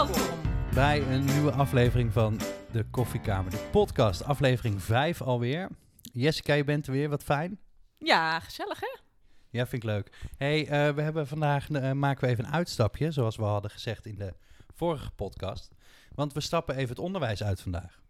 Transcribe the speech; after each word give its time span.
Welkom 0.00 0.40
bij 0.74 1.02
een 1.02 1.24
nieuwe 1.24 1.50
aflevering 1.50 2.12
van 2.12 2.40
de 2.72 2.84
Koffiekamer, 2.90 3.50
de 3.50 3.68
podcast, 3.72 4.24
aflevering 4.24 4.82
5 4.82 5.22
alweer. 5.22 5.68
Jessica, 6.12 6.54
je 6.54 6.64
bent 6.64 6.86
er 6.86 6.92
weer, 6.92 7.08
wat 7.08 7.22
fijn. 7.22 7.60
Ja, 7.98 8.40
gezellig 8.40 8.80
hè? 8.80 8.98
Ja, 9.50 9.66
vind 9.66 9.82
ik 9.82 9.88
leuk. 9.88 10.28
hey, 10.36 10.62
uh, 10.62 10.94
we 10.94 11.02
hebben 11.02 11.26
vandaag 11.26 11.68
uh, 11.68 11.92
maken 11.92 12.24
we 12.24 12.30
even 12.30 12.44
een 12.44 12.52
uitstapje, 12.52 13.10
zoals 13.10 13.36
we 13.36 13.42
hadden 13.42 13.70
gezegd 13.70 14.06
in 14.06 14.14
de 14.14 14.34
vorige 14.74 15.10
podcast. 15.10 15.70
Want 16.14 16.32
we 16.32 16.40
stappen 16.40 16.76
even 16.76 16.88
het 16.88 16.98
onderwijs 16.98 17.42
uit 17.42 17.60
vandaag. 17.60 18.00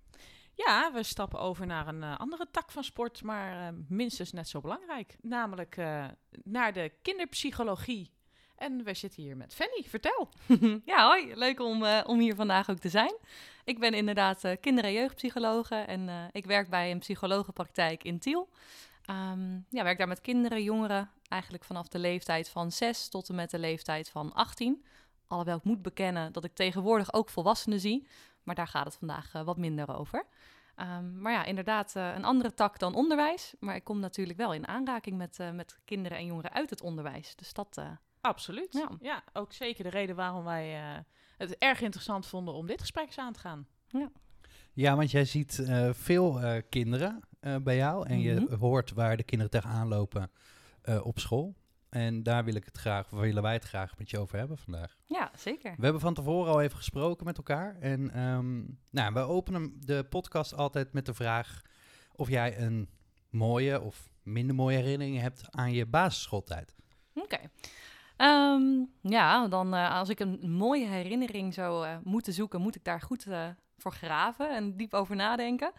Ja, 0.54 0.92
we 0.92 1.02
stappen 1.02 1.40
over 1.40 1.66
naar 1.66 1.88
een 1.88 2.02
uh, 2.02 2.16
andere 2.18 2.46
tak 2.50 2.70
van 2.70 2.84
sport, 2.84 3.22
maar 3.22 3.74
minstens 3.88 4.32
net 4.32 4.48
zo 4.48 4.60
belangrijk. 4.60 5.16
Namelijk 5.20 5.76
naar 6.44 6.72
de 6.72 6.92
kinderpsychologie 7.02 8.10
en 8.60 8.84
we 8.84 8.94
zitten 8.94 9.22
hier 9.22 9.36
met 9.36 9.54
Fanny. 9.54 9.84
Vertel. 9.86 10.28
ja, 10.92 11.06
hoi. 11.06 11.34
Leuk 11.34 11.60
om, 11.60 11.82
uh, 11.82 12.00
om 12.06 12.18
hier 12.18 12.34
vandaag 12.34 12.70
ook 12.70 12.78
te 12.78 12.88
zijn. 12.88 13.16
Ik 13.64 13.78
ben 13.78 13.94
inderdaad 13.94 14.44
uh, 14.44 14.52
kinder- 14.60 14.84
en 14.84 14.92
jeugdpsychologe 14.92 15.74
en 15.74 16.08
uh, 16.08 16.24
ik 16.32 16.46
werk 16.46 16.68
bij 16.68 16.90
een 16.90 16.98
psychologenpraktijk 16.98 18.04
in 18.04 18.18
Tiel. 18.18 18.48
Um, 19.10 19.66
ja, 19.68 19.82
werk 19.82 19.98
daar 19.98 20.08
met 20.08 20.20
kinderen, 20.20 20.62
jongeren, 20.62 21.10
eigenlijk 21.28 21.64
vanaf 21.64 21.88
de 21.88 21.98
leeftijd 21.98 22.48
van 22.48 22.72
6 22.72 23.08
tot 23.08 23.28
en 23.28 23.34
met 23.34 23.50
de 23.50 23.58
leeftijd 23.58 24.10
van 24.10 24.32
18. 24.32 24.84
Alhoewel 25.26 25.56
ik 25.56 25.64
moet 25.64 25.82
bekennen 25.82 26.32
dat 26.32 26.44
ik 26.44 26.54
tegenwoordig 26.54 27.12
ook 27.12 27.28
volwassenen 27.28 27.80
zie, 27.80 28.06
maar 28.42 28.54
daar 28.54 28.68
gaat 28.68 28.84
het 28.84 28.96
vandaag 28.96 29.32
wat 29.32 29.56
minder 29.56 29.96
over. 29.96 30.24
Um, 30.76 31.20
maar 31.20 31.32
ja, 31.32 31.44
inderdaad, 31.44 31.94
een 31.94 32.24
andere 32.24 32.54
tak 32.54 32.78
dan 32.78 32.94
onderwijs. 32.94 33.54
Maar 33.58 33.74
ik 33.74 33.84
kom 33.84 34.00
natuurlijk 34.00 34.38
wel 34.38 34.54
in 34.54 34.68
aanraking 34.68 35.16
met, 35.16 35.38
met 35.52 35.78
kinderen 35.84 36.18
en 36.18 36.26
jongeren 36.26 36.52
uit 36.52 36.70
het 36.70 36.82
onderwijs. 36.82 37.36
Dus 37.36 37.52
dat 37.52 37.80
Absoluut. 38.20 38.72
Ja. 38.72 38.90
ja, 39.00 39.24
ook 39.32 39.52
zeker 39.52 39.84
de 39.84 39.90
reden 39.90 40.16
waarom 40.16 40.44
wij 40.44 40.94
uh, 40.94 40.98
het 41.36 41.58
erg 41.58 41.80
interessant 41.80 42.26
vonden 42.26 42.54
om 42.54 42.66
dit 42.66 42.80
gesprek 42.80 43.06
eens 43.06 43.18
aan 43.18 43.32
te 43.32 43.40
gaan. 43.40 43.66
Ja, 43.88 44.10
ja 44.72 44.96
want 44.96 45.10
jij 45.10 45.24
ziet 45.24 45.58
uh, 45.58 45.92
veel 45.92 46.42
uh, 46.42 46.56
kinderen 46.68 47.20
bij 47.62 47.76
jou 47.76 48.08
en 48.08 48.18
mm 48.18 48.26
-hmm. 48.26 48.48
je 48.50 48.56
hoort 48.56 48.92
waar 48.92 49.16
de 49.16 49.22
kinderen 49.22 49.52
tegenaan 49.52 49.88
lopen 49.88 50.30
op 51.02 51.18
school. 51.18 51.56
En 51.90 52.22
daar 52.22 52.44
wil 52.44 52.54
ik 52.54 52.64
het 52.64 52.78
graag, 52.78 53.12
of 53.12 53.18
willen 53.18 53.42
wij 53.42 53.52
het 53.52 53.64
graag 53.64 53.98
met 53.98 54.10
je 54.10 54.18
over 54.18 54.38
hebben 54.38 54.58
vandaag. 54.58 54.96
Ja, 55.06 55.30
zeker. 55.36 55.74
We 55.76 55.82
hebben 55.82 56.00
van 56.00 56.14
tevoren 56.14 56.52
al 56.52 56.60
even 56.60 56.76
gesproken 56.76 57.26
met 57.26 57.36
elkaar. 57.36 57.76
En 57.80 58.20
um, 58.20 58.78
nou, 58.90 59.12
we 59.12 59.20
openen 59.20 59.72
de 59.80 60.04
podcast 60.04 60.54
altijd 60.54 60.92
met 60.92 61.06
de 61.06 61.14
vraag 61.14 61.62
of 62.12 62.28
jij 62.28 62.58
een 62.58 62.88
mooie 63.30 63.80
of 63.80 64.10
minder 64.22 64.54
mooie 64.54 64.76
herinnering 64.76 65.20
hebt 65.20 65.50
aan 65.50 65.72
je 65.72 65.86
basisschooltijd. 65.86 66.74
Oké. 67.14 67.24
Okay. 67.24 67.50
Um, 68.20 68.92
ja, 69.00 69.48
dan 69.48 69.74
uh, 69.74 69.94
als 69.94 70.08
ik 70.08 70.20
een 70.20 70.50
mooie 70.50 70.86
herinnering 70.86 71.54
zou 71.54 71.86
uh, 71.86 71.96
moeten 72.04 72.32
zoeken, 72.32 72.60
moet 72.60 72.74
ik 72.74 72.84
daar 72.84 73.00
goed 73.00 73.26
uh, 73.26 73.48
voor 73.76 73.92
graven 73.92 74.54
en 74.54 74.76
diep 74.76 74.94
over 74.94 75.16
nadenken. 75.16 75.72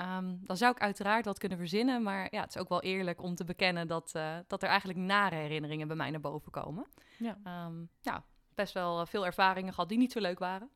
Um, 0.00 0.40
dan 0.42 0.56
zou 0.56 0.72
ik 0.72 0.80
uiteraard 0.80 1.24
wat 1.24 1.38
kunnen 1.38 1.58
verzinnen, 1.58 2.02
maar 2.02 2.28
ja, 2.30 2.40
het 2.40 2.54
is 2.54 2.60
ook 2.60 2.68
wel 2.68 2.82
eerlijk 2.82 3.22
om 3.22 3.34
te 3.34 3.44
bekennen 3.44 3.86
dat, 3.86 4.12
dat 4.46 4.62
er 4.62 4.68
eigenlijk 4.68 4.98
nare 4.98 5.34
herinneringen 5.34 5.86
bij 5.86 5.96
mij 5.96 6.10
naar 6.10 6.20
boven 6.20 6.52
komen. 6.52 6.86
Ja, 7.18 7.66
um, 7.66 7.88
ja 8.00 8.24
best 8.54 8.74
wel 8.74 9.06
veel 9.06 9.26
ervaringen 9.26 9.74
gehad 9.74 9.88
die 9.88 9.98
niet 9.98 10.12
zo 10.12 10.20
leuk 10.20 10.38
waren. 10.38 10.70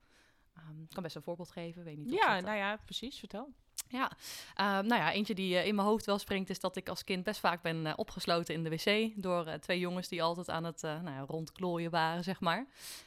Ik 0.83 0.95
kan 0.95 1.03
best 1.03 1.17
een 1.17 1.23
voorbeeld 1.23 1.51
geven, 1.51 1.85
weet 1.85 1.97
niet. 1.97 2.11
Ja, 2.13 2.41
nou 2.41 2.57
ja, 2.57 2.77
precies, 2.85 3.19
vertel. 3.19 3.53
Ja, 3.89 4.11
uh, 4.61 4.67
nou 4.67 4.95
ja, 4.95 5.13
eentje 5.13 5.35
die 5.35 5.55
uh, 5.55 5.67
in 5.67 5.75
mijn 5.75 5.87
hoofd 5.87 6.07
wel 6.07 6.19
springt 6.19 6.51
is 6.51 6.61
dat 6.61 6.77
ik 6.77 6.89
als 6.89 7.05
kind 7.05 7.25
best 7.25 7.41
vaak 7.41 7.63
ben 7.63 7.87
uh, 7.87 7.93
opgesloten 7.97 8.55
in 8.55 8.65
de 8.65 8.71
wc 8.71 9.23
door 9.23 9.59
twee 9.59 9.79
jongens 9.79 10.09
die 10.09 10.23
altijd 10.23 10.51
aan 10.51 10.65
het 10.65 10.83
nou 10.83 11.11
ja, 11.11 11.25
rondklooien 11.27 11.91
waren, 11.91 12.25
zeg 12.25 12.41
maar. 12.41 12.67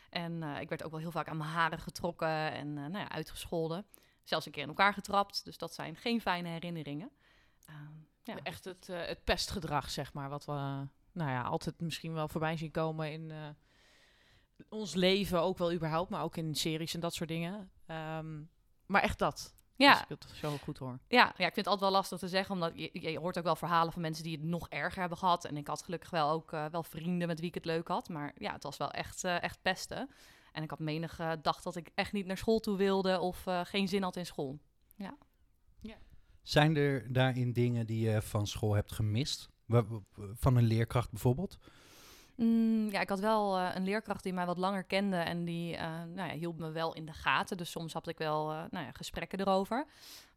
En 0.09 0.43
ik 0.43 0.69
werd 0.69 0.83
ook 0.83 0.91
wel 0.91 0.99
heel 0.99 1.11
vaak 1.11 1.27
aan 1.27 1.38
mijn 1.38 1.49
haren 1.49 1.79
getrokken 1.79 2.51
en 2.51 2.73
nou 2.73 2.97
ja, 2.97 3.09
uitgescholden. 3.09 3.85
Zelfs 4.23 4.45
een 4.45 4.51
keer 4.51 4.63
in 4.63 4.67
elkaar 4.67 4.93
getrapt, 4.93 5.45
dus 5.45 5.57
dat 5.57 5.73
zijn 5.73 5.95
geen 5.95 6.21
fijne 6.21 6.49
herinneringen. 6.49 7.11
ja. 8.23 8.38
Echt 8.44 8.65
het, 8.65 8.88
het 8.88 9.23
pestgedrag, 9.23 9.89
zeg 9.89 10.13
maar, 10.13 10.29
wat 10.29 10.45
we 10.45 10.88
nou 11.11 11.29
ja, 11.29 11.41
altijd 11.41 11.81
misschien 11.81 12.13
wel 12.13 12.27
voorbij 12.27 12.57
zien 12.57 12.71
komen 12.71 13.11
in 13.11 13.55
ons 14.69 14.94
leven, 14.94 15.41
ook 15.41 15.57
wel 15.57 15.73
überhaupt, 15.73 16.09
maar 16.09 16.23
ook 16.23 16.38
in 16.38 16.55
series 16.55 16.94
en 16.94 16.99
dat 16.99 17.13
soort 17.13 17.29
dingen. 17.29 17.71
Um, 17.88 18.49
maar 18.85 19.01
echt 19.01 19.19
dat. 19.19 19.53
Ja. 19.77 19.91
Als 19.91 20.01
ik 20.01 20.09
het 20.09 20.25
zo 20.33 20.57
goed 20.57 20.77
hoor. 20.77 20.99
Ja, 21.07 21.33
ja, 21.38 21.45
ik 21.45 21.53
vind 21.53 21.55
het 21.55 21.67
altijd 21.67 21.89
wel 21.89 21.91
lastig 21.91 22.19
te 22.19 22.27
zeggen, 22.27 22.55
omdat 22.55 22.71
je, 22.75 22.89
je 23.11 23.19
hoort 23.19 23.38
ook 23.38 23.43
wel 23.43 23.55
verhalen 23.55 23.93
van 23.93 24.01
mensen 24.01 24.23
die 24.23 24.38
het 24.38 24.45
nog 24.45 24.69
erger 24.69 24.99
hebben 24.99 25.17
gehad. 25.17 25.45
En 25.45 25.57
ik 25.57 25.67
had 25.67 25.83
gelukkig 25.83 26.09
wel 26.09 26.29
ook 26.29 26.51
uh, 26.51 26.65
wel 26.65 26.83
vrienden 26.83 27.27
met 27.27 27.39
wie 27.39 27.47
ik 27.49 27.53
het 27.53 27.65
leuk 27.65 27.88
had. 27.88 28.09
Maar 28.09 28.33
ja, 28.38 28.53
het 28.53 28.63
was 28.63 28.77
wel 28.77 28.91
echt, 28.91 29.23
uh, 29.23 29.43
echt 29.43 29.61
pesten. 29.61 30.09
En 30.51 30.63
ik 30.63 30.69
had 30.69 30.79
menig 30.79 31.19
uh, 31.19 31.31
dag 31.41 31.61
dat 31.61 31.75
ik 31.75 31.91
echt 31.95 32.13
niet 32.13 32.25
naar 32.25 32.38
school 32.38 32.59
toe 32.59 32.77
wilde 32.77 33.19
of 33.19 33.43
geen 33.63 33.88
zin 33.88 34.03
had 34.03 34.15
in 34.15 34.25
school. 34.25 34.59
Ja. 34.95 35.17
ja. 35.79 35.95
Zijn 36.41 36.75
er 36.75 37.13
daarin 37.13 37.53
dingen 37.53 37.85
die 37.85 38.09
je 38.09 38.21
van 38.21 38.47
school 38.47 38.73
hebt 38.73 38.91
gemist? 38.91 39.49
Van 40.33 40.55
een 40.55 40.63
leerkracht 40.63 41.11
bijvoorbeeld? 41.11 41.57
Mm, 42.37 42.89
ja, 42.89 42.99
ik 42.99 43.09
had 43.09 43.19
wel 43.19 43.59
uh, 43.59 43.69
een 43.73 43.83
leerkracht 43.83 44.23
die 44.23 44.33
mij 44.33 44.45
wat 44.45 44.57
langer 44.57 44.83
kende 44.83 45.17
en 45.17 45.45
die 45.45 45.73
uh, 45.73 45.81
nou 46.13 46.29
ja, 46.29 46.35
hield 46.35 46.57
me 46.57 46.71
wel 46.71 46.93
in 46.93 47.05
de 47.05 47.13
gaten. 47.13 47.57
Dus 47.57 47.71
soms 47.71 47.93
had 47.93 48.07
ik 48.07 48.17
wel 48.17 48.51
uh, 48.51 48.63
nou 48.69 48.85
ja, 48.85 48.91
gesprekken 48.91 49.39
erover. 49.39 49.85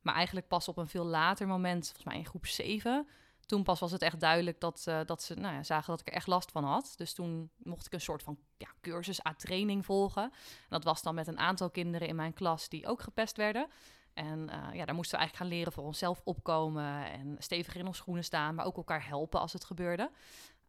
Maar 0.01 0.15
eigenlijk 0.15 0.49
pas 0.49 0.69
op 0.69 0.77
een 0.77 0.89
veel 0.89 1.05
later 1.05 1.47
moment, 1.47 1.85
volgens 1.85 2.05
mij 2.05 2.17
in 2.17 2.27
groep 2.27 2.47
7. 2.47 3.09
Toen 3.47 3.63
pas 3.63 3.81
was 3.81 3.93
het 3.93 4.03
echt 4.03 4.21
duidelijk 4.21 4.61
dat, 4.61 4.85
dat 5.07 5.23
ze 5.23 5.35
nou 5.35 5.55
ja, 5.55 5.63
zagen 5.63 5.91
dat 5.91 6.01
ik 6.01 6.07
er 6.07 6.13
echt 6.13 6.27
last 6.27 6.51
van 6.51 6.65
had. 6.65 6.93
Dus 6.97 7.13
toen 7.13 7.51
mocht 7.57 7.87
ik 7.87 7.93
een 7.93 8.01
soort 8.01 8.23
van 8.23 8.39
ja, 8.57 8.69
cursus 8.81 9.27
A-training 9.27 9.85
volgen. 9.85 10.23
En 10.23 10.31
dat 10.69 10.85
was 10.85 11.03
dan 11.03 11.15
met 11.15 11.27
een 11.27 11.39
aantal 11.39 11.71
kinderen 11.71 12.09
in 12.09 12.17
mijn 12.17 12.33
klas 12.33 12.69
die 12.69 12.87
ook 12.87 13.03
gepest 13.03 13.37
werden. 13.37 13.69
En 14.15 14.51
ja, 14.73 14.85
daar 14.85 14.95
moesten 14.95 15.19
we 15.19 15.25
eigenlijk 15.25 15.37
gaan 15.37 15.47
leren 15.47 15.73
voor 15.73 15.85
onszelf 15.85 16.21
opkomen 16.25 17.13
en 17.13 17.37
stevig 17.39 17.75
in 17.75 17.87
ons 17.87 17.97
schoenen 17.97 18.25
staan, 18.25 18.55
maar 18.55 18.67
ook 18.67 18.77
elkaar 18.77 19.07
helpen 19.07 19.41
als 19.41 19.53
het 19.53 19.65
gebeurde. 19.65 20.11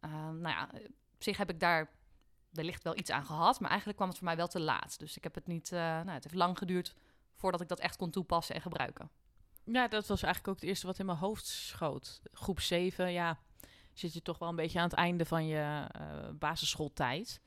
nou 0.00 0.48
ja, 0.48 0.68
op 1.22 1.28
zich 1.28 1.36
heb 1.36 1.50
ik 1.50 1.60
daar 1.60 1.90
wellicht 2.50 2.82
wel 2.82 2.96
iets 2.96 3.10
aan 3.10 3.24
gehad, 3.24 3.60
maar 3.60 3.68
eigenlijk 3.68 3.98
kwam 3.98 4.10
het 4.10 4.18
voor 4.18 4.28
mij 4.28 4.36
wel 4.36 4.48
te 4.48 4.60
laat. 4.60 4.98
Dus 4.98 5.16
ik 5.16 5.22
heb 5.22 5.34
het 5.34 5.46
niet, 5.46 5.72
uh, 5.72 5.78
nou, 5.78 6.10
het 6.10 6.24
heeft 6.24 6.36
lang 6.36 6.58
geduurd 6.58 6.94
voordat 7.34 7.60
ik 7.60 7.68
dat 7.68 7.80
echt 7.80 7.96
kon 7.96 8.10
toepassen 8.10 8.54
en 8.54 8.60
gebruiken. 8.60 9.10
Ja, 9.64 9.88
dat 9.88 10.06
was 10.06 10.22
eigenlijk 10.22 10.48
ook 10.48 10.60
het 10.60 10.68
eerste 10.68 10.86
wat 10.86 10.98
in 10.98 11.06
mijn 11.06 11.18
hoofd 11.18 11.46
schoot. 11.46 12.20
Groep 12.32 12.60
7, 12.60 13.12
ja, 13.12 13.38
zit 13.92 14.12
je 14.12 14.22
toch 14.22 14.38
wel 14.38 14.48
een 14.48 14.56
beetje 14.56 14.78
aan 14.78 14.84
het 14.84 14.94
einde 14.94 15.24
van 15.24 15.46
je 15.46 15.86
uh, 15.96 16.28
basisschooltijd. 16.38 17.40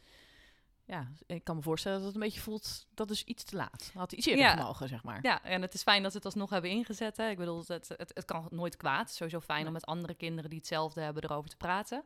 Ja, 0.86 1.12
ik 1.26 1.44
kan 1.44 1.56
me 1.56 1.62
voorstellen 1.62 1.98
dat 1.98 2.08
het 2.08 2.16
een 2.16 2.22
beetje 2.22 2.42
voelt, 2.42 2.88
dat 2.94 3.10
is 3.10 3.24
iets 3.24 3.44
te 3.44 3.56
laat. 3.56 3.92
Had 3.94 4.12
iets 4.12 4.26
eerder 4.26 4.46
ja. 4.46 4.56
mogen, 4.56 4.88
zeg 4.88 5.04
maar. 5.04 5.20
Ja, 5.22 5.44
en 5.44 5.62
het 5.62 5.74
is 5.74 5.84
fijn 5.84 6.04
dat 6.04 6.12
we 6.12 6.18
het 6.18 6.26
alsnog 6.26 6.50
hebben 6.50 6.70
ingezet. 6.70 7.18
Hè. 7.18 7.30
Ik 7.30 7.38
bedoel, 7.38 7.64
het, 7.68 7.88
het, 7.88 8.12
het 8.14 8.26
kan 8.26 8.48
nooit 8.50 8.78
kwaad. 8.78 9.12
Sowieso 9.12 9.40
fijn 9.40 9.60
nee. 9.60 9.68
om 9.68 9.74
met 9.74 9.86
andere 9.86 10.14
kinderen 10.14 10.50
die 10.50 10.60
hetzelfde 10.60 11.02
hebben 11.02 11.24
erover 11.24 11.50
te 11.50 11.58
praten. 11.58 12.04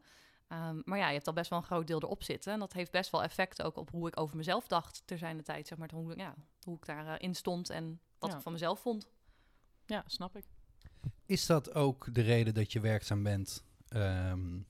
Um, 0.52 0.82
maar 0.86 0.98
ja, 0.98 1.08
je 1.08 1.14
hebt 1.14 1.28
al 1.28 1.34
best 1.34 1.50
wel 1.50 1.60
een 1.60 1.66
groot 1.66 1.88
deel 1.88 2.02
erop 2.02 2.24
zitten. 2.24 2.54
En 2.54 2.60
dat 2.60 2.74
heeft 2.74 2.92
best 2.92 3.12
wel 3.12 3.24
effect 3.24 3.62
ook 3.62 3.78
op 3.78 3.90
hoe 3.90 4.08
ik 4.08 4.20
over 4.20 4.38
mezelf 4.38 4.68
dacht 4.68 5.02
ter 5.06 5.18
zijn 5.18 5.38
de 5.38 5.44
tijd. 5.44 5.68
Zeg 5.68 5.78
maar, 5.78 5.90
hoe, 5.94 6.18
ja, 6.18 6.36
hoe 6.64 6.76
ik 6.76 6.86
daarin 6.86 7.30
uh, 7.30 7.36
stond 7.36 7.70
en 7.70 8.00
wat 8.20 8.30
ja. 8.30 8.36
ik 8.36 8.42
van 8.42 8.52
mezelf 8.52 8.80
vond. 8.80 9.08
Ja, 9.86 10.04
snap 10.06 10.36
ik. 10.36 10.46
Is 11.26 11.46
dat 11.46 11.74
ook 11.74 12.14
de 12.14 12.22
reden 12.22 12.54
dat 12.54 12.72
je 12.72 12.80
werkzaam 12.80 13.24
bent 13.24 13.64
um, 13.90 14.68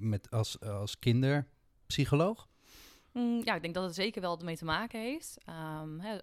met 0.00 0.30
als, 0.30 0.60
als 0.60 0.98
kinderpsycholoog? 0.98 2.48
Mm, 3.12 3.40
ja, 3.44 3.54
ik 3.54 3.62
denk 3.62 3.74
dat 3.74 3.84
het 3.84 3.94
zeker 3.94 4.20
wel 4.20 4.38
ermee 4.38 4.56
te 4.56 4.64
maken 4.64 5.00
heeft. 5.00 5.38
Um, 5.48 6.00
he, 6.00 6.18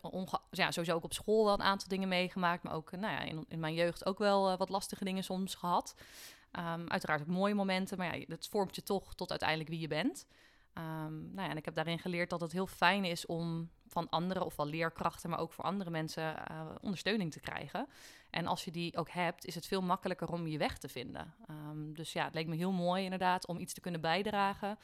ja, 0.51 0.71
sowieso 0.71 0.95
ook 0.95 1.03
op 1.03 1.13
school 1.13 1.45
wel 1.45 1.53
een 1.53 1.61
aantal 1.61 1.87
dingen 1.87 2.07
meegemaakt. 2.07 2.63
Maar 2.63 2.73
ook 2.73 2.91
nou 2.91 3.13
ja, 3.13 3.19
in, 3.19 3.45
in 3.47 3.59
mijn 3.59 3.73
jeugd 3.73 4.05
ook 4.05 4.17
wel 4.17 4.51
uh, 4.51 4.57
wat 4.57 4.69
lastige 4.69 5.03
dingen 5.03 5.23
soms 5.23 5.55
gehad. 5.55 5.95
Um, 6.51 6.87
uiteraard 6.87 7.21
ook 7.21 7.27
mooie 7.27 7.53
momenten, 7.53 7.97
maar 7.97 8.17
ja, 8.17 8.25
dat 8.27 8.47
vormt 8.47 8.75
je 8.75 8.83
toch 8.83 9.15
tot 9.15 9.29
uiteindelijk 9.29 9.69
wie 9.69 9.79
je 9.79 9.87
bent. 9.87 10.25
Um, 10.73 11.31
nou 11.33 11.41
ja, 11.41 11.49
en 11.49 11.57
ik 11.57 11.65
heb 11.65 11.75
daarin 11.75 11.99
geleerd 11.99 12.29
dat 12.29 12.41
het 12.41 12.51
heel 12.51 12.67
fijn 12.67 13.05
is 13.05 13.25
om 13.25 13.69
van 13.87 14.09
andere, 14.09 14.43
ofwel 14.43 14.65
leerkrachten, 14.65 15.29
maar 15.29 15.39
ook 15.39 15.53
voor 15.53 15.63
andere 15.63 15.89
mensen 15.89 16.35
uh, 16.51 16.69
ondersteuning 16.81 17.31
te 17.31 17.39
krijgen. 17.39 17.87
En 18.29 18.47
als 18.47 18.65
je 18.65 18.71
die 18.71 18.97
ook 18.97 19.09
hebt, 19.09 19.45
is 19.45 19.55
het 19.55 19.67
veel 19.67 19.81
makkelijker 19.81 20.31
om 20.31 20.47
je 20.47 20.57
weg 20.57 20.77
te 20.77 20.89
vinden. 20.89 21.33
Um, 21.49 21.93
dus 21.93 22.13
ja, 22.13 22.25
het 22.25 22.33
leek 22.33 22.47
me 22.47 22.55
heel 22.55 22.71
mooi 22.71 23.03
inderdaad 23.03 23.47
om 23.47 23.57
iets 23.57 23.73
te 23.73 23.81
kunnen 23.81 24.01
bijdragen. 24.01 24.77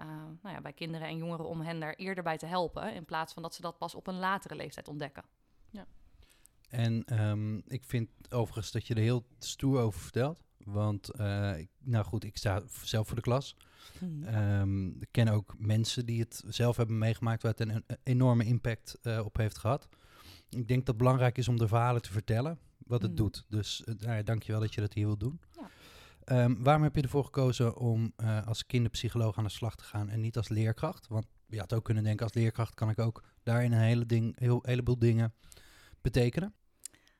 Uh, 0.00 0.06
nou 0.42 0.54
ja, 0.54 0.60
bij 0.60 0.72
kinderen 0.72 1.08
en 1.08 1.16
jongeren 1.16 1.48
om 1.48 1.60
hen 1.60 1.80
daar 1.80 1.94
eerder 1.94 2.24
bij 2.24 2.36
te 2.36 2.46
helpen, 2.46 2.94
in 2.94 3.04
plaats 3.04 3.32
van 3.32 3.42
dat 3.42 3.54
ze 3.54 3.60
dat 3.60 3.78
pas 3.78 3.94
op 3.94 4.06
een 4.06 4.18
latere 4.18 4.54
leeftijd 4.54 4.88
ontdekken. 4.88 5.24
Ja. 5.70 5.86
En 6.68 7.20
um, 7.22 7.62
ik 7.66 7.84
vind 7.84 8.10
overigens 8.30 8.70
dat 8.70 8.86
je 8.86 8.94
er 8.94 9.00
heel 9.00 9.26
stoer 9.38 9.80
over 9.80 10.00
vertelt. 10.00 10.46
Want, 10.72 11.10
uh, 11.20 11.54
nou 11.78 12.04
goed, 12.04 12.24
ik 12.24 12.36
sta 12.36 12.62
zelf 12.82 13.06
voor 13.06 13.16
de 13.16 13.22
klas. 13.22 13.56
Hmm. 13.98 14.22
Um, 14.24 14.96
ik 15.00 15.08
ken 15.10 15.28
ook 15.28 15.54
mensen 15.58 16.06
die 16.06 16.20
het 16.20 16.42
zelf 16.46 16.76
hebben 16.76 16.98
meegemaakt, 16.98 17.42
waar 17.42 17.50
het 17.56 17.60
een, 17.60 17.70
een 17.70 17.98
enorme 18.02 18.44
impact 18.44 18.98
uh, 19.02 19.24
op 19.24 19.36
heeft 19.36 19.58
gehad. 19.58 19.88
Ik 20.48 20.68
denk 20.68 20.78
dat 20.78 20.86
het 20.86 20.96
belangrijk 20.96 21.38
is 21.38 21.48
om 21.48 21.58
de 21.58 21.68
verhalen 21.68 22.02
te 22.02 22.12
vertellen, 22.12 22.58
wat 22.78 23.02
het 23.02 23.10
hmm. 23.10 23.20
doet. 23.20 23.44
Dus 23.48 23.82
uh, 23.86 23.94
nou 23.98 24.16
ja, 24.16 24.22
dank 24.22 24.42
je 24.42 24.52
wel 24.52 24.60
dat 24.60 24.74
je 24.74 24.80
dat 24.80 24.92
hier 24.92 25.06
wilt 25.06 25.20
doen. 25.20 25.40
Ja. 25.52 26.44
Um, 26.44 26.62
waarom 26.62 26.82
heb 26.82 26.94
je 26.94 27.02
ervoor 27.02 27.24
gekozen 27.24 27.76
om 27.76 28.12
als 28.44 28.66
kinderpsycholoog 28.66 29.38
aan 29.38 29.44
de 29.44 29.50
slag 29.50 29.76
te 29.76 29.84
gaan 29.84 30.08
en 30.08 30.20
niet 30.20 30.36
als 30.36 30.48
leerkracht? 30.48 31.08
Want 31.08 31.26
je 31.46 31.58
had 31.58 31.72
ook 31.72 31.84
kunnen 31.84 32.04
denken 32.04 32.24
als 32.24 32.34
leerkracht 32.34 32.74
kan 32.74 32.90
ik 32.90 32.98
ook 32.98 33.24
daarin 33.42 33.72
een 33.72 33.80
hele 33.80 34.06
ding, 34.06 34.38
heel, 34.38 34.58
heleboel 34.62 34.98
dingen 34.98 35.34
betekenen? 36.00 36.54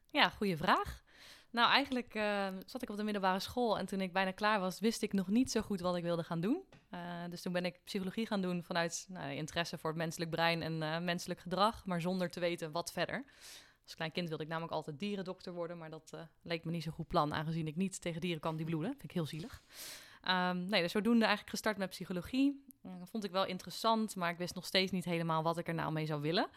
Ja, 0.06 0.28
goede 0.28 0.56
vraag. 0.56 1.02
Nou, 1.50 1.70
eigenlijk 1.70 2.14
uh, 2.14 2.48
zat 2.66 2.82
ik 2.82 2.90
op 2.90 2.96
de 2.96 3.02
middelbare 3.02 3.40
school 3.40 3.78
en 3.78 3.86
toen 3.86 4.00
ik 4.00 4.12
bijna 4.12 4.30
klaar 4.30 4.60
was, 4.60 4.80
wist 4.80 5.02
ik 5.02 5.12
nog 5.12 5.28
niet 5.28 5.50
zo 5.50 5.60
goed 5.60 5.80
wat 5.80 5.96
ik 5.96 6.02
wilde 6.02 6.24
gaan 6.24 6.40
doen. 6.40 6.62
Uh, 6.94 7.00
dus 7.30 7.42
toen 7.42 7.52
ben 7.52 7.64
ik 7.64 7.80
psychologie 7.84 8.26
gaan 8.26 8.40
doen 8.40 8.62
vanuit 8.62 9.06
nou, 9.08 9.32
interesse 9.32 9.78
voor 9.78 9.90
het 9.90 9.98
menselijk 9.98 10.30
brein 10.30 10.62
en 10.62 10.82
uh, 10.82 10.98
menselijk 10.98 11.40
gedrag, 11.40 11.86
maar 11.86 12.00
zonder 12.00 12.30
te 12.30 12.40
weten 12.40 12.72
wat 12.72 12.92
verder. 12.92 13.24
Als 13.82 13.94
klein 13.94 14.12
kind 14.12 14.28
wilde 14.28 14.42
ik 14.42 14.48
namelijk 14.48 14.72
altijd 14.72 14.98
dierendokter 14.98 15.52
worden, 15.52 15.78
maar 15.78 15.90
dat 15.90 16.12
leek 16.42 16.64
me 16.64 16.70
niet 16.70 16.82
zo'n 16.82 16.92
goed 16.92 17.08
plan, 17.08 17.34
aangezien 17.34 17.66
ik 17.66 17.76
niet 17.76 18.00
tegen 18.00 18.20
dieren 18.20 18.40
kan 18.40 18.56
die 18.56 18.66
bloeden. 18.66 18.90
Vind 18.90 19.04
ik 19.04 19.10
heel 19.10 19.26
zielig. 19.26 19.62
Um, 20.28 20.64
nee, 20.64 20.82
dus 20.82 20.92
zodoende 20.92 21.24
eigenlijk 21.24 21.50
gestart 21.50 21.76
met 21.76 21.90
psychologie. 21.90 22.64
Dat 22.82 23.10
vond 23.10 23.24
ik 23.24 23.30
wel 23.30 23.46
interessant, 23.46 24.16
maar 24.16 24.30
ik 24.30 24.38
wist 24.38 24.54
nog 24.54 24.66
steeds 24.66 24.92
niet 24.92 25.04
helemaal 25.04 25.42
wat 25.42 25.58
ik 25.58 25.68
er 25.68 25.74
nou 25.74 25.92
mee 25.92 26.06
zou 26.06 26.20
willen. 26.20 26.48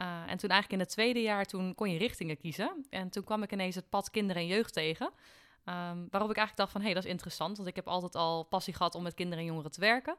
Uh, 0.00 0.06
en 0.06 0.36
toen 0.36 0.50
eigenlijk 0.50 0.72
in 0.72 0.78
het 0.78 0.88
tweede 0.88 1.22
jaar, 1.22 1.44
toen 1.44 1.74
kon 1.74 1.90
je 1.90 1.98
richtingen 1.98 2.36
kiezen. 2.36 2.86
En 2.90 3.10
toen 3.10 3.24
kwam 3.24 3.42
ik 3.42 3.52
ineens 3.52 3.74
het 3.74 3.88
pad 3.88 4.10
kinderen 4.10 4.42
en 4.42 4.48
jeugd 4.48 4.72
tegen. 4.72 5.06
Um, 5.06 6.06
waarop 6.10 6.30
ik 6.30 6.36
eigenlijk 6.36 6.56
dacht 6.56 6.72
van, 6.72 6.80
hé, 6.80 6.86
hey, 6.86 6.94
dat 6.94 7.04
is 7.04 7.10
interessant. 7.10 7.56
Want 7.56 7.68
ik 7.68 7.76
heb 7.76 7.88
altijd 7.88 8.14
al 8.14 8.44
passie 8.44 8.74
gehad 8.74 8.94
om 8.94 9.02
met 9.02 9.14
kinderen 9.14 9.38
en 9.38 9.50
jongeren 9.50 9.70
te 9.70 9.80
werken. 9.80 10.16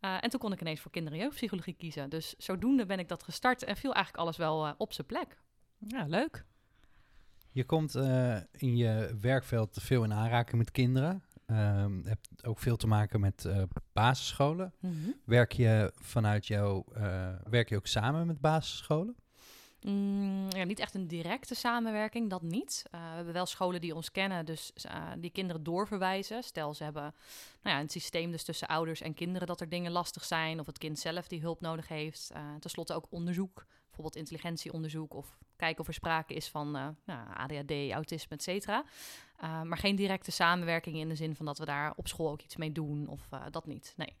Uh, 0.00 0.16
en 0.20 0.30
toen 0.30 0.40
kon 0.40 0.52
ik 0.52 0.60
ineens 0.60 0.80
voor 0.80 0.90
kinder- 0.90 1.12
en 1.12 1.18
jeugdpsychologie 1.18 1.74
kiezen. 1.74 2.10
Dus 2.10 2.34
zodoende 2.38 2.86
ben 2.86 2.98
ik 2.98 3.08
dat 3.08 3.22
gestart 3.22 3.62
en 3.62 3.76
viel 3.76 3.94
eigenlijk 3.94 4.24
alles 4.24 4.36
wel 4.36 4.66
uh, 4.66 4.72
op 4.76 4.92
zijn 4.92 5.06
plek. 5.06 5.38
Ja, 5.78 6.04
leuk. 6.06 6.44
Je 7.52 7.64
komt 7.64 7.94
in 8.52 8.76
je 8.76 9.16
werkveld 9.20 9.78
veel 9.80 10.04
in 10.04 10.12
aanraking 10.12 10.58
met 10.58 10.70
kinderen. 10.70 11.22
Um, 11.46 12.02
hebt 12.06 12.28
ook 12.46 12.58
veel 12.58 12.76
te 12.76 12.86
maken 12.86 13.20
met 13.20 13.44
uh, 13.44 13.62
basisscholen. 13.92 14.74
Mm 14.80 14.90
-hmm. 14.90 15.14
Werk 15.24 15.52
je 15.52 15.92
vanuit 15.94 16.46
jouw, 16.46 16.84
uh, 16.96 17.28
werk 17.50 17.68
je 17.68 17.76
ook 17.76 17.86
samen 17.86 18.26
met 18.26 18.40
basisscholen? 18.40 19.16
Mm, 19.82 20.50
ja, 20.50 20.64
niet 20.64 20.78
echt 20.78 20.94
een 20.94 21.06
directe 21.06 21.54
samenwerking, 21.54 22.30
dat 22.30 22.42
niet. 22.42 22.82
Uh, 22.86 23.00
we 23.00 23.14
hebben 23.14 23.32
wel 23.32 23.46
scholen 23.46 23.80
die 23.80 23.94
ons 23.94 24.10
kennen, 24.10 24.46
dus 24.46 24.72
die 25.18 25.30
kinderen 25.30 25.62
doorverwijzen. 25.62 26.42
Stel, 26.42 26.74
ze 26.74 26.84
hebben 26.84 27.14
nou 27.62 27.76
ja, 27.76 27.80
een 27.80 27.88
systeem 27.88 28.30
dus 28.30 28.44
tussen 28.44 28.68
ouders 28.68 29.00
en 29.00 29.14
kinderen 29.14 29.46
dat 29.46 29.60
er 29.60 29.68
dingen 29.68 29.92
lastig 29.92 30.24
zijn, 30.24 30.60
of 30.60 30.66
het 30.66 30.78
kind 30.78 30.98
zelf 30.98 31.28
die 31.28 31.40
hulp 31.40 31.60
nodig 31.60 31.88
heeft. 31.88 32.30
Ten 32.60 32.70
slotte 32.70 32.94
ook 32.94 33.06
onderzoek, 33.10 33.66
bijvoorbeeld 33.84 34.16
intelligentieonderzoek, 34.16 35.14
of 35.14 35.38
kijken 35.56 35.80
of 35.80 35.86
er 35.86 35.94
sprake 35.94 36.34
is 36.34 36.48
van 36.48 36.70
nou, 36.70 36.94
ADHD, 37.34 37.90
autisme, 37.92 38.36
et 38.36 38.42
cetera. 38.42 38.84
Maar 39.40 39.78
geen 39.78 39.96
directe 39.96 40.30
samenwerking 40.30 40.96
in 40.96 41.08
de 41.08 41.14
zin 41.14 41.34
van 41.34 41.46
dat 41.46 41.58
we 41.58 41.64
daar 41.64 41.92
op 41.96 42.08
school 42.08 42.30
ook 42.30 42.42
iets 42.42 42.56
mee 42.56 42.72
doen 42.72 43.08
of 43.08 43.28
dat 43.50 43.66
niet. 43.66 43.94
Nee. 43.96 44.16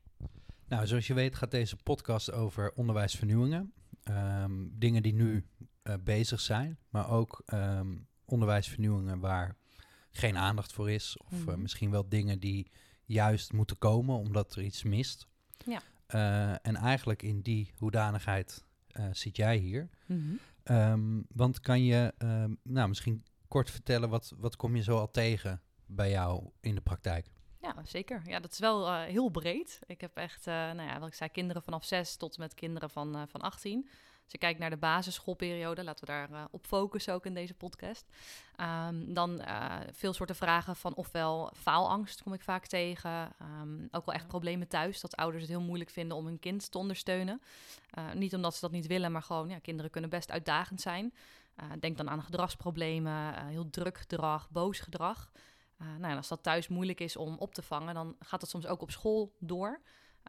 Nou, 0.68 0.86
zoals 0.86 1.06
je 1.06 1.14
weet 1.14 1.34
gaat 1.34 1.50
deze 1.50 1.76
podcast 1.76 2.32
over 2.32 2.72
onderwijsvernieuwingen. 2.74 3.72
Um, 4.04 4.72
dingen 4.78 5.02
die 5.02 5.14
nu 5.14 5.46
uh, 5.84 5.94
bezig 6.04 6.40
zijn, 6.40 6.78
maar 6.88 7.10
ook 7.10 7.42
um, 7.54 8.06
onderwijsvernieuwingen 8.24 9.18
waar 9.18 9.56
geen 10.10 10.36
aandacht 10.36 10.72
voor 10.72 10.90
is. 10.90 11.16
Of 11.18 11.32
mm 11.32 11.48
-hmm. 11.48 11.62
misschien 11.62 11.90
wel 11.90 12.08
dingen 12.08 12.38
die 12.38 12.70
juist 13.04 13.52
moeten 13.52 13.78
komen 13.78 14.16
omdat 14.16 14.54
er 14.54 14.62
iets 14.62 14.82
mist. 14.82 15.28
Ja. 15.64 15.82
en 16.62 16.76
eigenlijk 16.76 17.22
in 17.22 17.40
die 17.40 17.72
hoedanigheid 17.76 18.64
zit 19.12 19.36
jij 19.36 19.56
hier. 19.56 19.88
Mm 20.06 20.38
-hmm. 20.64 20.76
um, 20.76 21.26
want 21.32 21.60
kan 21.60 21.84
je, 21.84 22.14
nou 22.62 22.88
misschien 22.88 23.24
kort 23.48 23.70
vertellen, 23.70 24.08
wat, 24.08 24.32
wat 24.36 24.56
kom 24.56 24.76
je 24.76 24.82
zo 24.82 24.98
al 24.98 25.10
tegen 25.10 25.60
bij 25.86 26.10
jou 26.10 26.50
in 26.60 26.74
de 26.74 26.80
praktijk? 26.80 27.30
Ja, 27.60 27.74
zeker. 27.84 28.22
Ja, 28.24 28.40
dat 28.40 28.52
is 28.52 28.58
wel 28.58 28.86
uh, 28.86 29.02
heel 29.02 29.28
breed. 29.28 29.80
Ik 29.86 30.00
heb 30.00 30.16
echt, 30.16 30.46
uh, 30.46 30.54
nou 30.54 30.82
ja, 30.82 30.98
wat 30.98 31.08
ik 31.08 31.14
zei, 31.14 31.30
kinderen 31.30 31.62
vanaf 31.62 31.84
6 31.84 32.16
tot 32.16 32.38
met 32.38 32.54
kinderen 32.54 32.90
van, 32.90 33.16
uh, 33.16 33.22
van 33.26 33.40
18. 33.40 33.88
Als 34.22 34.40
je 34.40 34.46
kijkt 34.46 34.60
naar 34.60 34.70
de 34.70 34.76
basisschoolperiode, 34.76 35.84
laten 35.84 36.06
we 36.06 36.12
daar 36.12 36.48
op 36.50 36.66
focussen 36.66 37.14
ook 37.14 37.26
in 37.26 37.34
deze 37.34 37.54
podcast. 37.54 38.06
Um, 38.88 39.14
dan 39.14 39.42
veel 39.92 40.12
soorten 40.12 40.36
vragen 40.36 40.76
van 40.76 40.94
ofwel 40.94 41.52
faalangst 41.56 42.22
kom 42.22 42.32
ik 42.32 42.42
vaak 42.42 42.66
tegen. 42.66 43.32
Um, 43.60 43.88
ook 43.90 44.06
wel 44.06 44.14
echt 44.14 44.26
problemen 44.26 44.68
thuis, 44.68 45.00
dat 45.00 45.16
ouders 45.16 45.42
het 45.42 45.52
heel 45.52 45.60
moeilijk 45.60 45.90
vinden 45.90 46.16
om 46.16 46.26
hun 46.26 46.38
kind 46.38 46.70
te 46.70 46.78
ondersteunen. 46.78 47.42
niet 48.14 48.34
omdat 48.34 48.54
ze 48.54 48.60
dat 48.60 48.70
niet 48.70 48.86
willen, 48.86 49.12
maar 49.12 49.22
gewoon, 49.22 49.48
ja, 49.48 49.58
kinderen 49.58 49.90
kunnen 49.90 50.10
best 50.10 50.30
uitdagend 50.30 50.80
zijn. 50.80 51.14
Denk 51.78 51.96
dan 51.96 52.10
aan 52.10 52.22
gedragsproblemen, 52.22 53.46
heel 53.46 53.70
druk 53.70 53.98
gedrag, 53.98 54.50
boos 54.50 54.80
gedrag. 54.80 55.30
Uh, 55.82 55.96
nou 55.98 56.16
als 56.16 56.28
dat 56.28 56.42
thuis 56.42 56.68
moeilijk 56.68 57.00
is 57.00 57.16
om 57.16 57.36
op 57.38 57.54
te 57.54 57.62
vangen, 57.62 57.94
dan 57.94 58.16
gaat 58.18 58.40
dat 58.40 58.48
soms 58.48 58.66
ook 58.66 58.82
op 58.82 58.90
school 58.90 59.36
door. 59.38 59.80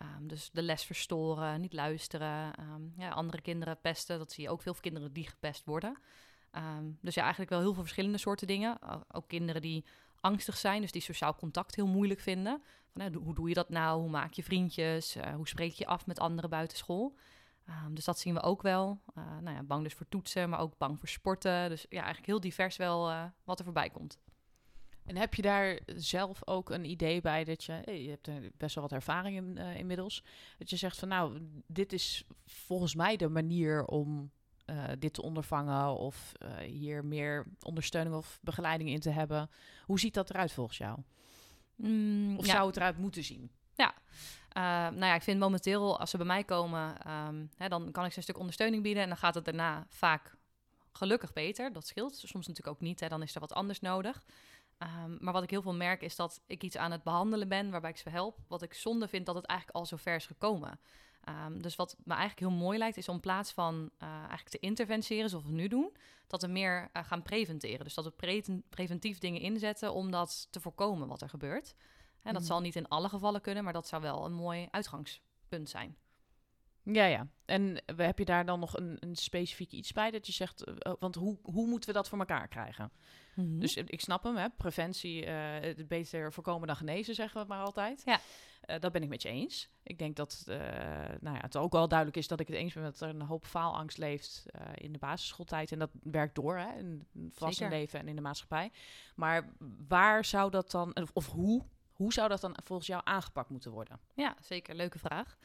Um, 0.02 0.28
dus 0.28 0.50
de 0.52 0.62
les 0.62 0.84
verstoren, 0.84 1.62
niet 1.62 1.74
luisteren, 1.74 2.54
um, 2.60 2.94
ja, 2.98 3.10
andere 3.10 3.42
kinderen 3.42 3.82
pesten. 3.82 4.18
Dat 4.18 4.32
zie 4.32 4.44
je 4.44 4.50
ook 4.50 4.62
veel 4.62 4.76
kinderen 4.82 5.14
die 5.14 5.28
gepest 5.28 5.66
worden. 5.66 5.98
Um, 6.52 6.98
dus 7.02 7.14
ja, 7.14 7.22
eigenlijk 7.22 7.52
wel 7.52 7.60
heel 7.60 7.74
veel 7.74 7.82
verschillende 7.82 8.18
soorten 8.18 8.48
dingen. 8.48 8.80
ook 9.12 9.28
kinderen 9.28 9.62
die 9.62 9.86
angstig 10.20 10.58
zijn, 10.58 10.82
dus 10.82 10.92
die 10.92 11.02
sociaal 11.02 11.36
contact 11.36 11.76
heel 11.76 11.88
moeilijk 11.88 12.20
vinden. 12.20 12.62
Van, 12.94 13.14
hoe 13.14 13.36
doe 13.36 13.48
je 13.48 13.54
dat 13.54 13.70
nou? 13.70 14.02
Hoe 14.02 14.10
maak 14.10 14.34
je 14.34 14.44
vriendjes? 14.44 15.18
hoe 15.36 15.48
spreek 15.48 15.74
je 15.74 15.86
af 15.86 16.06
met 16.06 16.20
anderen 16.20 16.50
buiten 16.50 16.78
school? 16.78 17.16
Dus 17.90 18.06
dat 18.06 18.20
zien 18.20 18.34
we 18.34 18.42
ook 18.42 18.62
wel. 18.62 19.02
Nou 19.14 19.56
ja, 19.56 19.64
bang 19.64 19.84
dus 19.84 19.94
voor 19.94 20.10
toetsen, 20.10 20.50
maar 20.50 20.60
ook 20.60 20.78
bang 20.78 21.00
voor 21.00 21.08
sporten. 21.08 21.70
Dus 21.70 21.86
ja, 21.90 21.98
eigenlijk 21.98 22.26
heel 22.26 22.40
divers 22.40 22.78
wel 22.78 23.30
wat 23.44 23.60
er 23.60 23.66
voorbij 23.66 23.90
komt. 23.90 24.20
En 25.12 25.18
heb 25.18 25.34
je 25.34 25.42
daar 25.42 25.80
zelf 25.96 26.48
ook 26.48 26.70
een 26.70 26.86
idee 26.86 27.22
bij 27.22 27.44
dat 27.44 27.64
je, 27.64 27.74
je 28.04 28.10
hebt 28.10 28.28
er 28.28 28.52
best 28.58 28.76
wel 28.76 28.84
wat 28.84 28.94
ervaring 28.94 29.36
in, 29.36 29.58
uh, 29.58 29.76
inmiddels, 29.76 30.24
dat 30.58 30.70
je 30.70 30.76
zegt 30.76 30.98
van 30.98 31.08
nou, 31.08 31.40
dit 31.68 31.94
is 31.94 32.24
volgens 32.46 32.96
mij 32.96 33.16
de 33.16 33.30
manier 33.30 33.86
om 33.86 34.32
dit 35.00 35.14
te 35.14 35.22
ondervangen 35.22 35.98
of 35.98 36.32
hier 36.66 37.06
meer 37.06 37.46
ondersteuning 37.62 38.16
of 38.16 38.40
begeleiding 38.42 38.90
in 38.90 39.00
te 39.00 39.10
hebben. 39.10 39.50
Hoe 39.86 40.00
ziet 40.00 40.14
dat 40.14 40.30
eruit 40.30 40.52
volgens 40.52 40.78
jou? 40.78 41.00
Mm, 41.76 42.38
of 42.38 42.46
ja. 42.46 42.52
zou 42.52 42.68
het 42.68 42.76
eruit 42.76 42.98
moeten 42.98 43.24
zien? 43.24 43.52
Ja, 43.74 43.94
uh, 44.58 44.64
nou 44.98 45.06
ja, 45.06 45.16
ik 45.16 45.22
vind 45.22 45.40
momenteel, 45.40 46.00
als 46.00 46.10
ze 46.10 46.18
bij 46.18 46.26
mij 46.26 46.44
komen, 46.44 47.12
um, 47.12 47.50
hè, 47.56 47.68
dan 47.68 47.92
kan 47.92 48.06
ik 48.06 48.12
ze 48.12 48.18
een 48.18 48.24
stuk 48.24 48.38
ondersteuning 48.38 48.84
bieden. 48.84 49.04
En 49.04 49.10
dan 49.10 49.18
gaat 49.18 49.36
het 49.36 49.46
daarna 49.46 49.86
vaak 49.90 50.36
gelukkig 50.92 51.34
beter. 51.34 51.74
Dat 51.74 51.88
scheelt. 51.88 52.16
Soms 52.16 52.48
natuurlijk 52.48 52.76
ook 52.76 52.82
niet, 52.82 53.00
hè, 53.00 53.08
dan 53.08 53.22
is 53.22 53.34
er 53.34 53.40
wat 53.40 53.54
anders 53.54 53.80
nodig. 53.80 54.24
Um, 54.84 55.18
maar 55.20 55.34
wat 55.34 55.44
ik 55.44 55.50
heel 55.50 55.62
veel 55.62 55.74
merk 55.74 56.02
is 56.02 56.16
dat 56.16 56.42
ik 56.46 56.64
iets 56.64 56.78
aan 56.78 56.92
het 56.92 57.04
behandelen 57.04 57.48
ben 57.48 57.72
waarbij 57.72 57.90
ik 57.90 57.98
ze 57.98 58.10
help. 58.10 58.40
Wat 58.48 58.62
ik 58.62 58.74
zonde 58.74 59.08
vind 59.08 59.26
dat 59.26 59.36
het 59.36 59.46
eigenlijk 59.46 59.80
al 59.80 59.86
zo 59.86 59.96
ver 59.96 60.16
is 60.16 60.26
gekomen. 60.26 60.80
Um, 61.30 61.62
dus 61.62 61.76
wat 61.76 61.98
me 62.04 62.14
eigenlijk 62.14 62.40
heel 62.40 62.60
mooi 62.60 62.78
lijkt, 62.78 62.98
is 62.98 63.10
om 63.10 63.16
in 63.16 63.22
plaats 63.22 63.52
van 63.52 63.76
uh, 64.00 64.10
eigenlijk 64.10 64.50
te 64.50 64.60
interventeren 64.60 65.30
zoals 65.30 65.46
we 65.46 65.52
nu 65.52 65.68
doen, 65.68 65.96
dat 66.28 66.42
we 66.42 66.48
meer 66.48 66.90
uh, 66.94 67.04
gaan 67.04 67.22
preventeren. 67.22 67.84
Dus 67.84 67.94
dat 67.94 68.06
we 68.06 68.12
pre 68.12 68.64
preventief 68.70 69.18
dingen 69.18 69.42
inzetten 69.42 69.94
om 69.94 70.12
dat 70.12 70.48
te 70.50 70.60
voorkomen 70.60 71.08
wat 71.08 71.22
er 71.22 71.30
gebeurt. 71.30 71.76
En 72.24 72.34
dat 72.34 72.42
mm. 72.42 72.48
zal 72.48 72.62
niet 72.62 72.76
in 72.76 72.88
alle 72.88 73.10
gevallen 73.10 73.42
kunnen, 73.42 73.64
maar 73.64 73.74
dat 73.74 73.88
zou 73.88 74.02
wel 74.02 74.26
een 74.26 74.34
mooi 74.34 74.68
uitgangspunt 74.72 75.70
zijn. 75.70 75.98
Ja, 76.84 77.06
ja. 77.06 77.28
En 77.46 77.84
heb 77.96 78.18
je 78.18 78.26
daar 78.26 78.46
dan 78.46 78.60
nog 78.60 78.78
een, 78.78 78.98
een 79.00 79.16
specifiek 79.16 79.72
iets 79.72 79.92
bij 79.92 80.12
dat 80.12 80.26
je 80.28 80.34
zegt, 80.34 80.68
uh, 80.68 80.94
want 81.00 81.16
hoe, 81.16 81.40
hoe 81.42 81.68
moeten 81.68 81.90
we 81.90 81.96
dat 81.96 82.10
voor 82.10 82.20
elkaar 82.20 82.48
krijgen? 82.48 82.92
Mm 83.36 83.46
-hmm. 83.46 83.60
Dus 83.60 83.76
ik 83.76 84.02
snap 84.02 84.24
hem, 84.24 84.36
hè? 84.36 84.50
preventie, 84.50 85.26
uh, 85.26 85.32
het 85.60 85.88
beter 85.88 86.34
voorkomen 86.34 86.68
dan 86.68 86.76
genezen, 86.76 87.16
zeggen 87.16 87.42
we 87.42 87.48
maar 87.48 87.64
altijd. 87.64 88.02
Ja. 88.06 88.20
Uh, 88.66 88.80
dat 88.80 88.92
ben 88.92 89.04
ik 89.04 89.10
met 89.10 89.22
je 89.22 89.30
eens. 89.30 89.70
Ik 89.84 89.98
denk 89.98 90.16
dat 90.16 90.44
nou 91.20 91.36
ja, 91.36 91.42
het 91.42 91.58
ook 91.58 91.72
wel 91.72 91.88
duidelijk 91.88 92.18
is 92.18 92.28
dat 92.28 92.40
ik 92.40 92.48
het 92.48 92.58
eens 92.58 92.74
ben 92.74 92.84
dat 92.84 93.02
er 93.02 93.10
een 93.10 93.22
hoop 93.22 93.46
faalangst 93.46 93.98
leeft 93.98 94.46
in 94.74 94.92
de 94.92 95.00
basisschooltijd. 95.00 95.72
En 95.72 95.80
dat 95.80 95.90
werkt 96.04 96.36
door 96.36 96.58
hè? 96.58 96.78
in 96.78 97.08
het 97.14 97.34
volwassenenleven 97.34 98.00
en 98.00 98.08
in 98.08 98.16
de 98.16 98.22
maatschappij. 98.22 98.72
Maar 99.16 99.54
waar 99.88 100.26
zou 100.26 100.52
dat 100.52 100.72
dan, 100.72 100.96
of, 100.96 101.12
of 101.14 101.28
hoe 101.28 101.64
hoe 102.02 102.14
zou 102.14 102.30
dat 102.30 102.42
dan 102.42 102.58
volgens 102.64 102.88
jou 102.88 103.02
aangepakt 103.06 103.50
moeten 103.50 103.72
worden? 103.72 104.00
Ja, 104.14 104.36
zeker. 104.42 104.76
Leuke 104.76 105.00
vraag. 105.00 105.38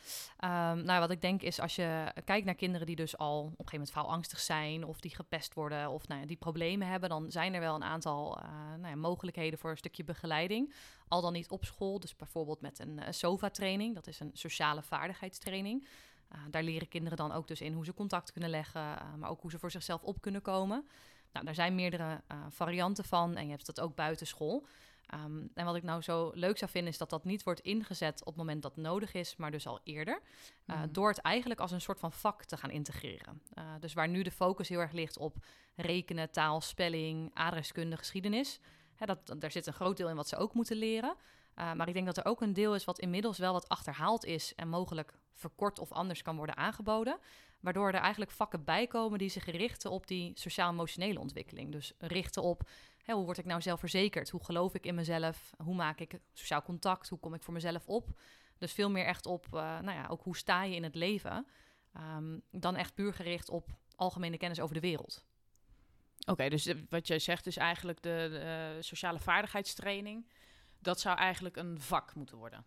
Um, 0.45 0.85
nou, 0.85 1.01
wat 1.01 1.11
ik 1.11 1.21
denk 1.21 1.43
is 1.43 1.61
als 1.61 1.77
je 1.77 2.13
kijkt 2.25 2.45
naar 2.45 2.55
kinderen 2.55 2.87
die 2.87 2.97
dus 2.97 3.19
al 3.19 3.39
op 3.39 3.45
een 3.45 3.51
gegeven 3.51 3.73
moment 3.73 3.91
faalangstig 3.91 4.41
zijn... 4.41 4.85
of 4.85 5.01
die 5.01 5.15
gepest 5.15 5.55
worden 5.55 5.91
of 5.91 6.09
nou 6.09 6.21
ja, 6.21 6.27
die 6.27 6.37
problemen 6.37 6.89
hebben... 6.89 7.09
dan 7.09 7.31
zijn 7.31 7.55
er 7.55 7.61
wel 7.61 7.75
een 7.75 7.85
aantal 7.85 8.39
uh, 8.39 8.49
nou 8.77 8.89
ja, 8.89 8.97
mogelijkheden 8.97 9.59
voor 9.59 9.71
een 9.71 9.77
stukje 9.77 10.05
begeleiding. 10.05 10.75
Al 11.09 11.21
dan 11.21 11.33
niet 11.33 11.51
op 11.51 11.65
school, 11.65 12.01
dus 12.01 12.17
bijvoorbeeld 12.17 12.61
met 12.61 12.79
een 12.79 12.99
uh, 12.99 13.05
SOVA-training. 13.11 13.95
Dat 13.95 14.07
is 14.07 14.21
een 14.21 14.31
sociale 14.33 14.83
vaardigheidstraining. 14.83 15.89
Uh, 16.33 16.39
daar 16.51 16.63
leren 16.63 16.89
kinderen 16.89 17.19
dan 17.19 17.33
ook 17.33 17.49
dus 17.49 17.61
in 17.61 17.73
hoe 17.73 17.85
ze 17.85 17.95
contact 17.95 18.33
kunnen 18.33 18.51
leggen... 18.51 18.99
maar 19.19 19.31
ook 19.31 19.41
hoe 19.41 19.51
ze 19.51 19.59
voor 19.59 19.71
zichzelf 19.71 20.03
op 20.03 20.21
kunnen 20.21 20.43
komen. 20.43 20.89
Nou, 21.33 21.45
daar 21.45 21.55
zijn 21.55 21.75
meerdere 21.75 22.21
varianten 22.49 23.05
van 23.05 23.37
en 23.37 23.45
je 23.45 23.51
hebt 23.51 23.67
dat 23.67 23.81
ook 23.81 23.95
buiten 23.95 24.27
school... 24.27 24.67
Um, 25.15 25.51
en 25.55 25.65
wat 25.65 25.77
ik 25.77 25.83
nou 25.83 26.03
zo 26.03 26.31
leuk 26.35 26.59
zou 26.59 26.71
vinden, 26.71 26.93
is 26.93 26.99
dat 26.99 27.11
dat 27.11 27.25
niet 27.25 27.43
wordt 27.43 27.61
ingezet 27.61 28.21
op 28.21 28.27
het 28.27 28.37
moment 28.37 28.63
dat 28.63 28.75
het 28.75 28.85
nodig 28.85 29.13
is, 29.13 29.37
maar 29.37 29.51
dus 29.51 29.67
al 29.67 29.81
eerder. 29.85 30.21
Uh, 30.67 30.83
mm. 30.83 30.93
Door 30.93 31.09
het 31.09 31.19
eigenlijk 31.19 31.61
als 31.61 31.71
een 31.71 31.81
soort 31.81 32.01
van 32.01 32.13
vak 32.13 32.45
te 32.45 32.57
gaan 32.57 32.71
integreren. 32.71 33.43
Uh, 33.59 33.65
dus 33.81 33.95
waar 33.95 34.09
nu 34.09 34.23
de 34.23 34.31
focus 34.31 34.69
heel 34.69 34.81
erg 34.81 34.93
ligt 34.93 35.19
op 35.19 35.37
rekenen, 35.75 36.31
taal, 36.31 36.61
spelling, 36.61 37.31
adreskunde, 37.35 37.97
geschiedenis. 37.97 38.61
Hè, 38.95 39.07
dat, 39.07 39.35
daar 39.39 39.51
zit 39.51 39.67
een 39.67 39.73
groot 39.73 39.97
deel 39.97 40.09
in 40.09 40.17
wat 40.17 40.29
ze 40.29 40.37
ook 40.37 40.55
moeten 40.55 40.77
leren. 40.77 41.15
Uh, 41.59 41.73
maar 41.73 41.89
ik 41.89 41.95
denk 41.95 42.07
dat 42.07 42.17
er 42.17 42.25
ook 42.25 42.41
een 42.41 42.53
deel 42.53 42.75
is 42.75 42.85
wat 42.85 42.99
inmiddels 42.99 43.39
wel 43.39 43.53
wat 43.53 43.69
achterhaald 43.69 44.25
is 44.25 44.55
en 44.55 44.69
mogelijk 44.69 45.13
verkort 45.33 45.79
of 45.79 45.93
anders 45.93 46.23
kan 46.23 46.37
worden 46.37 46.57
aangeboden. 46.57 47.19
Waardoor 47.61 47.89
er 47.89 48.01
eigenlijk 48.01 48.31
vakken 48.31 48.65
bijkomen 48.65 49.19
die 49.19 49.29
zich 49.29 49.45
richten 49.45 49.91
op 49.91 50.07
die 50.07 50.33
sociaal-emotionele 50.35 51.21
ontwikkeling. 51.21 51.73
Dus 51.73 51.93
richten 51.99 52.43
op 52.43 52.69
hè, 53.07 53.15
hoe 53.15 53.25
word 53.25 53.39
ik 53.39 53.45
nou 53.45 53.63
zelfverzekerd? 53.63 54.31
Hoe 54.31 54.45
geloof 54.45 54.75
ik 54.75 54.87
in 54.87 54.95
mezelf? 54.95 55.51
Hoe 55.63 55.75
maak 55.75 56.01
ik 56.01 56.19
sociaal 56.33 56.63
contact? 56.63 57.09
Hoe 57.09 57.19
kom 57.19 57.35
ik 57.35 57.43
voor 57.43 57.55
mezelf 57.55 57.87
op? 57.87 58.19
Dus 58.59 58.73
veel 58.73 58.91
meer 58.91 59.05
echt 59.05 59.27
op, 59.27 59.47
uh, 59.47 59.61
nou 59.61 59.97
ja, 59.97 60.07
ook 60.07 60.23
hoe 60.23 60.37
sta 60.37 60.63
je 60.63 60.75
in 60.75 60.83
het 60.83 60.95
leven? 60.95 61.47
Um, 61.97 62.43
dan 62.51 62.77
echt 62.77 62.95
puur 62.95 63.15
gericht 63.15 63.49
op 63.49 63.71
algemene 63.97 64.37
kennis 64.37 64.61
over 64.61 64.75
de 64.75 64.81
wereld. 64.81 65.25
Oké, 66.27 66.49
dus 66.49 66.73
wat 66.89 67.07
jij 67.07 67.19
zegt 67.19 67.47
is 67.47 67.57
eigenlijk 67.57 68.03
de, 68.03 68.29
de 68.31 68.75
uh, 68.77 68.83
sociale 68.83 69.19
vaardigheidstraining. 69.19 70.31
Dat 70.79 71.01
zou 71.01 71.19
eigenlijk 71.19 71.57
een 71.57 71.81
vak 71.81 72.15
moeten 72.15 72.37
worden. 72.37 72.65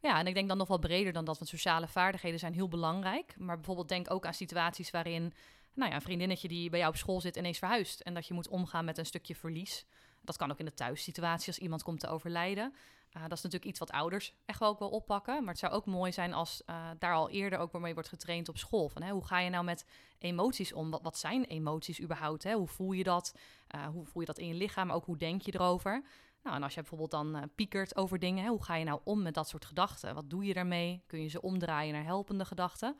Ja, 0.00 0.18
en 0.18 0.26
ik 0.26 0.34
denk 0.34 0.48
dan 0.48 0.56
nog 0.56 0.68
wel 0.68 0.78
breder 0.78 1.12
dan 1.12 1.24
dat, 1.24 1.38
want 1.38 1.50
sociale 1.50 1.88
vaardigheden 1.88 2.38
zijn 2.38 2.54
heel 2.54 2.68
belangrijk. 2.68 3.34
Maar 3.38 3.56
bijvoorbeeld 3.56 3.88
denk 3.88 4.10
ook 4.10 4.26
aan 4.26 4.34
situaties 4.34 4.90
waarin 4.90 5.32
nou 5.78 5.90
ja, 5.90 5.96
een 5.96 6.02
vriendinnetje 6.02 6.48
die 6.48 6.70
bij 6.70 6.78
jou 6.78 6.92
op 6.92 6.98
school 6.98 7.20
zit 7.20 7.36
ineens 7.36 7.58
verhuist. 7.58 8.00
En 8.00 8.14
dat 8.14 8.26
je 8.26 8.34
moet 8.34 8.48
omgaan 8.48 8.84
met 8.84 8.98
een 8.98 9.06
stukje 9.06 9.34
verlies. 9.34 9.86
Dat 10.22 10.36
kan 10.36 10.50
ook 10.50 10.58
in 10.58 10.64
de 10.64 10.74
thuissituatie 10.74 11.46
als 11.46 11.58
iemand 11.58 11.82
komt 11.82 12.00
te 12.00 12.08
overlijden. 12.08 12.74
Uh, 13.16 13.22
dat 13.22 13.32
is 13.32 13.42
natuurlijk 13.42 13.70
iets 13.70 13.78
wat 13.78 13.90
ouders 13.90 14.34
echt 14.44 14.58
wel 14.58 14.68
ook 14.68 14.78
wel 14.78 14.88
oppakken. 14.88 15.38
Maar 15.40 15.48
het 15.48 15.58
zou 15.58 15.72
ook 15.72 15.86
mooi 15.86 16.12
zijn 16.12 16.34
als 16.34 16.62
uh, 16.66 16.90
daar 16.98 17.14
al 17.14 17.30
eerder 17.30 17.58
ook 17.58 17.78
mee 17.78 17.94
wordt 17.94 18.08
getraind 18.08 18.48
op 18.48 18.58
school. 18.58 18.88
Van, 18.88 19.02
hè, 19.02 19.10
hoe 19.10 19.24
ga 19.24 19.38
je 19.38 19.50
nou 19.50 19.64
met 19.64 19.86
emoties 20.18 20.72
om? 20.72 20.90
Wat, 20.90 21.18
zijn 21.18 21.44
emoties 21.44 22.00
überhaupt? 22.00 22.42
Hè? 22.42 22.52
Hoe 22.54 22.68
voel 22.68 22.92
je 22.92 23.02
dat? 23.02 23.34
Uh, 23.74 23.86
hoe 23.86 24.06
voel 24.06 24.20
je 24.20 24.26
dat 24.26 24.38
in 24.38 24.48
je 24.48 24.54
lichaam? 24.54 24.90
Ook 24.90 25.04
hoe 25.04 25.16
denk 25.16 25.42
je 25.42 25.54
erover? 25.54 26.02
Nou, 26.42 26.56
en 26.56 26.62
als 26.62 26.74
je 26.74 26.80
bijvoorbeeld 26.80 27.10
dan 27.10 27.50
piekert 27.54 27.96
over 27.96 28.18
dingen, 28.18 28.44
hè, 28.44 28.50
hoe 28.50 28.64
ga 28.64 28.74
je 28.74 28.84
nou 28.84 29.00
om 29.04 29.22
met 29.22 29.34
dat 29.34 29.48
soort 29.48 29.64
gedachten? 29.64 30.14
Wat 30.14 30.30
doe 30.30 30.44
je 30.44 30.54
daarmee? 30.54 31.02
Kun 31.06 31.22
je 31.22 31.28
ze 31.28 31.42
omdraaien 31.42 31.92
naar 31.92 32.04
helpende 32.04 32.44
gedachten? 32.44 32.96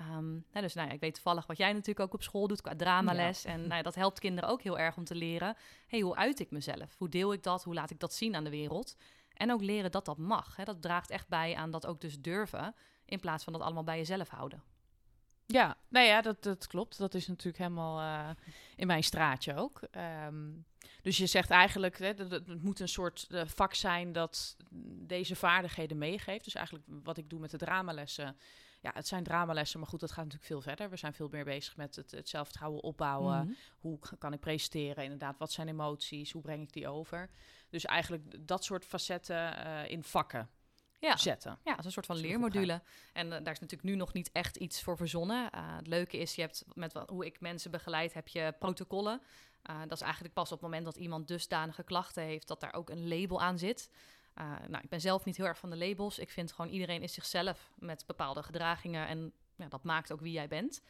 Um, 0.00 0.44
hè, 0.50 0.60
dus 0.60 0.74
nou 0.74 0.88
ja, 0.88 0.94
ik 0.94 1.00
weet 1.00 1.14
toevallig 1.14 1.46
wat 1.46 1.56
jij 1.56 1.72
natuurlijk 1.72 2.00
ook 2.00 2.14
op 2.14 2.22
school 2.22 2.46
doet 2.46 2.60
qua 2.60 2.76
dramales. 2.76 3.42
Ja. 3.42 3.50
En 3.50 3.60
nou 3.60 3.74
ja, 3.74 3.82
dat 3.82 3.94
helpt 3.94 4.18
kinderen 4.18 4.50
ook 4.50 4.62
heel 4.62 4.78
erg 4.78 4.96
om 4.96 5.04
te 5.04 5.14
leren. 5.14 5.56
hey, 5.86 6.00
hoe 6.00 6.16
uit 6.16 6.40
ik 6.40 6.50
mezelf? 6.50 6.94
Hoe 6.98 7.08
deel 7.08 7.32
ik 7.32 7.42
dat? 7.42 7.64
Hoe 7.64 7.74
laat 7.74 7.90
ik 7.90 8.00
dat 8.00 8.14
zien 8.14 8.34
aan 8.34 8.44
de 8.44 8.50
wereld? 8.50 8.96
En 9.34 9.52
ook 9.52 9.62
leren 9.62 9.90
dat 9.90 10.04
dat 10.04 10.18
mag. 10.18 10.56
Hè? 10.56 10.64
Dat 10.64 10.82
draagt 10.82 11.10
echt 11.10 11.28
bij 11.28 11.54
aan 11.54 11.70
dat 11.70 11.86
ook 11.86 12.00
dus 12.00 12.20
durven, 12.20 12.74
in 13.04 13.20
plaats 13.20 13.44
van 13.44 13.52
dat 13.52 13.62
allemaal 13.62 13.84
bij 13.84 13.96
jezelf 13.96 14.28
houden. 14.28 14.62
Ja, 15.46 15.76
nou 15.88 16.06
ja, 16.06 16.20
dat, 16.20 16.42
dat 16.42 16.66
klopt. 16.66 16.98
Dat 16.98 17.14
is 17.14 17.26
natuurlijk 17.26 17.58
helemaal 17.58 18.00
uh, 18.00 18.30
in 18.76 18.86
mijn 18.86 19.02
straatje 19.02 19.54
ook. 19.54 19.80
Um, 20.26 20.64
dus 21.02 21.16
je 21.16 21.26
zegt 21.26 21.50
eigenlijk, 21.50 21.98
hè, 21.98 22.14
dat 22.14 22.30
het 22.30 22.62
moet 22.62 22.80
een 22.80 22.88
soort 22.88 23.26
uh, 23.30 23.42
vak 23.46 23.74
zijn 23.74 24.12
dat 24.12 24.56
deze 25.06 25.36
vaardigheden 25.36 25.98
meegeeft. 25.98 26.44
Dus 26.44 26.54
eigenlijk 26.54 26.86
wat 27.02 27.16
ik 27.16 27.30
doe 27.30 27.40
met 27.40 27.50
de 27.50 27.56
dramalessen. 27.56 28.36
Ja, 28.82 28.90
het 28.94 29.06
zijn 29.06 29.24
dramalessen, 29.24 29.80
maar 29.80 29.88
goed, 29.88 30.00
dat 30.00 30.10
gaat 30.10 30.24
natuurlijk 30.24 30.46
veel 30.46 30.60
verder. 30.60 30.90
We 30.90 30.96
zijn 30.96 31.14
veel 31.14 31.28
meer 31.30 31.44
bezig 31.44 31.76
met 31.76 31.96
het, 31.96 32.10
het 32.10 32.28
zelfvertrouwen 32.28 32.82
opbouwen. 32.82 33.36
Mm 33.36 33.44
-hmm. 33.44 33.56
Hoe 33.78 33.98
kan 34.18 34.32
ik 34.32 34.40
presenteren? 34.40 35.04
Inderdaad, 35.04 35.38
wat 35.38 35.52
zijn 35.52 35.68
emoties? 35.68 36.32
Hoe 36.32 36.42
breng 36.42 36.62
ik 36.62 36.72
die 36.72 36.88
over? 36.88 37.30
Dus 37.70 37.84
eigenlijk 37.84 38.48
dat 38.48 38.64
soort 38.64 38.84
facetten 38.84 39.66
uh, 39.66 39.90
in 39.90 40.02
vakken 40.02 40.48
ja. 40.98 41.16
zetten. 41.16 41.58
Ja, 41.64 41.74
als 41.74 41.84
een 41.84 41.92
soort 41.92 42.06
van 42.06 42.16
leermodule. 42.16 42.82
En 43.12 43.26
uh, 43.26 43.32
daar 43.32 43.52
is 43.52 43.60
natuurlijk 43.60 43.82
nu 43.82 43.94
nog 43.94 44.12
niet 44.12 44.30
echt 44.32 44.56
iets 44.56 44.82
voor 44.82 44.96
verzonnen. 44.96 45.50
Uh, 45.54 45.76
het 45.76 45.86
leuke 45.86 46.18
is, 46.18 46.34
je 46.34 46.40
hebt 46.40 46.64
met 46.74 46.92
wat, 46.92 47.08
hoe 47.08 47.26
ik 47.26 47.40
mensen 47.40 47.70
begeleid, 47.70 48.14
heb 48.14 48.28
je 48.28 48.54
protocollen. 48.58 49.22
Uh, 49.70 49.80
dat 49.80 49.92
is 49.92 50.00
eigenlijk 50.00 50.34
pas 50.34 50.52
op 50.52 50.60
het 50.60 50.70
moment 50.70 50.84
dat 50.84 50.96
iemand 50.96 51.28
dusdanige 51.28 51.82
klachten 51.82 52.22
heeft, 52.22 52.48
dat 52.48 52.60
daar 52.60 52.74
ook 52.74 52.90
een 52.90 53.08
label 53.08 53.40
aan 53.40 53.58
zit. 53.58 53.90
Nou, 54.68 54.82
ik 54.82 54.88
ben 54.88 55.00
zelf 55.00 55.24
niet 55.24 55.36
heel 55.36 55.46
erg 55.46 55.58
van 55.58 55.70
de 55.70 55.76
labels. 55.76 56.18
Ik 56.18 56.30
vind 56.30 56.52
gewoon 56.52 56.70
iedereen 56.70 57.02
is 57.02 57.12
zichzelf 57.12 57.70
met 57.74 58.04
bepaalde 58.06 58.42
gedragingen 58.42 59.06
en 59.06 59.32
ja, 59.56 59.68
dat 59.68 59.84
maakt 59.84 60.12
ook 60.12 60.20
wie 60.20 60.32
jij 60.32 60.48
bent. 60.48 60.82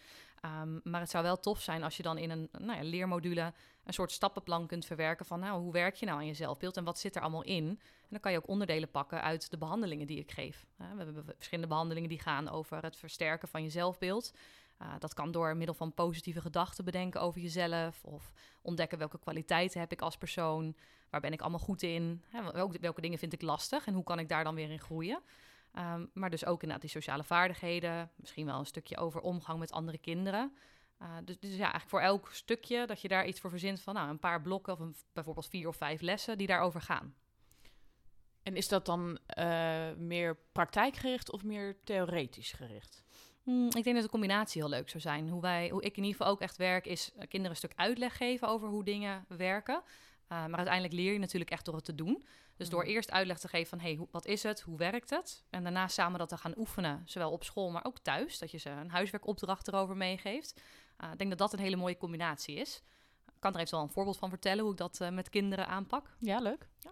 Um, 0.62 0.80
maar 0.84 1.00
het 1.00 1.10
zou 1.10 1.24
wel 1.24 1.38
tof 1.38 1.60
zijn 1.60 1.82
als 1.82 1.96
je 1.96 2.02
dan 2.02 2.18
in 2.18 2.30
een 2.30 2.48
nou 2.58 2.78
ja, 2.78 2.90
leermodule 2.90 3.52
een 3.84 3.92
soort 3.92 4.12
stappenplan 4.12 4.66
kunt 4.66 4.86
verwerken 4.86 5.26
van 5.26 5.40
nou, 5.40 5.60
hoe 5.60 5.72
werk 5.72 5.94
je 5.94 6.06
nou 6.06 6.18
aan 6.18 6.26
je 6.26 6.34
zelfbeeld 6.34 6.76
en 6.76 6.84
wat 6.84 6.98
zit 6.98 7.16
er 7.16 7.22
allemaal 7.22 7.42
in? 7.42 7.68
En 7.68 8.08
dan 8.08 8.20
kan 8.20 8.32
je 8.32 8.38
ook 8.38 8.48
onderdelen 8.48 8.90
pakken 8.90 9.22
uit 9.22 9.50
de 9.50 9.58
behandelingen 9.58 10.06
die 10.06 10.18
ik 10.18 10.30
geef. 10.30 10.66
Uh, 10.80 10.86
we 10.90 11.04
hebben 11.04 11.24
verschillende 11.24 11.68
behandelingen 11.68 12.08
die 12.08 12.20
gaan 12.20 12.48
over 12.48 12.82
het 12.82 12.96
versterken 12.96 13.48
van 13.48 13.62
je 13.62 13.70
zelfbeeld. 13.70 14.32
Uh, 14.82 14.88
dat 14.98 15.14
kan 15.14 15.32
door 15.32 15.56
middel 15.56 15.74
van 15.74 15.94
positieve 15.94 16.40
gedachten 16.40 16.84
bedenken 16.84 17.20
over 17.20 17.40
jezelf 17.40 18.04
of 18.04 18.32
ontdekken 18.62 18.98
welke 18.98 19.18
kwaliteiten 19.18 19.80
heb 19.80 19.92
ik 19.92 20.00
als 20.00 20.16
persoon, 20.16 20.76
waar 21.12 21.20
ben 21.20 21.32
ik 21.32 21.40
allemaal 21.40 21.58
goed 21.58 21.82
in, 21.82 22.22
hè, 22.28 22.52
welke, 22.52 22.78
welke 22.80 23.00
dingen 23.00 23.18
vind 23.18 23.32
ik 23.32 23.42
lastig 23.42 23.86
en 23.86 23.94
hoe 23.94 24.04
kan 24.04 24.18
ik 24.18 24.28
daar 24.28 24.44
dan 24.44 24.54
weer 24.54 24.70
in 24.70 24.80
groeien. 24.80 25.22
Um, 25.78 26.10
maar 26.14 26.30
dus 26.30 26.44
ook 26.44 26.62
inderdaad 26.62 26.80
die 26.80 26.90
sociale 26.90 27.24
vaardigheden. 27.24 28.10
Misschien 28.16 28.46
wel 28.46 28.58
een 28.58 28.66
stukje 28.66 28.96
over 28.96 29.20
omgang 29.20 29.58
met 29.58 29.72
andere 29.72 29.98
kinderen. 29.98 30.56
Uh, 31.02 31.08
dus, 31.24 31.38
dus, 31.38 31.50
ja, 31.50 31.56
eigenlijk 31.56 31.88
voor 31.88 32.00
elk 32.00 32.28
stukje 32.32 32.86
dat 32.86 33.00
je 33.00 33.08
daar 33.08 33.26
iets 33.26 33.40
voor 33.40 33.50
verzint 33.50 33.80
van 33.80 33.94
nou, 33.94 34.08
een 34.08 34.18
paar 34.18 34.42
blokken 34.42 34.72
of 34.72 34.78
een, 34.78 34.94
bijvoorbeeld 35.12 35.48
vier 35.48 35.68
of 35.68 35.76
vijf 35.76 36.00
lessen 36.00 36.38
die 36.38 36.46
daarover 36.46 36.80
gaan. 36.80 37.14
En 38.42 38.56
is 38.56 38.68
dat 38.68 38.86
dan 38.86 39.18
uh, 39.38 39.92
meer 39.96 40.36
praktijkgericht 40.52 41.32
of 41.32 41.44
meer 41.44 41.76
theoretisch 41.84 42.52
gericht? 42.52 43.02
Hmm, 43.42 43.66
ik 43.66 43.84
denk 43.84 43.94
dat 43.94 44.04
de 44.04 44.10
combinatie 44.10 44.60
heel 44.60 44.70
leuk 44.70 44.88
zou 44.88 45.02
zijn. 45.02 45.28
Hoe, 45.28 45.40
wij, 45.40 45.68
hoe 45.68 45.82
ik 45.82 45.96
in 45.96 46.02
ieder 46.02 46.18
geval 46.18 46.32
ook 46.32 46.40
echt 46.40 46.56
werk, 46.56 46.86
is 46.86 47.12
kinderen 47.14 47.50
een 47.50 47.56
stuk 47.56 47.72
uitleg 47.76 48.16
geven 48.16 48.48
over 48.48 48.68
hoe 48.68 48.84
dingen 48.84 49.24
werken. 49.28 49.82
Uh, 50.32 50.38
maar 50.46 50.56
uiteindelijk 50.56 50.94
leer 50.94 51.12
je 51.12 51.18
natuurlijk 51.18 51.50
echt 51.50 51.64
door 51.64 51.74
het 51.74 51.84
te 51.84 51.94
doen. 51.94 52.26
Dus 52.56 52.68
door 52.68 52.82
eerst 52.82 53.10
uitleg 53.10 53.38
te 53.38 53.48
geven 53.48 53.68
van, 53.68 53.80
hey, 53.80 54.06
wat 54.10 54.26
is 54.26 54.42
het? 54.42 54.60
Hoe 54.60 54.78
werkt 54.78 55.10
het? 55.10 55.44
En 55.50 55.62
daarna 55.62 55.88
samen 55.88 56.18
dat 56.18 56.28
te 56.28 56.36
gaan 56.36 56.54
oefenen, 56.56 57.02
zowel 57.04 57.30
op 57.30 57.44
school, 57.44 57.70
maar 57.70 57.84
ook 57.84 57.98
thuis. 57.98 58.38
Dat 58.38 58.50
je 58.50 58.58
ze 58.58 58.70
een 58.70 58.90
huiswerkopdracht 58.90 59.68
erover 59.68 59.96
meegeeft. 59.96 60.60
Uh, 61.00 61.12
ik 61.12 61.18
denk 61.18 61.30
dat 61.30 61.38
dat 61.38 61.52
een 61.52 61.58
hele 61.58 61.76
mooie 61.76 61.96
combinatie 61.96 62.56
is. 62.56 62.82
Ik 63.26 63.40
kan 63.40 63.54
er 63.54 63.60
even 63.60 63.74
wel 63.74 63.82
een 63.82 63.92
voorbeeld 63.92 64.18
van 64.18 64.28
vertellen 64.28 64.62
hoe 64.62 64.72
ik 64.72 64.78
dat 64.78 64.98
uh, 65.02 65.08
met 65.08 65.28
kinderen 65.28 65.66
aanpak. 65.66 66.16
Ja, 66.18 66.38
leuk. 66.38 66.68
Ja. 66.78 66.90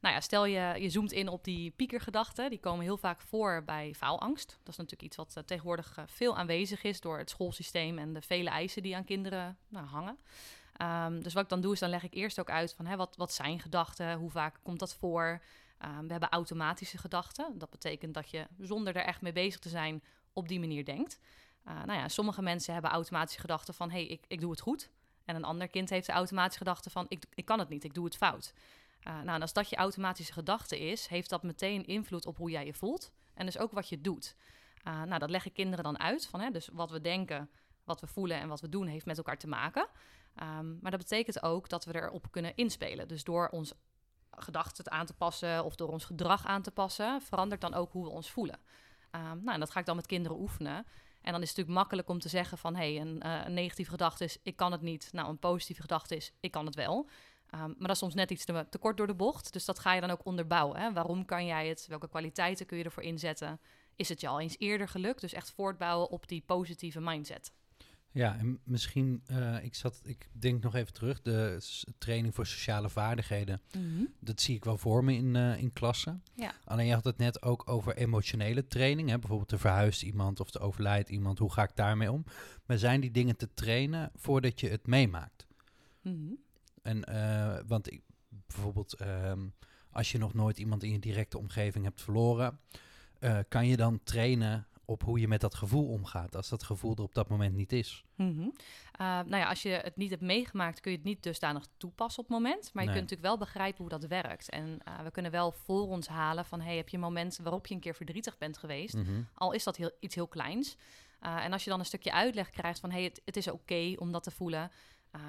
Nou 0.00 0.14
ja, 0.14 0.20
stel 0.20 0.44
je, 0.44 0.74
je 0.78 0.90
zoomt 0.90 1.12
in 1.12 1.28
op 1.28 1.44
die 1.44 1.70
piekergedachten. 1.70 2.50
Die 2.50 2.60
komen 2.60 2.84
heel 2.84 2.96
vaak 2.96 3.20
voor 3.20 3.62
bij 3.64 3.94
faalangst. 3.94 4.48
Dat 4.48 4.68
is 4.68 4.76
natuurlijk 4.76 5.02
iets 5.02 5.16
wat 5.16 5.34
uh, 5.38 5.44
tegenwoordig 5.44 5.98
veel 6.06 6.36
aanwezig 6.36 6.82
is 6.82 7.00
door 7.00 7.18
het 7.18 7.30
schoolsysteem 7.30 7.98
en 7.98 8.12
de 8.12 8.22
vele 8.22 8.50
eisen 8.50 8.82
die 8.82 8.96
aan 8.96 9.04
kinderen 9.04 9.58
nou, 9.68 9.86
hangen. 9.86 10.18
Um, 10.82 11.22
dus 11.22 11.32
wat 11.32 11.42
ik 11.42 11.48
dan 11.48 11.60
doe, 11.60 11.72
is 11.72 11.78
dan 11.78 11.88
leg 11.88 12.02
ik 12.02 12.14
eerst 12.14 12.40
ook 12.40 12.50
uit 12.50 12.74
van 12.74 12.86
hè, 12.86 12.96
wat, 12.96 13.16
wat 13.16 13.32
zijn 13.32 13.60
gedachten, 13.60 14.14
hoe 14.14 14.30
vaak 14.30 14.58
komt 14.62 14.78
dat 14.78 14.94
voor. 14.94 15.42
Um, 15.84 16.06
we 16.06 16.12
hebben 16.12 16.28
automatische 16.28 16.98
gedachten. 16.98 17.58
Dat 17.58 17.70
betekent 17.70 18.14
dat 18.14 18.30
je 18.30 18.46
zonder 18.58 18.96
er 18.96 19.04
echt 19.04 19.20
mee 19.20 19.32
bezig 19.32 19.60
te 19.60 19.68
zijn 19.68 20.02
op 20.32 20.48
die 20.48 20.60
manier 20.60 20.84
denkt. 20.84 21.18
Uh, 21.68 21.84
nou 21.84 21.98
ja, 21.98 22.08
sommige 22.08 22.42
mensen 22.42 22.72
hebben 22.72 22.90
automatische 22.90 23.40
gedachten 23.40 23.74
van 23.74 23.90
hé, 23.90 23.96
hey, 23.96 24.06
ik, 24.06 24.24
ik 24.28 24.40
doe 24.40 24.50
het 24.50 24.60
goed. 24.60 24.90
En 25.24 25.36
een 25.36 25.44
ander 25.44 25.68
kind 25.68 25.90
heeft 25.90 26.06
de 26.06 26.12
automatische 26.12 26.58
gedachte 26.58 26.90
van 26.90 27.06
ik, 27.08 27.24
ik 27.34 27.44
kan 27.44 27.58
het 27.58 27.68
niet, 27.68 27.84
ik 27.84 27.94
doe 27.94 28.04
het 28.04 28.16
fout. 28.16 28.52
Uh, 29.08 29.14
nou, 29.14 29.28
en 29.28 29.40
als 29.40 29.52
dat 29.52 29.68
je 29.68 29.76
automatische 29.76 30.32
gedachte 30.32 30.78
is, 30.78 31.06
heeft 31.06 31.30
dat 31.30 31.42
meteen 31.42 31.86
invloed 31.86 32.26
op 32.26 32.36
hoe 32.36 32.50
jij 32.50 32.66
je 32.66 32.74
voelt. 32.74 33.12
En 33.34 33.46
dus 33.46 33.58
ook 33.58 33.72
wat 33.72 33.88
je 33.88 34.00
doet. 34.00 34.36
Uh, 34.84 35.02
nou, 35.02 35.18
dat 35.18 35.30
leggen 35.30 35.52
kinderen 35.52 35.84
dan 35.84 35.98
uit. 35.98 36.26
Van, 36.26 36.40
hè, 36.40 36.50
dus 36.50 36.68
wat 36.72 36.90
we 36.90 37.00
denken, 37.00 37.50
wat 37.84 38.00
we 38.00 38.06
voelen 38.06 38.40
en 38.40 38.48
wat 38.48 38.60
we 38.60 38.68
doen, 38.68 38.86
heeft 38.86 39.06
met 39.06 39.16
elkaar 39.16 39.38
te 39.38 39.48
maken. 39.48 39.86
Um, 40.36 40.78
maar 40.80 40.90
dat 40.90 41.00
betekent 41.00 41.42
ook 41.42 41.68
dat 41.68 41.84
we 41.84 41.94
erop 41.94 42.30
kunnen 42.30 42.56
inspelen. 42.56 43.08
Dus 43.08 43.24
door 43.24 43.48
ons 43.48 43.72
gedachten 44.30 44.90
aan 44.90 45.06
te 45.06 45.14
passen 45.14 45.64
of 45.64 45.74
door 45.74 45.88
ons 45.88 46.04
gedrag 46.04 46.46
aan 46.46 46.62
te 46.62 46.70
passen, 46.70 47.22
verandert 47.22 47.60
dan 47.60 47.74
ook 47.74 47.92
hoe 47.92 48.04
we 48.04 48.10
ons 48.10 48.30
voelen. 48.30 48.58
Um, 49.10 49.20
nou, 49.20 49.52
en 49.52 49.60
dat 49.60 49.70
ga 49.70 49.80
ik 49.80 49.86
dan 49.86 49.96
met 49.96 50.06
kinderen 50.06 50.40
oefenen. 50.40 50.86
En 51.22 51.32
dan 51.32 51.42
is 51.42 51.48
het 51.48 51.56
natuurlijk 51.56 51.78
makkelijk 51.78 52.08
om 52.08 52.18
te 52.18 52.28
zeggen 52.28 52.58
van... 52.58 52.76
hé, 52.76 52.94
hey, 52.94 53.00
een, 53.00 53.22
uh, 53.26 53.46
negatieve 53.46 53.90
gedachte 53.90 54.24
is, 54.24 54.38
ik 54.42 54.56
kan 54.56 54.72
het 54.72 54.80
niet. 54.80 55.08
Nou, 55.12 55.28
een 55.28 55.38
positieve 55.38 55.80
gedachte 55.80 56.16
is, 56.16 56.32
ik 56.40 56.50
kan 56.50 56.66
het 56.66 56.74
wel. 56.74 57.08
Um, 57.54 57.60
maar 57.60 57.74
dat 57.78 57.90
is 57.90 57.98
soms 57.98 58.14
net 58.14 58.30
iets 58.30 58.44
te, 58.44 58.66
te, 58.70 58.78
kort 58.78 58.96
door 58.96 59.06
de 59.06 59.14
bocht. 59.14 59.52
Dus 59.52 59.64
dat 59.64 59.78
ga 59.78 59.92
je 59.92 60.00
dan 60.00 60.10
ook 60.10 60.24
onderbouwen. 60.24 60.80
Hè? 60.80 60.92
Waarom 60.92 61.24
kan 61.24 61.46
jij 61.46 61.68
het? 61.68 61.86
Welke 61.86 62.08
kwaliteiten 62.08 62.66
kun 62.66 62.78
je 62.78 62.84
ervoor 62.84 63.02
inzetten? 63.02 63.60
Is 63.96 64.08
het 64.08 64.20
je 64.20 64.28
al 64.28 64.40
eens 64.40 64.58
eerder 64.58 64.88
gelukt? 64.88 65.20
Dus 65.20 65.32
echt 65.32 65.50
voortbouwen 65.50 66.10
op 66.10 66.28
die 66.28 66.42
positieve 66.46 67.00
mindset. 67.00 67.52
Ja, 68.12 68.38
en 68.38 68.60
misschien, 68.64 69.22
uh, 69.30 69.64
ik, 69.64 69.74
zat, 69.74 70.00
ik 70.04 70.28
denk 70.32 70.62
nog 70.62 70.74
even 70.74 70.92
terug, 70.92 71.22
de 71.22 71.62
training 71.98 72.34
voor 72.34 72.46
sociale 72.46 72.90
vaardigheden, 72.90 73.60
mm 73.78 73.96
-hmm. 73.96 74.08
dat 74.20 74.40
zie 74.40 74.56
ik 74.56 74.64
wel 74.64 74.78
voor 74.78 75.04
me 75.04 75.14
in, 75.14 75.34
uh, 75.34 75.58
in 75.58 75.72
klassen. 75.72 76.22
Ja. 76.34 76.54
Alleen 76.64 76.86
je 76.86 76.94
had 76.94 77.04
het 77.04 77.16
net 77.16 77.42
ook 77.42 77.68
over 77.68 77.96
emotionele 77.96 78.66
training, 78.66 79.08
hè? 79.08 79.18
bijvoorbeeld 79.18 79.52
er 79.52 79.58
verhuist 79.58 80.02
iemand 80.02 80.40
of 80.40 80.54
er 80.54 80.60
overlijdt 80.60 81.08
iemand, 81.08 81.38
hoe 81.38 81.52
ga 81.52 81.62
ik 81.62 81.76
daarmee 81.76 82.12
om? 82.12 82.24
Maar 82.66 82.78
zijn 82.78 83.00
die 83.00 83.10
dingen 83.10 83.36
te 83.36 83.54
trainen 83.54 84.10
voordat 84.14 84.60
je 84.60 84.68
het 84.68 84.86
meemaakt? 84.86 85.46
Mm 86.02 86.12
-hmm. 86.12 86.38
En, 86.82 87.10
uh, 87.10 87.58
want 87.66 87.92
ik, 87.92 88.02
bijvoorbeeld, 88.28 89.00
um, 89.00 89.54
als 89.90 90.12
je 90.12 90.18
nog 90.18 90.34
nooit 90.34 90.58
iemand 90.58 90.82
in 90.82 90.92
je 90.92 90.98
directe 90.98 91.38
omgeving 91.38 91.84
hebt 91.84 92.02
verloren, 92.02 92.60
kan 93.48 93.66
je 93.66 93.76
dan 93.76 94.00
trainen 94.04 94.66
op 94.90 95.02
hoe 95.02 95.20
je 95.20 95.28
met 95.28 95.40
dat 95.40 95.54
gevoel 95.54 95.88
omgaat, 95.88 96.36
als 96.36 96.48
dat 96.48 96.62
gevoel 96.62 96.94
er 96.96 97.02
op 97.02 97.14
dat 97.14 97.28
moment 97.28 97.54
niet 97.54 97.72
is. 97.72 98.04
Mhm. 98.14 98.40
Eh, 98.92 99.06
nou 99.06 99.36
ja, 99.36 99.48
als 99.48 99.62
je 99.62 99.68
het 99.68 99.96
niet 99.96 100.10
hebt 100.10 100.22
meegemaakt, 100.22 100.80
kun 100.80 100.90
je 100.90 100.96
het 100.96 101.06
niet 101.06 101.22
dusdanig 101.22 101.66
toepassen 101.76 102.22
op 102.22 102.28
het 102.28 102.38
moment. 102.38 102.70
Maar 102.72 102.84
je 102.84 102.90
kunt 102.90 103.02
natuurlijk 103.02 103.28
wel 103.28 103.38
begrijpen 103.38 103.80
hoe 103.80 103.98
dat 103.98 104.04
werkt. 104.04 104.50
En 104.50 104.66
uh, 104.88 105.00
we 105.00 105.10
kunnen 105.10 105.30
wel 105.30 105.52
voor 105.52 105.88
ons 105.88 106.08
halen 106.08 106.44
van, 106.44 106.60
hey, 106.60 106.76
heb 106.76 106.88
je 106.88 106.98
momenten 106.98 107.42
waarop 107.42 107.66
je 107.66 107.74
een 107.74 107.80
keer 107.80 107.94
verdrietig 107.94 108.38
bent 108.38 108.58
geweest? 108.58 108.94
Mhm. 108.94 109.22
Al 109.34 109.52
is 109.52 109.64
dat 109.64 109.76
heel, 109.76 109.90
iets 110.00 110.14
heel 110.14 110.28
kleins. 110.28 110.76
Uh, 111.22 111.44
en 111.44 111.52
als 111.52 111.64
je 111.64 111.70
dan 111.70 111.78
een 111.78 111.84
stukje 111.84 112.12
uitleg 112.12 112.50
krijgt 112.50 112.80
van, 112.80 112.90
hey, 112.90 113.02
het, 113.02 113.22
het 113.24 113.36
is 113.36 113.50
oké 113.50 113.94
om 113.96 114.12
dat 114.12 114.22
te 114.22 114.30
voelen. 114.30 114.70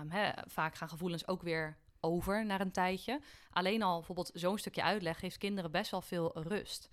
Um, 0.01 0.11
hè, 0.11 0.31
vaak 0.45 0.75
gaan 0.75 0.89
gevoelens 0.89 1.27
ook 1.27 1.41
weer 1.41 1.77
over 1.99 2.45
naar 2.45 2.61
een 2.61 2.71
tijdje. 2.71 3.21
Alleen 3.51 3.81
al 3.81 3.97
bijvoorbeeld 3.97 4.31
zo'n 4.33 4.57
stukje 4.57 4.83
uitleg 4.83 5.19
geeft 5.19 5.37
kinderen 5.37 5.71
best 5.71 5.91
wel 5.91 6.01
veel 6.01 6.41
rust. 6.41 6.89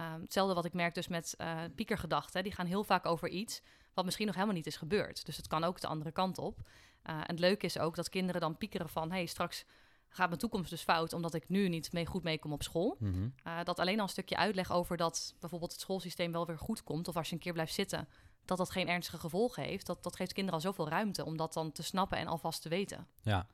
Um, 0.00 0.20
hetzelfde 0.20 0.54
wat 0.54 0.64
ik 0.64 0.72
merk 0.72 0.94
dus 0.94 1.08
met 1.08 1.34
uh, 1.38 1.60
piekergedachten. 1.74 2.42
Die 2.42 2.52
gaan 2.52 2.66
heel 2.66 2.84
vaak 2.84 3.06
over 3.06 3.28
iets 3.28 3.62
wat 3.94 4.04
misschien 4.04 4.26
nog 4.26 4.34
helemaal 4.34 4.56
niet 4.56 4.66
is 4.66 4.76
gebeurd. 4.76 5.26
Dus 5.26 5.36
het 5.36 5.46
kan 5.46 5.64
ook 5.64 5.80
de 5.80 5.86
andere 5.86 6.12
kant 6.12 6.38
op. 6.38 6.58
Uh, 6.58 7.14
en 7.14 7.26
het 7.26 7.38
leuke 7.38 7.66
is 7.66 7.78
ook 7.78 7.96
dat 7.96 8.08
kinderen 8.08 8.40
dan 8.40 8.56
piekeren 8.56 8.88
van... 8.88 9.10
hey, 9.10 9.26
straks 9.26 9.64
gaat 10.08 10.28
mijn 10.28 10.40
toekomst 10.40 10.70
dus 10.70 10.82
fout... 10.82 11.12
omdat 11.12 11.34
ik 11.34 11.48
nu 11.48 11.68
niet 11.68 11.92
mee 11.92 12.06
goed 12.06 12.22
meekom 12.22 12.52
op 12.52 12.62
school. 12.62 12.96
Mm 12.98 13.12
-hmm. 13.12 13.34
uh, 13.46 13.64
dat 13.64 13.78
alleen 13.78 13.96
al 13.96 14.02
een 14.02 14.08
stukje 14.08 14.36
uitleg 14.36 14.72
over 14.72 14.96
dat 14.96 15.34
bijvoorbeeld 15.40 15.72
het 15.72 15.80
schoolsysteem 15.80 16.32
wel 16.32 16.46
weer 16.46 16.58
goed 16.58 16.84
komt... 16.84 17.08
of 17.08 17.16
als 17.16 17.28
je 17.28 17.34
een 17.34 17.40
keer 17.40 17.52
blijft 17.52 17.74
zitten, 17.74 18.08
dat 18.44 18.58
dat 18.58 18.70
geen 18.70 18.88
ernstige 18.88 19.18
gevolgen 19.18 19.62
heeft... 19.62 19.86
dat, 19.86 20.02
dat 20.02 20.16
geeft 20.16 20.32
kinderen 20.32 20.60
al 20.60 20.66
zoveel 20.66 20.88
ruimte 20.88 21.24
om 21.24 21.36
dat 21.36 21.52
dan 21.52 21.72
te 21.72 21.82
snappen 21.82 22.18
en 22.18 22.26
alvast 22.26 22.62
te 22.62 22.68
weten. 22.68 23.06
Ja, 23.22 23.46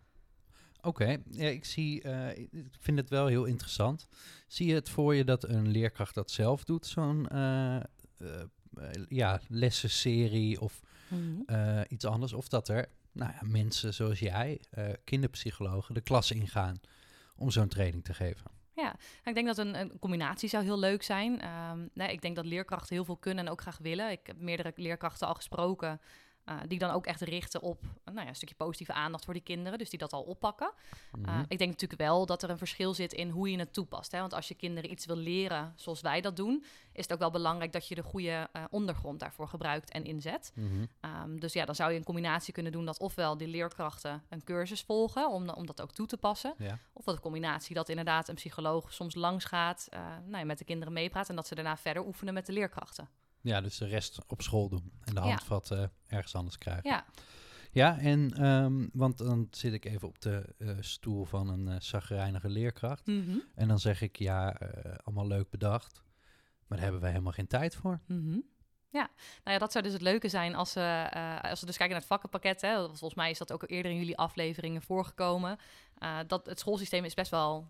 Oké, 0.84 1.02
okay. 1.02 1.22
ja, 1.30 1.48
ik 1.48 1.64
zie, 1.64 2.04
uh, 2.04 2.36
ik 2.36 2.50
vind 2.78 2.98
het 2.98 3.08
wel 3.08 3.26
heel 3.26 3.44
interessant. 3.44 4.08
Zie 4.46 4.66
je 4.66 4.74
het 4.74 4.88
voor 4.88 5.14
je 5.14 5.24
dat 5.24 5.48
een 5.48 5.68
leerkracht 5.68 6.14
dat 6.14 6.30
zelf 6.30 6.64
doet, 6.64 6.86
zo'n 6.86 7.28
uh, 7.32 7.76
uh, 8.18 8.30
ja, 9.08 9.40
lessenserie 9.48 10.60
of 10.60 10.80
Mhm. 11.08 11.82
iets 11.88 12.04
anders? 12.04 12.32
Of 12.32 12.48
dat 12.48 12.68
er 12.68 12.88
nou 13.12 13.32
ja, 13.32 13.48
mensen 13.48 13.94
zoals 13.94 14.18
jij, 14.18 14.60
kinderpsychologen, 15.04 15.94
de 15.94 16.00
klas 16.00 16.30
ingaan 16.30 16.80
om 17.36 17.50
zo'n 17.50 17.68
training 17.68 18.04
te 18.04 18.14
geven? 18.14 18.50
Ja, 18.74 18.96
ik 19.24 19.34
denk 19.34 19.46
dat 19.46 19.58
een, 19.58 19.74
een, 19.80 19.98
combinatie 19.98 20.48
zou 20.48 20.64
heel 20.64 20.78
leuk 20.78 21.02
zijn. 21.02 21.44
Um, 21.70 21.90
nee, 21.92 22.12
ik 22.12 22.22
denk 22.22 22.36
dat 22.36 22.44
leerkrachten 22.44 22.94
heel 22.94 23.04
veel 23.04 23.16
kunnen 23.16 23.46
en 23.46 23.50
ook 23.50 23.60
graag 23.60 23.78
willen. 23.78 24.10
Ik 24.10 24.26
heb 24.26 24.40
meerdere 24.40 24.72
leerkrachten 24.76 25.26
al 25.28 25.34
gesproken 25.34 26.00
uh, 26.48 26.60
die 26.66 26.78
dan 26.78 26.90
ook 26.90 27.06
echt 27.06 27.20
richten 27.20 27.62
op 27.62 27.82
nou 28.04 28.20
ja, 28.20 28.28
een 28.28 28.34
stukje 28.34 28.54
positieve 28.54 28.92
aandacht 28.92 29.24
voor 29.24 29.34
die 29.34 29.42
kinderen. 29.42 29.78
Dus 29.78 29.90
die 29.90 29.98
dat 29.98 30.12
al 30.12 30.22
oppakken. 30.22 30.72
Mhm. 31.12 31.28
Uh, 31.28 31.38
ik 31.48 31.58
denk 31.58 31.70
natuurlijk 31.70 32.00
wel 32.00 32.26
dat 32.26 32.42
er 32.42 32.50
een 32.50 32.58
verschil 32.58 32.94
zit 32.94 33.12
in 33.12 33.30
hoe 33.30 33.50
je 33.50 33.58
het 33.58 33.72
toepast. 33.72 34.12
Hè? 34.12 34.20
Want 34.20 34.34
als 34.34 34.48
je 34.48 34.54
kinderen 34.54 34.90
iets 34.90 35.06
wil 35.06 35.16
leren 35.16 35.72
zoals 35.76 36.00
wij 36.00 36.20
dat 36.20 36.36
doen, 36.36 36.64
is 36.92 37.02
het 37.02 37.12
ook 37.12 37.18
wel 37.18 37.30
belangrijk 37.30 37.72
dat 37.72 37.88
je 37.88 37.94
de 37.94 38.02
goede 38.02 38.48
uh, 38.52 38.64
ondergrond 38.70 39.20
daarvoor 39.20 39.48
gebruikt 39.48 39.90
en 39.90 40.04
inzet. 40.04 40.52
Mm 40.54 40.68
-hmm. 40.68 41.22
um, 41.22 41.40
dus 41.40 41.52
ja, 41.52 41.64
dan 41.64 41.74
zou 41.74 41.92
je 41.92 41.98
een 41.98 42.04
combinatie 42.04 42.52
kunnen 42.52 42.72
doen 42.72 42.84
dat 42.84 42.98
ofwel 42.98 43.36
die 43.36 43.48
leerkrachten 43.48 44.22
een 44.28 44.44
cursus 44.44 44.82
volgen 44.82 45.30
om, 45.30 45.48
om 45.48 45.66
dat 45.66 45.82
ook 45.82 45.92
toe 45.92 46.06
te 46.06 46.16
passen. 46.16 46.54
Ja. 46.58 46.78
Of 46.92 47.04
dat 47.04 47.14
een 47.14 47.20
combinatie 47.20 47.74
dat 47.74 47.88
inderdaad 47.88 48.28
een 48.28 48.34
psycholoog 48.34 48.92
soms 48.92 49.14
langs 49.14 49.44
gaat, 49.44 49.88
nou 50.24 50.38
ja, 50.38 50.44
met 50.44 50.58
de 50.58 50.64
kinderen 50.64 50.92
meepraat 50.92 51.28
en 51.28 51.36
dat 51.36 51.46
ze 51.46 51.54
daarna 51.54 51.76
verder 51.76 52.06
oefenen 52.06 52.34
met 52.34 52.46
de 52.46 52.52
leerkrachten. 52.52 53.08
Ja, 53.44 53.60
dus 53.60 53.78
de 53.78 53.86
rest 53.86 54.18
op 54.26 54.42
school 54.42 54.68
doen 54.68 54.92
en 55.04 55.14
de 55.14 55.20
Ja. 55.20 55.26
handvat 55.26 55.70
uh, 55.70 55.84
ergens 56.06 56.34
anders 56.34 56.58
krijgen. 56.58 56.90
Ja, 56.90 57.04
Ja, 57.72 57.98
en 57.98 58.46
um, 58.46 58.90
want 58.92 59.18
dan 59.18 59.48
zit 59.50 59.72
ik 59.72 59.84
even 59.84 60.08
op 60.08 60.20
de 60.20 60.54
uh, 60.58 60.76
stoel 60.80 61.24
van 61.24 61.48
een 61.48 61.66
uh, 61.66 61.74
zagrijnige 61.80 62.48
leerkracht. 62.48 63.06
Mhm. 63.06 63.36
En 63.54 63.68
dan 63.68 63.78
zeg 63.78 64.00
ik, 64.00 64.16
ja, 64.18 64.60
uh, 64.62 64.68
allemaal 65.04 65.26
leuk 65.26 65.50
bedacht. 65.50 66.02
Maar 66.66 66.68
daar 66.68 66.80
hebben 66.80 67.00
wij 67.00 67.10
helemaal 67.10 67.32
geen 67.32 67.46
tijd 67.46 67.74
voor. 67.76 68.00
Mhm. 68.06 68.38
Ja, 68.88 69.10
nou 69.44 69.56
ja, 69.56 69.58
dat 69.58 69.72
zou 69.72 69.84
dus 69.84 69.92
het 69.92 70.02
leuke 70.02 70.28
zijn 70.28 70.54
als 70.54 70.74
we, 70.74 71.10
uh, 71.14 71.40
als 71.50 71.60
we 71.60 71.66
dus 71.66 71.76
kijken 71.76 71.88
naar 71.94 72.04
het 72.04 72.12
vakkenpakket. 72.12 72.60
Hè, 72.60 72.84
volgens 72.84 73.14
mij 73.14 73.30
is 73.30 73.38
dat 73.38 73.52
ook 73.52 73.62
al 73.62 73.68
eerder 73.68 73.92
in 73.92 73.98
jullie 73.98 74.16
afleveringen 74.16 74.82
voorgekomen. 74.82 75.58
Dat 76.26 76.46
het 76.46 76.58
schoolsysteem 76.58 77.04
is 77.04 77.14
best 77.14 77.30
wel 77.30 77.68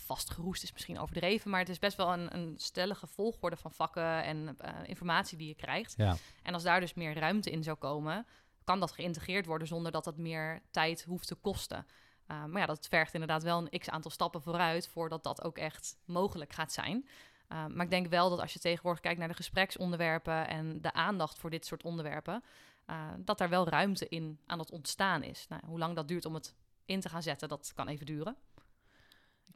vastgeroest, 0.00 0.62
is 0.62 0.72
misschien 0.72 0.98
overdreven. 0.98 1.50
Maar 1.50 1.60
het 1.60 1.68
is 1.68 1.78
best 1.78 1.96
wel 1.96 2.12
een, 2.12 2.34
een 2.34 2.54
stellige 2.56 3.06
volgorde 3.06 3.56
van 3.56 3.72
vakken 3.72 4.22
en 4.22 4.56
uh, 4.64 4.70
informatie 4.86 5.38
die 5.38 5.48
je 5.48 5.54
krijgt. 5.54 5.94
Ja. 5.96 6.16
En 6.42 6.54
als 6.54 6.62
daar 6.62 6.80
dus 6.80 6.94
meer 6.94 7.18
ruimte 7.18 7.50
in 7.50 7.62
zou 7.62 7.76
komen, 7.76 8.26
kan 8.64 8.80
dat 8.80 8.92
geïntegreerd 8.92 9.46
worden 9.46 9.68
zonder 9.68 9.92
dat 9.92 10.04
het 10.04 10.16
meer 10.16 10.62
tijd 10.70 11.04
hoeft 11.04 11.26
te 11.26 11.34
kosten. 11.34 11.86
Uh, 12.30 12.44
maar 12.44 12.60
ja, 12.60 12.66
dat 12.66 12.86
vergt 12.88 13.14
inderdaad 13.14 13.42
wel 13.42 13.58
een 13.58 13.78
x 13.78 13.90
aantal 13.90 14.10
stappen 14.10 14.42
vooruit 14.42 14.88
voordat 14.88 15.22
dat 15.22 15.42
ook 15.42 15.58
echt 15.58 15.96
mogelijk 16.04 16.52
gaat 16.52 16.72
zijn. 16.72 17.08
Uh, 17.48 17.66
maar 17.66 17.84
ik 17.84 17.90
denk 17.90 18.06
wel 18.06 18.30
dat 18.30 18.40
als 18.40 18.52
je 18.52 18.58
tegenwoordig 18.58 19.02
kijkt 19.02 19.18
naar 19.18 19.28
de 19.28 19.34
gespreksonderwerpen 19.34 20.48
en 20.48 20.80
de 20.80 20.92
aandacht 20.92 21.38
voor 21.38 21.50
dit 21.50 21.66
soort 21.66 21.82
onderwerpen, 21.82 22.44
uh, 22.86 23.08
dat 23.18 23.38
daar 23.38 23.48
wel 23.48 23.68
ruimte 23.68 24.08
in 24.08 24.38
aan 24.46 24.58
het 24.58 24.70
ontstaan 24.70 25.22
is. 25.22 25.46
Nou, 25.48 25.62
hoe 25.66 25.78
lang 25.78 25.96
dat 25.96 26.08
duurt 26.08 26.24
om 26.24 26.34
het 26.34 26.54
in 26.84 27.00
te 27.00 27.08
gaan 27.08 27.22
zetten, 27.22 27.48
dat 27.48 27.72
kan 27.74 27.88
even 27.88 28.06
duren. 28.06 28.36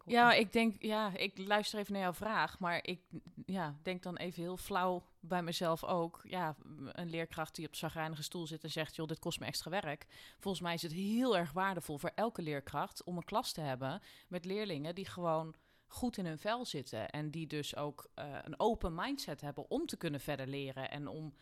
Ja, 0.09 0.33
ik 0.33 0.53
denk, 0.53 0.83
ja, 0.83 1.16
ik 1.16 1.38
luister 1.38 1.79
even 1.79 1.92
naar 1.92 2.03
jouw 2.03 2.12
vraag, 2.12 2.59
maar 2.59 2.85
ik 2.85 3.01
ja, 3.47 3.79
denk 3.83 4.03
dan 4.03 4.16
even 4.16 4.42
heel 4.42 4.57
flauw 4.57 5.03
bij 5.21 5.42
mezelf 5.42 5.85
ook. 5.85 6.21
Ja, 6.25 6.57
een 6.92 7.11
leerkracht 7.11 7.55
die 7.55 7.66
op 7.66 7.71
een 7.71 7.79
zagrijnige 7.79 8.23
stoel 8.23 8.47
zit 8.47 8.64
en 8.64 8.71
zegt, 8.71 8.97
joh, 8.97 9.07
dit 9.07 9.18
kost 9.18 9.40
me 9.40 9.47
extra 9.47 9.71
werk. 9.71 10.07
Volgens 10.38 10.62
mij 10.62 10.75
is 10.75 10.83
het 10.83 10.92
heel 10.92 11.37
erg 11.37 11.53
waardevol 11.53 11.99
voor 11.99 12.12
elke 12.14 12.42
leerkracht 12.42 13.05
om 13.05 13.16
een 13.16 13.25
klas 13.25 13.53
te 13.53 13.61
hebben 13.61 14.03
met 14.29 14.44
leerlingen 14.44 14.94
die 14.94 15.07
gewoon 15.07 15.55
goed 15.87 16.16
in 16.16 16.27
hun 16.27 16.38
vel 16.38 16.64
zitten 16.64 17.11
en 17.11 17.31
die 17.31 17.47
dus 17.47 17.77
ook 17.77 18.11
uh, 18.18 18.25
een 18.42 18.61
open 18.61 18.94
mindset 18.94 19.40
hebben 19.40 19.71
om 19.71 19.87
te 19.87 19.97
kunnen 19.97 20.21
verder 20.21 20.47
leren 20.47 20.90
en 20.90 21.09
om 21.09 21.35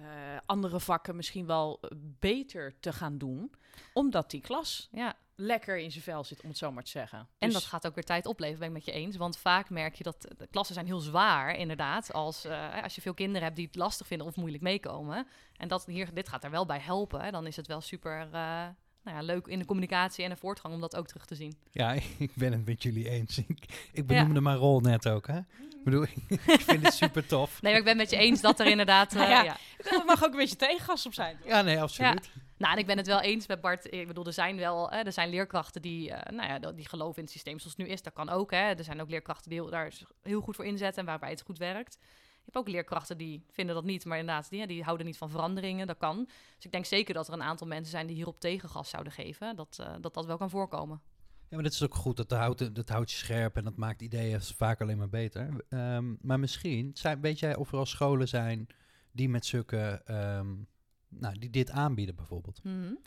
uh, 0.00 0.04
andere 0.46 0.80
vakken 0.80 1.16
misschien 1.16 1.46
wel 1.46 1.80
beter 2.18 2.80
te 2.80 2.92
gaan 2.92 3.18
doen, 3.18 3.52
omdat 3.92 4.30
die 4.30 4.40
klas 4.40 4.88
ja. 4.92 5.16
Lekker 5.40 5.78
in 5.78 5.90
zijn 5.90 6.04
vel 6.04 6.24
zit, 6.24 6.42
om 6.42 6.48
het 6.48 6.58
zo 6.58 6.72
maar 6.72 6.82
te 6.82 6.90
zeggen. 6.90 7.18
En 7.18 7.48
dus 7.48 7.52
dat 7.52 7.64
gaat 7.64 7.86
ook 7.86 7.94
weer 7.94 8.04
tijd 8.04 8.26
opleveren, 8.26 8.58
ben 8.58 8.68
ik 8.68 8.74
met 8.74 8.84
je 8.84 9.00
eens. 9.00 9.16
Want 9.16 9.38
vaak 9.38 9.70
merk 9.70 9.94
je 9.94 10.04
dat 10.04 10.34
de 10.36 10.46
klassen 10.50 10.74
zijn 10.74 10.86
heel 10.86 11.00
zwaar, 11.00 11.56
inderdaad. 11.56 12.12
Als, 12.12 12.46
uh, 12.46 12.82
als 12.82 12.94
je 12.94 13.00
veel 13.00 13.14
kinderen 13.14 13.42
hebt 13.42 13.56
die 13.56 13.66
het 13.66 13.76
lastig 13.76 14.06
vinden 14.06 14.26
of 14.26 14.36
moeilijk 14.36 14.62
meekomen. 14.62 15.26
En 15.56 15.68
dat 15.68 15.86
hier, 15.86 16.14
dit 16.14 16.28
gaat 16.28 16.44
er 16.44 16.50
wel 16.50 16.66
bij 16.66 16.78
helpen. 16.78 17.20
Hè. 17.20 17.30
Dan 17.30 17.46
is 17.46 17.56
het 17.56 17.66
wel 17.66 17.80
super 17.80 18.28
uh, 18.32 18.66
nou 19.02 19.16
ja, 19.16 19.22
leuk 19.22 19.46
in 19.46 19.58
de 19.58 19.64
communicatie 19.64 20.24
en 20.24 20.30
de 20.30 20.36
voortgang 20.36 20.74
om 20.74 20.80
dat 20.80 20.96
ook 20.96 21.06
terug 21.06 21.26
te 21.26 21.34
zien. 21.34 21.58
Ja, 21.70 21.92
ik 22.18 22.30
ben 22.34 22.52
het 22.52 22.66
met 22.66 22.82
jullie 22.82 23.08
eens. 23.08 23.38
Ik, 23.38 23.88
ik 23.92 24.06
benoemde 24.06 24.34
ja. 24.34 24.40
mijn 24.40 24.56
rol 24.56 24.80
net 24.80 25.08
ook, 25.08 25.26
hè? 25.26 25.38
Ik 25.38 25.84
bedoel, 25.84 26.02
ik 26.28 26.60
vind 26.60 26.84
het 26.84 26.94
super 26.94 27.26
tof. 27.26 27.62
Nee, 27.62 27.70
maar 27.72 27.80
ik 27.80 27.86
ben 27.86 27.96
met 27.96 28.10
je 28.10 28.16
eens 28.16 28.40
dat 28.40 28.60
er 28.60 28.66
inderdaad... 28.66 29.14
Uh, 29.14 29.28
ja, 29.28 29.42
ja. 29.42 29.56
Er 29.78 30.04
mag 30.06 30.24
ook 30.24 30.30
een 30.30 30.38
beetje 30.38 30.56
tegengas 30.56 31.06
op 31.06 31.14
zijn. 31.14 31.38
Ja, 31.44 31.62
nee, 31.62 31.80
absoluut. 31.80 32.30
Nou, 32.58 32.72
en 32.72 32.78
ik 32.78 32.86
ben 32.86 32.96
het 32.96 33.06
wel 33.06 33.20
eens 33.20 33.46
met 33.46 33.60
Bart. 33.60 33.92
Ik 33.92 34.06
bedoel, 34.06 34.26
er 34.26 34.32
zijn 34.32 34.56
wel 34.56 34.90
er 34.90 35.12
zijn 35.12 35.28
leerkrachten 35.28 35.82
die, 35.82 36.08
uh, 36.08 36.18
nou 36.30 36.48
ja, 36.48 36.72
die 36.72 36.88
geloven 36.88 37.16
in 37.16 37.22
het 37.22 37.32
systeem 37.32 37.58
zoals 37.58 37.76
het 37.76 37.86
nu 37.86 37.92
is. 37.92 38.02
Dat 38.02 38.12
kan 38.12 38.28
ook, 38.28 38.50
hè. 38.50 38.56
Er 38.56 38.84
zijn 38.84 39.00
ook 39.00 39.10
leerkrachten 39.10 39.50
die 39.50 39.70
daar 39.70 39.92
heel 40.22 40.40
goed 40.40 40.56
voor 40.56 40.64
inzetten 40.64 41.00
en 41.00 41.08
waarbij 41.08 41.30
het 41.30 41.42
goed 41.42 41.58
werkt. 41.58 41.98
Je 42.00 42.54
hebt 42.54 42.56
ook 42.56 42.68
leerkrachten 42.68 43.18
die 43.18 43.44
vinden 43.50 43.74
dat 43.74 43.84
niet, 43.84 44.04
maar 44.04 44.18
inderdaad, 44.18 44.50
die, 44.50 44.66
die 44.66 44.82
houden 44.82 45.06
niet 45.06 45.16
van 45.16 45.30
veranderingen. 45.30 45.86
Dat 45.86 45.98
kan. 45.98 46.24
Dus 46.56 46.64
ik 46.64 46.72
denk 46.72 46.84
zeker 46.84 47.14
dat 47.14 47.28
er 47.28 47.32
een 47.32 47.42
aantal 47.42 47.66
mensen 47.66 47.90
zijn 47.90 48.06
die 48.06 48.16
hierop 48.16 48.40
tegengas 48.40 48.90
zouden 48.90 49.12
geven. 49.12 49.56
Dat 49.56 49.78
uh, 49.80 49.94
dat, 50.00 50.14
dat 50.14 50.26
wel 50.26 50.36
kan 50.36 50.50
voorkomen. 50.50 51.00
Ja, 51.48 51.54
maar 51.54 51.62
dat 51.62 51.72
is 51.72 51.82
ook 51.82 51.94
goed. 51.94 52.16
Dat 52.16 52.30
houdt, 52.30 52.74
dat 52.74 52.88
houdt 52.88 53.10
je 53.10 53.16
scherp 53.16 53.56
en 53.56 53.64
dat 53.64 53.76
maakt 53.76 54.02
ideeën 54.02 54.40
vaak 54.40 54.80
alleen 54.80 54.98
maar 54.98 55.08
beter. 55.08 55.64
Um, 55.68 56.18
maar 56.22 56.40
misschien, 56.40 56.96
weet 57.20 57.38
jij 57.38 57.56
of 57.56 57.72
er 57.72 57.78
al 57.78 57.86
scholen 57.86 58.28
zijn 58.28 58.66
die 59.12 59.28
met 59.28 59.46
zulke... 59.46 60.02
Um, 60.10 60.68
nou, 61.08 61.38
die 61.38 61.50
dit 61.50 61.70
aanbieden 61.70 62.14
bijvoorbeeld. 62.14 62.60
-hmm. 62.62 62.72
um, 62.74 62.98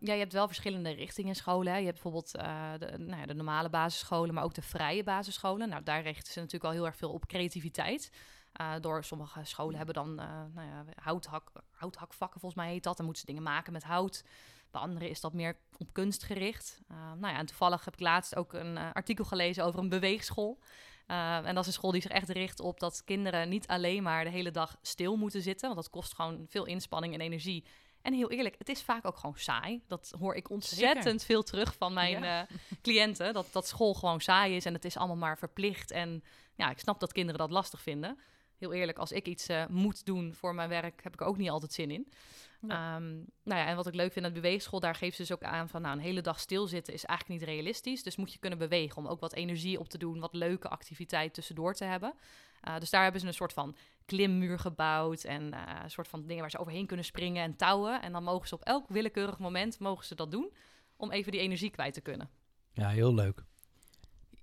ja, 0.00 0.12
je 0.12 0.18
hebt 0.18 0.32
wel 0.32 0.46
verschillende 0.46 0.90
richtingen 0.90 1.34
scholen. 1.34 1.78
Je 1.78 1.84
hebt 1.84 2.02
bijvoorbeeld 2.02 2.36
uh, 2.36 2.72
de, 2.78 2.98
nou 2.98 3.20
ja, 3.20 3.26
de 3.26 3.34
normale 3.34 3.70
basisscholen, 3.70 4.34
maar 4.34 4.44
ook 4.44 4.54
de 4.54 4.62
vrije 4.62 5.02
basisscholen. 5.02 5.68
Nou, 5.68 5.82
daar 5.82 6.02
richten 6.02 6.32
ze 6.32 6.38
natuurlijk 6.38 6.64
al 6.64 6.70
heel 6.70 6.86
erg 6.86 6.96
veel 6.96 7.12
op 7.12 7.26
creativiteit. 7.26 8.12
Uh, 8.60 8.72
door 8.80 9.04
sommige 9.04 9.44
scholen 9.44 9.76
hebben 9.76 9.94
dan 9.94 10.08
uh, 10.10 10.26
nou 10.54 10.68
ja, 10.68 10.84
houthak, 10.94 11.52
houthakvakken, 11.70 12.40
volgens 12.40 12.62
mij 12.62 12.72
heet 12.72 12.82
dat. 12.82 12.96
Dan 12.96 13.04
moeten 13.04 13.24
ze 13.24 13.32
dingen 13.32 13.48
maken 13.52 13.72
met 13.72 13.84
hout. 13.84 14.24
Bij 14.70 14.80
anderen 14.80 15.08
is 15.08 15.20
dat 15.20 15.32
meer 15.32 15.56
op 15.78 15.92
kunst 15.92 16.22
gericht. 16.22 16.80
Nou 16.88 17.32
ja, 17.32 17.38
en 17.38 17.46
toevallig 17.46 17.84
heb 17.84 17.94
ik 17.94 18.00
laatst 18.00 18.36
ook 18.36 18.52
een 18.52 18.78
artikel 18.78 19.24
gelezen 19.24 19.64
over 19.64 19.80
een 19.80 19.88
beweegschool. 19.88 20.58
Uh, 21.06 21.46
en 21.46 21.54
dat 21.54 21.58
is 21.58 21.66
een 21.66 21.72
school 21.72 21.90
die 21.90 22.02
zich 22.02 22.10
echt 22.10 22.28
richt 22.28 22.60
op 22.60 22.80
dat 22.80 23.04
kinderen 23.04 23.48
niet 23.48 23.66
alleen 23.66 24.02
maar 24.02 24.24
de 24.24 24.30
hele 24.30 24.50
dag 24.50 24.76
stil 24.82 25.16
moeten 25.16 25.42
zitten. 25.42 25.68
Want 25.68 25.80
dat 25.82 25.90
kost 25.90 26.14
gewoon 26.14 26.46
veel 26.48 26.64
inspanning 26.64 27.14
en 27.14 27.20
energie. 27.20 27.64
En 28.02 28.12
heel 28.12 28.30
eerlijk, 28.30 28.54
het 28.58 28.68
is 28.68 28.82
vaak 28.82 29.06
ook 29.06 29.16
gewoon 29.16 29.38
saai. 29.38 29.82
Dat 29.86 30.14
hoor 30.18 30.34
ik 30.34 30.50
ontzettend 30.50 31.04
Zeker. 31.04 31.20
veel 31.20 31.42
terug 31.42 31.74
van 31.74 31.92
mijn 31.92 32.22
ja. 32.22 32.48
uh, 32.50 32.56
cliënten. 32.82 33.32
Dat, 33.32 33.46
dat 33.52 33.66
school 33.66 33.94
gewoon 33.94 34.20
saai 34.20 34.56
is 34.56 34.64
en 34.64 34.74
het 34.74 34.84
is 34.84 34.96
allemaal 34.96 35.16
maar 35.16 35.38
verplicht. 35.38 35.90
En 35.90 36.24
ja, 36.54 36.70
ik 36.70 36.78
snap 36.78 37.00
dat 37.00 37.12
kinderen 37.12 37.40
dat 37.40 37.50
lastig 37.50 37.82
vinden. 37.82 38.18
Heel 38.62 38.72
eerlijk, 38.72 38.98
als 38.98 39.12
ik 39.12 39.26
iets 39.26 39.48
uh, 39.48 39.66
moet 39.66 40.06
doen 40.06 40.34
voor 40.34 40.54
mijn 40.54 40.68
werk, 40.68 41.02
heb 41.02 41.12
ik 41.12 41.20
er 41.20 41.26
ook 41.26 41.36
niet 41.36 41.50
altijd 41.50 41.72
zin 41.72 41.90
in. 41.90 42.08
Ehm, 42.68 43.14
nou 43.42 43.60
ja, 43.60 43.66
en 43.66 43.76
wat 43.76 43.86
ik 43.86 43.94
leuk 43.94 44.12
vind 44.12 44.24
aan 44.26 44.32
de 44.32 44.40
beweegschool, 44.40 44.80
daar 44.80 44.94
geeft 44.94 45.16
ze 45.16 45.22
dus 45.22 45.32
ook 45.32 45.42
aan 45.42 45.68
van, 45.68 45.82
nou, 45.82 45.96
een 45.96 46.02
hele 46.02 46.20
dag 46.20 46.40
stilzitten 46.40 46.94
is 46.94 47.04
eigenlijk 47.04 47.40
niet 47.40 47.48
realistisch. 47.48 48.02
Dus 48.02 48.16
moet 48.16 48.32
je 48.32 48.38
kunnen 48.38 48.58
bewegen 48.58 48.96
om 48.96 49.06
ook 49.06 49.20
wat 49.20 49.32
energie 49.32 49.78
op 49.78 49.88
te 49.88 49.98
doen, 49.98 50.20
wat 50.20 50.34
leuke 50.34 50.68
activiteit 50.68 51.34
tussendoor 51.34 51.74
te 51.74 51.84
hebben. 51.84 52.14
Uh, 52.68 52.78
dus 52.78 52.90
daar 52.90 53.02
hebben 53.02 53.20
ze 53.20 53.26
een 53.26 53.34
soort 53.34 53.52
van 53.52 53.76
klimmuur 54.04 54.58
gebouwd 54.58 55.24
en 55.24 55.42
uh, 55.42 55.62
een 55.82 55.90
soort 55.90 56.08
van 56.08 56.26
dingen 56.26 56.40
waar 56.40 56.50
ze 56.50 56.58
overheen 56.58 56.86
kunnen 56.86 57.04
springen 57.04 57.42
en 57.42 57.56
touwen. 57.56 58.02
En 58.02 58.12
dan 58.12 58.24
mogen 58.24 58.48
ze 58.48 58.54
op 58.54 58.62
elk 58.62 58.88
willekeurig 58.88 59.38
moment 59.38 59.78
mogen 59.78 60.04
ze 60.04 60.14
dat 60.14 60.30
doen 60.30 60.52
om 60.96 61.10
even 61.10 61.32
die 61.32 61.40
energie 61.40 61.70
kwijt 61.70 61.94
te 61.94 62.00
kunnen. 62.00 62.30
Ja, 62.72 62.88
heel 62.88 63.14
leuk. 63.14 63.44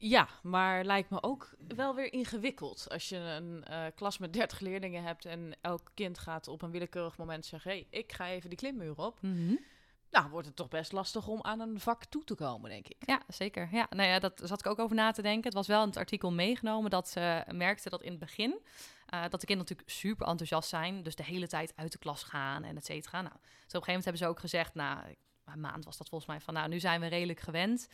Ja, 0.01 0.27
maar 0.43 0.83
lijkt 0.83 1.09
me 1.09 1.23
ook 1.23 1.49
wel 1.67 1.95
weer 1.95 2.13
ingewikkeld. 2.13 2.85
Als 2.89 3.09
je 3.09 3.17
een 3.17 3.63
uh, 3.69 3.85
klas 3.95 4.17
met 4.17 4.33
30 4.33 4.59
leerlingen 4.59 5.03
hebt 5.03 5.25
en 5.25 5.55
elk 5.62 5.91
kind 5.93 6.19
gaat 6.19 6.47
op 6.47 6.62
een 6.62 6.71
willekeurig 6.71 7.17
moment 7.17 7.45
zeggen: 7.45 7.71
hey, 7.71 7.88
ik 7.89 8.13
ga 8.13 8.27
even 8.27 8.49
die 8.49 8.57
klimmuur 8.57 8.97
op. 8.97 9.17
Mm 9.21 9.59
Nou, 10.12 10.29
wordt 10.29 10.47
het 10.47 10.55
toch 10.55 10.67
best 10.67 10.91
lastig 10.91 11.27
om 11.27 11.41
aan 11.41 11.59
een 11.59 11.79
vak 11.79 12.05
toe 12.05 12.23
te 12.23 12.35
komen, 12.35 12.69
denk 12.69 12.88
ik. 12.88 12.95
Ja, 13.05 13.21
zeker. 13.27 13.69
Ja, 13.71 13.88
nou 13.89 14.09
ja, 14.09 14.19
dat 14.19 14.41
zat 14.43 14.59
ik 14.59 14.65
ook 14.65 14.79
over 14.79 14.95
na 14.95 15.12
te 15.12 15.21
denken. 15.21 15.43
Het 15.43 15.53
was 15.53 15.67
wel 15.67 15.81
in 15.81 15.88
het 15.88 15.97
artikel 15.97 16.31
meegenomen 16.31 16.89
dat 16.89 17.09
ze 17.09 17.43
merkten 17.51 17.91
dat 17.91 18.01
in 18.01 18.12
het 18.12 18.19
begin... 18.19 18.59
Uh, 19.13 19.21
dat 19.21 19.41
de 19.41 19.47
kinderen 19.47 19.57
natuurlijk 19.57 19.89
super 19.89 20.27
enthousiast 20.27 20.69
zijn. 20.69 21.03
Dus 21.03 21.15
de 21.15 21.23
hele 21.23 21.47
tijd 21.47 21.73
uit 21.75 21.91
de 21.91 21.97
klas 21.97 22.23
gaan 22.23 22.63
en 22.63 22.77
et 22.77 22.85
cetera. 22.85 23.21
Nou, 23.21 23.33
dus 23.33 23.41
op 23.41 23.51
een 23.51 23.63
gegeven 23.63 23.85
moment 23.85 24.03
hebben 24.03 24.21
ze 24.21 24.27
ook 24.27 24.39
gezegd... 24.39 24.73
nou, 24.73 25.15
een 25.53 25.59
maand 25.59 25.85
was 25.85 25.97
dat 25.97 26.09
volgens 26.09 26.29
mij 26.29 26.39
van, 26.39 26.53
nou, 26.53 26.69
nu 26.69 26.79
zijn 26.79 27.01
we 27.01 27.07
redelijk 27.07 27.39
gewend. 27.39 27.89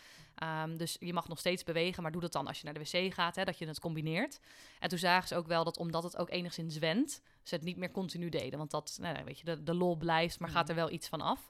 Um, 0.63 0.77
dus 0.77 0.97
je 0.99 1.13
mag 1.13 1.27
nog 1.27 1.39
steeds 1.39 1.63
bewegen, 1.63 2.03
maar 2.03 2.11
doe 2.11 2.21
dat 2.21 2.31
dan 2.31 2.47
als 2.47 2.57
je 2.57 2.65
naar 2.65 2.73
de 2.73 2.79
wc 2.79 3.13
gaat, 3.13 3.35
hè, 3.35 3.43
dat 3.43 3.57
je 3.57 3.67
het 3.67 3.79
combineert. 3.79 4.39
En 4.79 4.89
toen 4.89 4.97
zagen 4.97 5.27
ze 5.27 5.35
ook 5.35 5.47
wel 5.47 5.63
dat 5.63 5.77
omdat 5.77 6.03
het 6.03 6.17
ook 6.17 6.29
enigszins 6.29 6.77
wendt, 6.77 7.21
ze 7.43 7.55
het 7.55 7.63
niet 7.63 7.77
meer 7.77 7.91
continu 7.91 8.29
deden. 8.29 8.57
Want 8.57 8.71
dat, 8.71 8.97
nou, 9.01 9.23
weet 9.23 9.39
je, 9.39 9.45
de, 9.45 9.63
de 9.63 9.73
lol 9.73 9.95
blijft, 9.95 10.39
maar 10.39 10.49
gaat 10.49 10.63
mm. 10.63 10.69
er 10.69 10.75
wel 10.75 10.91
iets 10.91 11.07
van 11.07 11.21
af. 11.21 11.49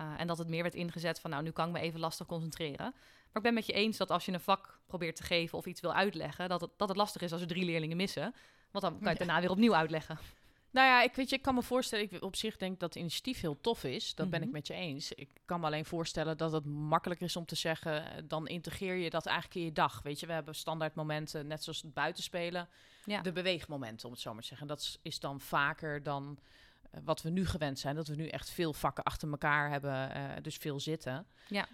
Uh, 0.00 0.12
en 0.16 0.26
dat 0.26 0.38
het 0.38 0.48
meer 0.48 0.62
werd 0.62 0.74
ingezet 0.74 1.20
van, 1.20 1.30
nou, 1.30 1.42
nu 1.42 1.50
kan 1.50 1.66
ik 1.66 1.72
me 1.72 1.80
even 1.80 2.00
lastig 2.00 2.26
concentreren. 2.26 2.94
Maar 3.32 3.42
ik 3.42 3.42
ben 3.42 3.54
met 3.54 3.66
je 3.66 3.72
eens 3.72 3.96
dat 3.96 4.10
als 4.10 4.24
je 4.24 4.32
een 4.32 4.40
vak 4.40 4.78
probeert 4.86 5.16
te 5.16 5.22
geven 5.22 5.58
of 5.58 5.66
iets 5.66 5.80
wil 5.80 5.94
uitleggen, 5.94 6.48
dat 6.48 6.60
het, 6.60 6.70
dat 6.76 6.88
het 6.88 6.96
lastig 6.96 7.22
is 7.22 7.32
als 7.32 7.40
er 7.40 7.46
drie 7.46 7.64
leerlingen 7.64 7.96
missen. 7.96 8.34
Want 8.70 8.84
dan 8.84 8.92
kan 8.92 9.02
je 9.02 9.08
het 9.08 9.18
daarna 9.18 9.40
weer 9.40 9.50
opnieuw 9.50 9.74
uitleggen. 9.74 10.18
Nou 10.72 10.86
ja, 10.86 11.02
ik 11.02 11.14
weet 11.14 11.30
je, 11.30 11.36
ik 11.36 11.42
kan 11.42 11.54
me 11.54 11.62
voorstellen, 11.62 12.10
ik 12.12 12.22
op 12.22 12.36
zich 12.36 12.56
denk 12.56 12.80
dat 12.80 12.94
het 12.94 13.02
initiatief 13.02 13.40
heel 13.40 13.60
tof 13.60 13.84
is. 13.84 14.14
Dat 14.14 14.30
ben 14.30 14.38
ik 14.38 14.44
mhm. 14.44 14.54
met 14.54 14.66
je 14.66 14.74
eens. 14.74 15.12
Ik 15.12 15.28
kan 15.44 15.60
me 15.60 15.66
alleen 15.66 15.84
voorstellen 15.84 16.36
dat 16.36 16.52
het 16.52 16.64
makkelijker 16.64 17.26
is 17.26 17.36
om 17.36 17.44
te 17.44 17.54
zeggen, 17.54 18.12
eh, 18.12 18.22
dan 18.24 18.48
integreer 18.48 18.94
je 18.94 19.10
dat 19.10 19.26
eigenlijk 19.26 19.56
in 19.56 19.64
je 19.64 19.72
dag. 19.72 20.02
Weet 20.02 20.20
je, 20.20 20.26
we 20.26 20.32
hebben 20.32 20.54
standaard 20.54 20.94
momenten, 20.94 21.46
net 21.46 21.62
zoals 21.62 21.82
het 21.82 21.94
buitenspelen, 21.94 22.68
ja. 23.04 23.20
de 23.20 23.32
beweegmomenten, 23.32 24.06
om 24.06 24.12
het 24.12 24.22
zo 24.22 24.32
maar 24.32 24.42
te 24.42 24.48
zeggen. 24.48 24.66
Dat 24.66 24.98
is 25.02 25.20
dan 25.20 25.40
vaker 25.40 26.02
dan 26.02 26.38
uh, 26.94 27.00
wat 27.04 27.22
we 27.22 27.30
nu 27.30 27.46
gewend 27.46 27.78
zijn. 27.78 27.94
Dat 27.94 28.08
we 28.08 28.14
nu 28.14 28.28
echt 28.28 28.50
veel 28.50 28.72
vakken 28.72 29.04
achter 29.04 29.30
elkaar 29.30 29.70
hebben, 29.70 30.16
uh, 30.16 30.30
dus 30.42 30.56
veel 30.56 30.80
zitten. 30.80 31.26
Ja. 31.48 31.68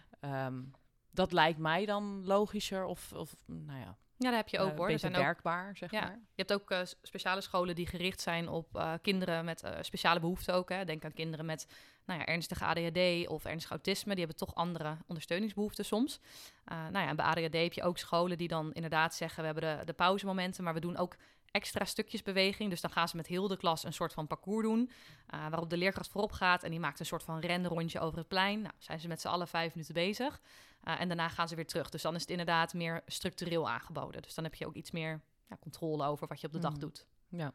Um, 0.47 0.71
dat 1.11 1.33
lijkt 1.33 1.59
mij 1.59 1.87
dan 1.87 2.27
logischer 2.27 2.85
of, 2.85 3.13
of 3.13 3.35
nou 3.47 3.81
ja, 3.81 3.97
ja, 4.19 4.29
daar 4.29 4.39
heb 4.39 4.49
je 4.49 4.59
ook 4.59 4.71
uh, 4.71 4.77
hoor. 4.77 5.11
Werkbaar, 5.11 5.77
zeg 5.77 5.91
ja. 5.91 6.01
maar. 6.01 6.11
Je 6.35 6.45
hebt 6.45 6.53
ook 6.53 6.71
uh, 6.71 6.81
speciale 7.03 7.41
scholen 7.41 7.75
die 7.75 7.87
gericht 7.87 8.21
zijn 8.21 8.49
op 8.49 8.77
uh, 8.77 8.93
kinderen 9.03 9.45
met 9.45 9.63
speciale 9.81 10.21
behoeften 10.21 10.55
ook. 10.55 10.69
Hè. 10.69 10.85
Denk 10.85 11.05
aan 11.05 11.13
kinderen 11.13 11.47
met 11.47 11.67
nou 12.07 12.19
ja, 12.21 12.27
ernstige 12.27 12.65
ADHD 12.65 13.29
of 13.29 13.45
ernstig 13.45 13.71
autisme. 13.71 14.15
Die 14.15 14.25
hebben 14.25 14.47
toch 14.47 14.55
andere 14.55 14.97
ondersteuningsbehoeften 15.07 15.85
soms. 15.85 16.21
nou 16.65 16.99
ja, 16.99 17.09
en 17.09 17.17
bij 17.17 17.25
ADHD 17.25 17.53
heb 17.55 17.73
je 17.73 17.83
ook 17.83 17.99
scholen 17.99 18.39
die 18.39 18.49
dan 18.49 18.73
inderdaad 18.73 19.15
zeggen... 19.15 19.41
we 19.41 19.47
hebben 19.47 19.79
de, 19.79 19.85
de 19.85 19.93
pauzemomenten, 19.93 20.65
maar 20.65 20.75
we 20.75 20.81
doen 20.81 20.97
ook 20.97 21.17
extra 21.51 21.85
stukjes 21.85 22.23
beweging. 22.23 22.71
Dus 22.71 22.81
dan 22.81 22.91
gaan 22.91 23.09
ze 23.09 23.17
met 23.17 23.27
heel 23.27 23.49
de 23.49 23.57
klas 23.57 23.85
een 23.85 23.93
soort 23.93 24.13
van 24.13 24.27
parcours 24.27 24.67
doen. 24.67 24.91
Uh, 25.35 25.49
waarop 25.49 25.71
de 25.71 25.77
leerkracht 25.77 26.11
voorop 26.11 26.33
gaat 26.33 26.63
en 26.63 26.71
die 26.71 26.81
maakt 26.81 27.01
een 27.01 27.07
soort 27.07 27.23
van 27.23 27.41
renrondje 27.41 28.01
over 28.01 28.19
het 28.19 28.29
plein. 28.29 28.61
Nou, 28.61 28.75
zijn 28.79 29.01
ze 29.01 29.09
met 29.09 29.21
z'n 29.21 29.29
allen 29.29 29.49
vijf 29.49 29.75
minuten 29.75 29.95
bezig. 29.95 30.41
Uh, 30.85 31.01
en 31.01 31.09
daarna 31.09 31.29
gaan 31.29 31.49
ze 31.49 31.55
weer 31.55 31.67
terug. 31.67 31.91
Dus 31.91 32.03
dan 32.03 32.15
is 32.15 32.21
het 32.21 32.31
inderdaad 32.31 32.75
meer 32.75 33.03
structureel 33.07 33.69
aangeboden. 33.69 34.23
Dus 34.23 34.35
dan 34.35 34.45
heb 34.45 34.55
je 34.55 34.67
ook 34.67 34.75
iets 34.75 34.91
meer 34.91 35.21
ja, 35.49 35.57
controle 35.61 36.05
over 36.05 36.27
wat 36.27 36.41
je 36.41 36.47
op 36.47 36.53
de 36.53 36.59
dag 36.59 36.73
mm. 36.73 36.79
doet. 36.79 37.07
Ja, 37.29 37.53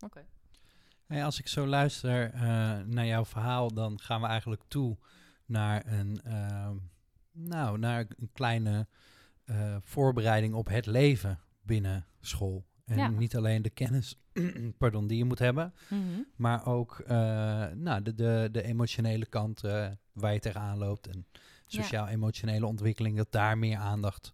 oké. 0.00 0.26
Hey, 1.06 1.24
als 1.24 1.38
ik 1.38 1.48
zo 1.48 1.66
luister 1.66 2.34
uh, 2.34 2.40
naar 2.80 3.06
jouw 3.06 3.24
verhaal, 3.24 3.74
dan 3.74 4.00
gaan 4.00 4.20
we 4.20 4.26
eigenlijk 4.26 4.62
toe 4.68 4.98
naar 5.46 5.86
een, 5.86 6.20
ehm, 6.24 6.76
nou, 7.32 7.78
naar 7.78 8.06
een 8.16 8.30
kleine 8.32 8.86
voorbereiding 9.80 10.54
op 10.54 10.68
het 10.68 10.86
leven 10.86 11.40
binnen 11.62 12.06
school. 12.20 12.64
En 12.84 13.16
niet 13.16 13.36
alleen 13.36 13.62
de 13.62 13.70
kennis 13.70 14.18
pardon, 14.78 15.06
die 15.06 15.18
je 15.18 15.24
moet 15.24 15.38
hebben, 15.38 15.74
mhm. 15.88 16.20
maar 16.36 16.66
ook 16.66 17.00
uh, 17.00 17.08
nou, 17.72 18.02
de, 18.02 18.14
de, 18.14 18.48
de 18.52 18.62
emotionele 18.62 19.26
kant 19.26 19.64
uh, 19.64 19.88
waar 20.12 20.32
je 20.32 20.40
tegenaan 20.40 20.78
loopt. 20.78 21.06
En 21.06 21.26
sociaal-emotionele 21.66 22.66
ontwikkeling, 22.66 23.16
dat 23.16 23.32
daar 23.32 23.58
meer 23.58 23.76
aandacht 23.76 24.32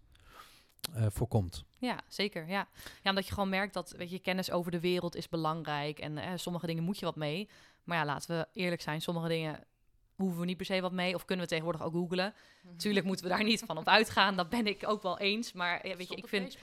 uh, 0.95 1.05
voor 1.09 1.27
komt. 1.27 1.65
Ja, 1.77 1.99
zeker. 2.07 2.47
Ja. 2.47 2.67
ja, 3.03 3.09
omdat 3.09 3.27
je 3.27 3.33
gewoon 3.33 3.49
merkt 3.49 3.73
dat 3.73 3.93
weet 3.97 4.09
je, 4.09 4.19
kennis 4.19 4.51
over 4.51 4.71
de 4.71 4.79
wereld 4.79 5.15
is 5.15 5.29
belangrijk. 5.29 5.99
En 5.99 6.39
sommige 6.39 6.65
dingen 6.67 6.83
moet 6.83 6.99
je 6.99 7.05
wat 7.05 7.15
mee. 7.15 7.49
Maar 7.83 7.97
ja, 7.97 8.05
laten 8.05 8.37
we 8.37 8.47
eerlijk 8.53 8.81
zijn, 8.81 9.01
sommige 9.01 9.27
dingen 9.27 9.59
hoeven 10.21 10.39
we 10.39 10.45
niet 10.45 10.57
per 10.57 10.65
se 10.65 10.81
wat 10.81 10.91
mee. 10.91 11.15
Of 11.15 11.25
kunnen 11.25 11.45
we 11.45 11.51
tegenwoordig 11.51 11.83
ook 11.83 11.93
googlen. 11.93 12.33
Mhm. 12.61 12.75
Tuurlijk 12.75 13.05
moeten 13.05 13.25
we 13.25 13.31
daar 13.31 13.43
niet 13.43 13.63
van 13.65 13.77
op 13.77 13.87
uitgaan. 13.87 14.35
Dat 14.35 14.49
ben 14.49 14.67
ik 14.67 14.87
ook 14.87 15.01
wel 15.01 15.19
eens. 15.19 15.51
Maar 15.51 15.87
ja, 15.87 15.95
weet 15.95 16.09
je, 16.09 16.15
ik 16.15 16.27
vind. 16.27 16.57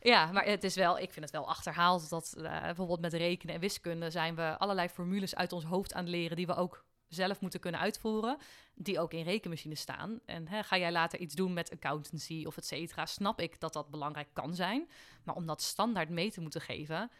Ja, 0.00 0.32
maar 0.32 0.44
het 0.44 0.64
is 0.64 0.74
wel, 0.74 0.98
ik 0.98 1.12
vind 1.12 1.24
het 1.24 1.34
wel 1.34 1.48
achterhaald 1.48 2.08
dat 2.08 2.34
uh, 2.36 2.62
bijvoorbeeld 2.62 3.00
met 3.00 3.12
rekenen 3.12 3.54
en 3.54 3.60
wiskunde 3.60 4.10
zijn 4.10 4.34
we 4.34 4.58
allerlei 4.58 4.88
formules 4.88 5.34
uit 5.34 5.52
ons 5.52 5.64
hoofd 5.64 5.94
aan 5.94 6.02
het 6.02 6.12
leren 6.12 6.36
die 6.36 6.46
we 6.46 6.54
ook 6.54 6.84
zelf 7.08 7.40
moeten 7.40 7.60
kunnen 7.60 7.80
uitvoeren, 7.80 8.36
die 8.74 9.00
ook 9.00 9.12
in 9.12 9.24
rekenmachines 9.24 9.80
staan. 9.80 10.20
En 10.26 10.48
hè, 10.48 10.62
ga 10.62 10.78
jij 10.78 10.92
later 10.92 11.18
iets 11.18 11.34
doen 11.34 11.52
met 11.52 11.70
accountancy 11.70 12.44
of 12.46 12.56
et 12.56 12.66
cetera, 12.66 13.06
snap 13.06 13.40
ik 13.40 13.60
dat 13.60 13.72
dat 13.72 13.90
belangrijk 13.90 14.28
kan 14.32 14.54
zijn. 14.54 14.88
Maar 15.24 15.34
om 15.34 15.46
dat 15.46 15.62
standaard 15.62 16.08
mee 16.08 16.30
te 16.30 16.40
moeten 16.40 16.60
geven, 16.60 17.10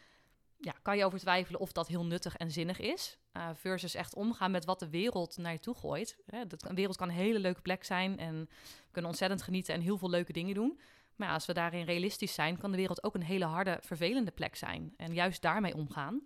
ja, 0.65 0.75
kan 0.83 0.97
je 0.97 1.05
over 1.05 1.19
twijfelen 1.19 1.61
of 1.61 1.73
dat 1.73 1.89
heel 1.89 2.05
nuttig 2.05 2.37
en 2.37 2.51
zinnig 2.51 2.79
is. 2.79 3.19
Uh, 3.37 3.49
versus 3.55 3.95
echt 3.95 4.15
omgaan 4.15 4.51
met 4.51 4.65
wat 4.65 4.79
de 4.79 4.89
wereld 4.89 5.37
naar 5.37 5.53
je 5.53 5.59
toe 5.59 5.75
gooit. 5.75 6.19
Hè, 6.27 6.43
een 6.49 6.75
wereld 6.75 6.97
kan 6.97 7.09
een 7.09 7.15
hele 7.15 7.39
leuke 7.39 7.61
plek 7.61 7.85
zijn 7.85 8.19
en 8.19 8.41
we 8.41 8.91
kunnen 8.91 9.11
ontzettend 9.11 9.43
genieten 9.43 9.75
en 9.75 9.81
heel 9.81 9.99
veel 9.99 10.11
leuke 10.11 10.33
dingen 10.33 10.55
doen. 10.55 10.81
Maar 11.17 11.29
ja, 11.29 11.35
als 11.35 11.47
we 11.47 11.53
daarin 11.53 11.85
realistisch 11.85 12.35
zijn, 12.35 12.59
kan 12.59 12.71
de 12.71 12.77
wereld 12.77 13.05
ook 13.05 13.15
een 13.15 13.23
hele 13.23 13.45
harde, 13.45 13.79
vervelende 13.81 14.31
plek 14.31 14.57
zijn. 14.57 14.95
En 14.97 15.15
juist 15.15 15.43
daarmee 15.43 15.75
omgaan 15.75 16.21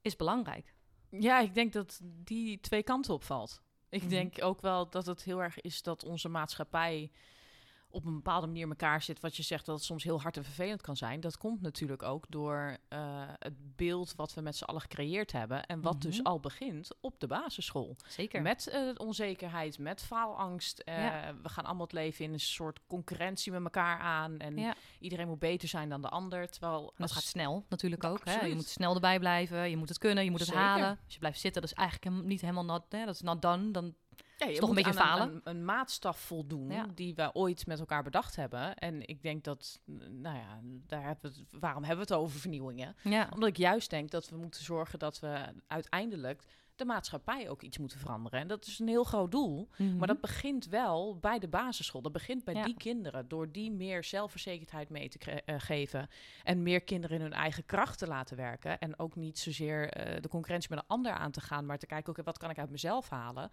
is 0.00 0.16
belangrijk. 0.16 0.74
Ja, 1.08 1.40
ik 1.40 1.54
denk 1.54 1.72
dat 1.72 2.00
die 2.02 2.60
twee 2.60 2.82
kanten 2.82 3.14
opvalt. 3.14 3.62
Ik 3.88 4.00
mhm. 4.00 4.10
denk 4.10 4.44
ook 4.44 4.60
wel 4.60 4.90
dat 4.90 5.06
het 5.06 5.22
heel 5.22 5.42
erg 5.42 5.60
is 5.60 5.82
dat 5.82 6.04
onze 6.04 6.28
maatschappij 6.28 7.10
op 7.92 8.04
een 8.04 8.14
bepaalde 8.14 8.46
manier 8.46 8.68
elkaar 8.68 9.02
zit. 9.02 9.20
Wat 9.20 9.36
je 9.36 9.42
zegt 9.42 9.66
dat 9.66 9.76
het 9.76 9.84
soms 9.84 10.04
heel 10.04 10.20
hard 10.20 10.36
en 10.36 10.44
vervelend 10.44 10.80
kan 10.80 10.96
zijn. 10.96 11.20
Dat 11.20 11.36
komt 11.36 11.60
natuurlijk 11.60 12.02
ook 12.02 12.24
door 12.28 12.76
uh, 12.88 12.98
het 13.38 13.76
beeld 13.76 14.14
wat 14.16 14.34
we 14.34 14.40
met 14.40 14.56
z'n 14.56 14.64
allen 14.64 14.80
gecreëerd 14.80 15.32
hebben. 15.32 15.66
En 15.66 15.80
wat 15.80 16.00
dus 16.00 16.18
mhm. 16.18 16.26
al 16.26 16.40
begint 16.40 16.90
op 17.00 17.20
de 17.20 17.26
basisschool. 17.26 17.96
Zeker. 18.08 18.42
Met 18.42 18.72
uh, 18.74 18.90
onzekerheid, 18.96 19.78
met 19.78 20.02
faalangst. 20.02 20.82
Uh, 20.84 20.94
We 21.42 21.48
gaan 21.48 21.64
allemaal 21.64 21.84
het 21.84 21.92
leven 21.92 22.24
in 22.24 22.32
een 22.32 22.40
soort 22.40 22.80
concurrentie 22.86 23.52
met 23.52 23.62
elkaar 23.62 23.98
aan. 23.98 24.38
En 24.38 24.56
ja. 24.56 24.74
iedereen 24.98 25.28
moet 25.28 25.38
beter 25.38 25.68
zijn 25.68 25.88
dan 25.88 26.02
de 26.02 26.08
ander. 26.08 26.48
Terwijl 26.48 26.92
dat 26.96 27.12
gaat 27.12 27.22
snel 27.22 27.64
natuurlijk 27.68 28.04
ook. 28.04 28.24
Hè? 28.24 28.44
Je 28.46 28.54
moet 28.54 28.68
snel 28.68 28.94
erbij 28.94 29.18
blijven. 29.18 29.70
Je 29.70 29.76
moet 29.76 29.88
het 29.88 29.98
kunnen. 29.98 30.24
Je 30.24 30.30
moet 30.30 30.40
het 30.40 30.52
halen. 30.52 30.88
Als 31.04 31.14
je 31.14 31.18
blijft 31.18 31.40
zitten, 31.40 31.62
dat 31.62 31.70
is 31.70 31.76
eigenlijk 31.76 32.24
niet 32.24 32.40
helemaal 32.40 32.64
not, 32.64 32.84
hè? 32.88 33.04
dat 33.04 33.14
is 33.14 33.20
not 33.20 33.42
done. 33.42 33.70
Dan 33.70 33.94
ja, 34.38 34.46
je 34.46 34.58
toch 34.58 34.68
een 34.68 34.74
beetje 34.74 34.92
falen. 34.92 35.28
Een, 35.34 35.40
een, 35.44 35.64
maatstaf 35.64 36.18
voldoen 36.18 36.92
die 36.94 37.14
we 37.14 37.30
ooit 37.32 37.66
met 37.66 37.78
elkaar 37.78 38.02
bedacht 38.02 38.36
hebben. 38.36 38.74
En 38.74 39.08
ik 39.08 39.22
denk 39.22 39.44
dat, 39.44 39.80
nou 40.10 40.36
ja, 40.36 40.60
daar 40.86 41.04
hebben 41.04 41.32
we 41.32 41.58
waarom 41.58 41.84
hebben 41.84 42.06
we 42.06 42.12
het 42.14 42.22
over 42.22 42.40
vernieuwingen? 42.40 42.96
Ja. 43.02 43.28
Omdat 43.32 43.48
ik 43.48 43.56
juist 43.56 43.90
denk 43.90 44.10
dat 44.10 44.28
we 44.28 44.36
moeten 44.36 44.64
zorgen 44.64 44.98
dat 44.98 45.20
we 45.20 45.38
uiteindelijk 45.66 46.44
de 46.76 46.84
maatschappij 46.84 47.48
ook 47.48 47.62
iets 47.62 47.78
moeten 47.78 47.98
veranderen. 47.98 48.40
En 48.40 48.48
dat 48.48 48.66
is 48.66 48.78
een 48.78 48.88
heel 48.88 49.04
groot 49.04 49.30
doel. 49.30 49.68
Mhm. 49.76 49.96
Maar 49.96 50.06
dat 50.06 50.20
begint 50.20 50.66
wel 50.66 51.18
bij 51.18 51.38
de 51.38 51.48
basisschool. 51.48 52.02
Dat 52.02 52.12
begint 52.12 52.44
bij 52.44 52.62
die 52.62 52.76
kinderen. 52.76 53.28
Door 53.28 53.52
die 53.52 53.70
meer 53.70 54.04
zelfverzekerdheid 54.04 54.88
mee 54.88 55.08
te 55.08 55.42
uh, 55.46 55.54
geven. 55.58 56.08
En 56.42 56.62
meer 56.62 56.80
kinderen 56.80 57.16
in 57.16 57.22
hun 57.22 57.32
eigen 57.32 57.66
kracht 57.66 57.98
te 57.98 58.06
laten 58.06 58.36
werken. 58.36 58.78
En 58.78 58.98
ook 58.98 59.16
niet 59.16 59.38
zozeer 59.38 59.82
uh, 59.82 60.20
de 60.20 60.28
concurrentie 60.28 60.70
met 60.70 60.78
een 60.78 60.88
ander 60.88 61.12
aan 61.12 61.30
te 61.30 61.40
gaan. 61.40 61.66
Maar 61.66 61.78
te 61.78 61.86
kijken, 61.86 62.12
oké, 62.12 62.22
wat 62.22 62.38
kan 62.38 62.50
ik 62.50 62.58
uit 62.58 62.70
mezelf 62.70 63.08
halen? 63.08 63.50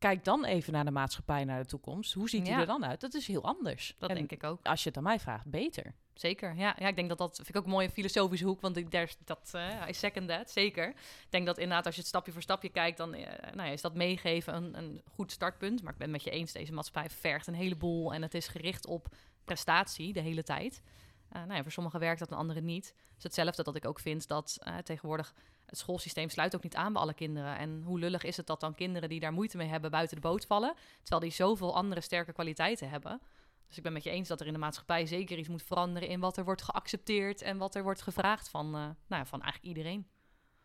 Kijk 0.00 0.24
dan 0.24 0.44
even 0.44 0.72
naar 0.72 0.84
de 0.84 0.90
maatschappij, 0.90 1.44
naar 1.44 1.62
de 1.62 1.68
toekomst. 1.68 2.12
Hoe 2.12 2.28
ziet 2.28 2.44
die 2.44 2.54
er 2.54 2.66
dan 2.66 2.84
uit? 2.84 3.00
Dat 3.00 3.14
is 3.14 3.26
heel 3.26 3.44
anders. 3.44 3.94
Dat 3.98 4.10
denk 4.10 4.30
ik 4.30 4.44
ook. 4.44 4.66
Als 4.66 4.82
je 4.82 4.88
het 4.88 4.98
aan 4.98 5.04
mij 5.04 5.20
vraagt, 5.20 5.46
beter. 5.46 5.94
Zeker, 6.14 6.56
ja. 6.56 6.76
ja 6.78 6.88
ik 6.88 6.96
denk 6.96 7.08
dat 7.08 7.18
dat 7.18 7.36
vind 7.36 7.48
ik 7.48 7.56
ook 7.56 7.64
een 7.64 7.70
mooie 7.70 7.90
filosofische 7.90 8.44
hoek, 8.44 8.60
want 8.60 8.76
ik, 8.76 8.90
daar, 8.90 9.14
dat, 9.24 9.52
uh, 9.54 9.88
I 9.88 9.92
second 9.92 10.28
that, 10.28 10.50
zeker. 10.50 10.88
Ik 10.88 11.26
denk 11.30 11.46
dat 11.46 11.58
inderdaad 11.58 11.86
als 11.86 11.94
je 11.94 12.00
het 12.00 12.08
stapje 12.08 12.32
voor 12.32 12.42
stapje 12.42 12.68
kijkt, 12.68 12.96
dan 12.96 13.14
uh, 13.14 13.26
nou 13.54 13.68
ja, 13.68 13.72
is 13.72 13.80
dat 13.80 13.94
meegeven 13.94 14.54
een, 14.54 14.78
een 14.78 15.02
goed 15.14 15.32
startpunt. 15.32 15.82
Maar 15.82 15.92
ik 15.92 15.98
ben 15.98 16.10
met 16.10 16.22
je 16.22 16.30
eens, 16.30 16.52
deze 16.52 16.72
maatschappij 16.72 17.10
vergt 17.10 17.46
een 17.46 17.54
heleboel 17.54 18.14
en 18.14 18.22
het 18.22 18.34
is 18.34 18.48
gericht 18.48 18.86
op 18.86 19.08
prestatie 19.44 20.12
de 20.12 20.20
hele 20.20 20.42
tijd. 20.42 20.82
nou 21.32 21.54
ja, 21.54 21.62
voor 21.62 21.72
sommigen 21.72 22.00
werkt 22.00 22.18
dat 22.18 22.30
en 22.30 22.36
anderen 22.36 22.64
niet. 22.64 22.86
Het 22.86 23.18
is 23.18 23.22
hetzelfde 23.22 23.62
dat 23.62 23.76
ik 23.76 23.86
ook 23.86 24.00
vind 24.00 24.28
dat 24.28 24.58
tegenwoordig 24.84 25.34
het 25.70 25.78
schoolsysteem 25.78 26.28
sluit 26.28 26.54
ook 26.54 26.62
niet 26.62 26.74
aan 26.74 26.92
bij 26.92 27.02
alle 27.02 27.14
kinderen. 27.14 27.58
En 27.58 27.82
hoe 27.84 27.98
lullig 27.98 28.22
is 28.22 28.36
het 28.36 28.46
dat 28.46 28.60
dan 28.60 28.74
kinderen 28.74 29.08
die 29.08 29.20
daar 29.20 29.32
moeite 29.32 29.56
mee 29.56 29.68
hebben 29.68 29.90
buiten 29.90 30.16
de 30.16 30.22
boot 30.22 30.46
vallen, 30.46 30.74
terwijl 31.00 31.20
die 31.20 31.32
zoveel 31.32 31.74
andere 31.74 32.00
sterke 32.00 32.32
kwaliteiten 32.32 32.90
hebben. 32.90 33.20
Dus 33.66 33.76
ik 33.76 33.82
ben 33.82 33.92
met 33.92 34.02
je 34.02 34.10
eens 34.10 34.28
dat 34.28 34.40
er 34.40 34.46
in 34.46 34.52
de 34.52 34.58
maatschappij 34.58 35.06
zeker 35.06 35.38
iets 35.38 35.48
moet 35.48 35.62
veranderen 35.62 36.08
in 36.08 36.20
wat 36.20 36.36
er 36.36 36.44
wordt 36.44 36.62
geaccepteerd 36.62 37.42
en 37.42 37.58
wat 37.58 37.74
er 37.74 37.82
wordt 37.82 38.02
gevraagd 38.02 38.48
van, 38.48 38.66
uh, 38.66 38.72
nou 38.72 38.94
ja, 39.08 39.26
van 39.26 39.42
eigenlijk 39.42 39.76
iedereen. 39.76 40.06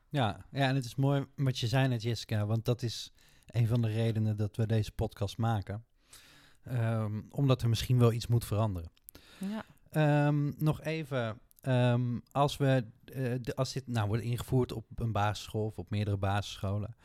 Ja, 0.10 0.46
ja, 0.52 0.68
en 0.68 0.76
het 0.76 0.86
is 0.86 0.96
mooi 0.96 1.26
wat 1.36 1.60
je 1.60 1.68
zei 1.68 1.88
net, 1.88 2.02
Jessica, 2.02 2.46
want 2.46 2.66
dat 2.66 2.82
is 2.82 3.12
een 3.46 3.68
van 3.68 3.82
de 3.82 3.88
redenen 3.88 4.38
dat 4.38 4.56
we 4.56 4.66
deze 4.66 4.92
podcast 4.92 5.38
maken. 5.38 5.86
Ehm, 6.64 7.22
omdat 7.30 7.62
er 7.62 7.70
misschien 7.70 8.00
wel 8.00 8.12
iets 8.12 8.28
moet 8.28 8.46
veranderen. 8.46 8.92
Ja. 9.38 9.66
Ehm, 9.90 10.52
nog 10.58 10.82
even, 10.82 11.40
um, 11.68 12.22
als, 12.32 12.58
we, 12.58 12.86
uh, 13.06 13.36
de, 13.42 13.56
als 13.56 13.74
dit 13.74 13.88
nou 13.88 14.08
wordt 14.08 14.24
ingevoerd 14.24 14.72
op 14.72 14.86
een 14.96 15.12
basisschool 15.12 15.66
of 15.66 15.78
op 15.78 15.90
meerdere 15.90 16.18
basisscholen, 16.18 16.96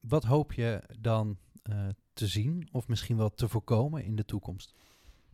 wat 0.00 0.24
hoop 0.24 0.52
je 0.52 0.82
dan 0.98 1.38
uh, 1.70 1.88
te 2.12 2.26
zien 2.26 2.68
of 2.72 2.88
misschien 2.88 3.16
wel 3.16 3.30
te 3.30 3.48
voorkomen 3.48 4.04
in 4.04 4.16
de 4.16 4.24
toekomst? 4.24 4.74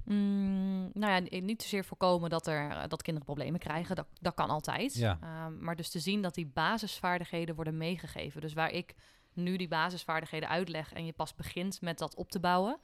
Mm, 0.04 0.90
nou 0.92 1.12
ja, 1.12 1.40
niet 1.40 1.62
zozeer 1.62 1.84
voorkomen 1.84 2.30
dat, 2.30 2.46
er, 2.46 2.70
eh, 2.70 2.88
dat 2.88 3.02
kinderen 3.02 3.28
problemen 3.28 3.60
krijgen. 3.60 3.96
Dat, 3.96 4.06
dat 4.20 4.34
kan 4.34 4.50
altijd. 4.50 4.94
Ja. 4.94 5.18
Ehm, 5.22 5.64
maar 5.64 5.76
dus 5.76 5.90
te 5.90 5.98
zien 5.98 6.22
dat 6.22 6.34
die 6.34 6.46
basisvaardigheden 6.46 7.54
worden 7.54 7.76
meegegeven. 7.76 8.40
Dus 8.40 8.52
waar 8.52 8.70
ik 8.70 8.94
nu 9.32 9.56
die 9.56 9.68
basisvaardigheden 9.68 10.48
uitleg 10.48 10.92
en 10.92 11.06
je 11.06 11.12
pas 11.12 11.34
begint 11.34 11.80
met 11.80 11.98
dat 11.98 12.14
op 12.14 12.30
te 12.30 12.40
bouwen, 12.40 12.78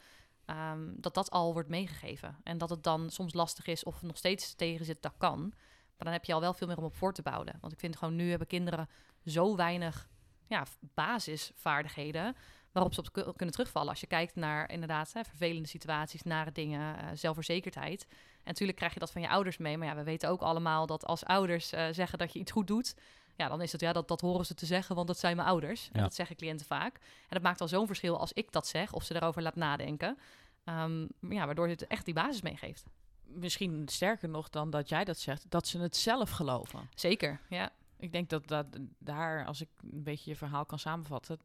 ehm, 0.46 0.90
dat 0.94 1.14
dat 1.14 1.30
al 1.30 1.52
wordt 1.52 1.68
meegegeven. 1.68 2.36
En 2.42 2.58
dat 2.58 2.70
het 2.70 2.82
dan 2.82 3.10
soms 3.10 3.34
lastig 3.34 3.66
is 3.66 3.84
of 3.84 4.02
nog 4.02 4.16
steeds 4.16 4.54
tegen 4.54 4.84
zit, 4.84 5.02
dat 5.02 5.14
kan. 5.18 5.40
Maar 5.96 6.04
dan 6.04 6.12
heb 6.12 6.24
je 6.24 6.32
al 6.32 6.40
wel 6.40 6.54
veel 6.54 6.66
meer 6.66 6.78
om 6.78 6.84
op 6.84 6.94
voor 6.94 7.12
te 7.12 7.22
bouwen. 7.22 7.58
Want 7.60 7.72
ik 7.72 7.78
vind 7.78 7.96
gewoon 7.96 8.16
nu 8.16 8.28
hebben 8.30 8.46
kinderen 8.46 8.88
zo 9.24 9.56
weinig 9.56 10.08
ja, 10.46 10.66
basisvaardigheden 10.80 12.36
waarop 12.72 12.94
ze 12.94 13.00
op 13.26 13.36
kunnen 13.36 13.54
terugvallen. 13.54 13.88
Als 13.88 14.00
je 14.00 14.06
kijkt 14.06 14.34
naar 14.34 14.70
inderdaad 14.70 15.10
vervelende 15.10 15.68
situaties, 15.68 16.22
nare 16.22 16.52
dingen, 16.52 16.96
uh, 16.96 17.10
zelfverzekerdheid. 17.14 18.06
En 18.10 18.16
natuurlijk 18.44 18.78
krijg 18.78 18.94
je 18.94 19.00
dat 19.00 19.12
van 19.12 19.22
je 19.22 19.28
ouders 19.28 19.56
mee. 19.56 19.78
Maar 19.78 19.88
ja, 19.88 19.94
we 19.94 20.02
weten 20.02 20.28
ook 20.28 20.40
allemaal 20.40 20.86
dat 20.86 21.04
als 21.04 21.24
ouders 21.24 21.72
uh, 21.72 21.86
zeggen 21.90 22.18
dat 22.18 22.32
je 22.32 22.38
iets 22.38 22.52
goed 22.52 22.66
doet, 22.66 22.94
ja, 23.36 23.48
dan 23.48 23.62
is 23.62 23.72
het 23.72 23.80
ja, 23.80 23.92
dat, 23.92 24.08
dat 24.08 24.20
horen 24.20 24.46
ze 24.46 24.54
te 24.54 24.66
zeggen, 24.66 24.94
want 24.94 25.06
dat 25.06 25.18
zijn 25.18 25.36
mijn 25.36 25.48
ouders. 25.48 25.88
En 25.92 26.02
dat 26.02 26.14
zeggen 26.14 26.36
cliënten 26.36 26.66
vaak. 26.66 26.94
En 26.94 27.28
dat 27.28 27.42
maakt 27.42 27.60
al 27.60 27.68
zo'n 27.68 27.86
verschil 27.86 28.18
als 28.18 28.32
ik 28.32 28.52
dat 28.52 28.66
zeg, 28.66 28.92
of 28.92 29.04
ze 29.04 29.12
daarover 29.12 29.42
laat 29.42 29.56
nadenken. 29.56 30.18
Um, 30.64 31.08
ja, 31.20 31.46
waardoor 31.46 31.68
het 31.68 31.86
echt 31.86 32.04
die 32.04 32.14
basis 32.14 32.42
meegeeft. 32.42 32.84
Misschien 33.24 33.88
sterker 33.88 34.28
nog 34.28 34.50
dan 34.50 34.70
dat 34.70 34.88
jij 34.88 35.04
dat 35.04 35.18
zegt, 35.18 35.44
dat 35.48 35.66
ze 35.66 35.78
het 35.78 35.96
zelf 35.96 36.30
geloven. 36.30 36.88
Zeker, 36.94 37.40
ja. 37.48 37.70
Ik 37.98 38.12
denk 38.12 38.30
dat, 38.30 38.48
dat 38.48 38.66
daar, 38.98 39.46
als 39.46 39.60
ik 39.60 39.68
een 39.92 40.02
beetje 40.02 40.30
je 40.30 40.36
verhaal 40.36 40.64
kan 40.64 40.78
samenvatten, 40.78 41.38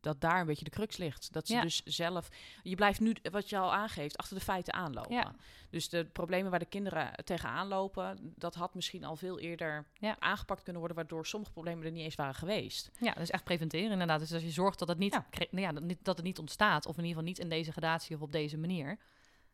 dat 0.00 0.20
daar 0.20 0.40
een 0.40 0.46
beetje 0.46 0.64
de 0.64 0.70
crux 0.70 0.96
ligt. 0.96 1.32
Dat 1.32 1.46
ze 1.46 1.60
dus 1.60 1.82
zelf... 1.84 2.28
Je 2.62 2.74
blijft 2.74 3.00
nu, 3.00 3.14
wat 3.30 3.48
je 3.48 3.58
al 3.58 3.72
aangeeft, 3.72 4.16
achter 4.16 4.36
de 4.36 4.44
feiten 4.44 4.74
aanlopen. 4.74 5.14
Ja. 5.14 5.34
Dus 5.70 5.88
de 5.88 6.04
problemen 6.04 6.50
waar 6.50 6.58
de 6.58 6.64
kinderen 6.64 7.12
tegenaan 7.24 7.68
lopen... 7.68 8.32
dat 8.36 8.54
had 8.54 8.74
misschien 8.74 9.04
al 9.04 9.16
veel 9.16 9.38
eerder 9.38 9.86
ja. 9.98 10.16
aangepakt 10.18 10.62
kunnen 10.62 10.80
worden... 10.80 10.98
waardoor 10.98 11.26
sommige 11.26 11.52
problemen 11.52 11.84
er 11.84 11.90
niet 11.90 12.04
eens 12.04 12.14
waren 12.14 12.34
geweest. 12.34 12.90
Ja, 13.00 13.12
dus 13.12 13.30
echt 13.30 13.44
preventeren 13.44 13.90
inderdaad. 13.90 14.20
Dus 14.20 14.32
als 14.32 14.42
je 14.42 14.50
zorgt 14.50 14.78
dat 14.78 14.88
het 14.88 14.98
niet, 14.98 15.20
nou 15.50 15.60
ja. 15.60 15.72
dat 16.02 16.16
het 16.16 16.26
niet 16.26 16.38
ontstaat... 16.38 16.86
of 16.86 16.96
in 16.96 17.04
ieder 17.04 17.16
geval 17.16 17.28
niet 17.28 17.38
in 17.38 17.48
deze 17.48 17.72
gradatie 17.72 18.16
of 18.16 18.22
op 18.22 18.32
deze 18.32 18.58
manier... 18.58 18.98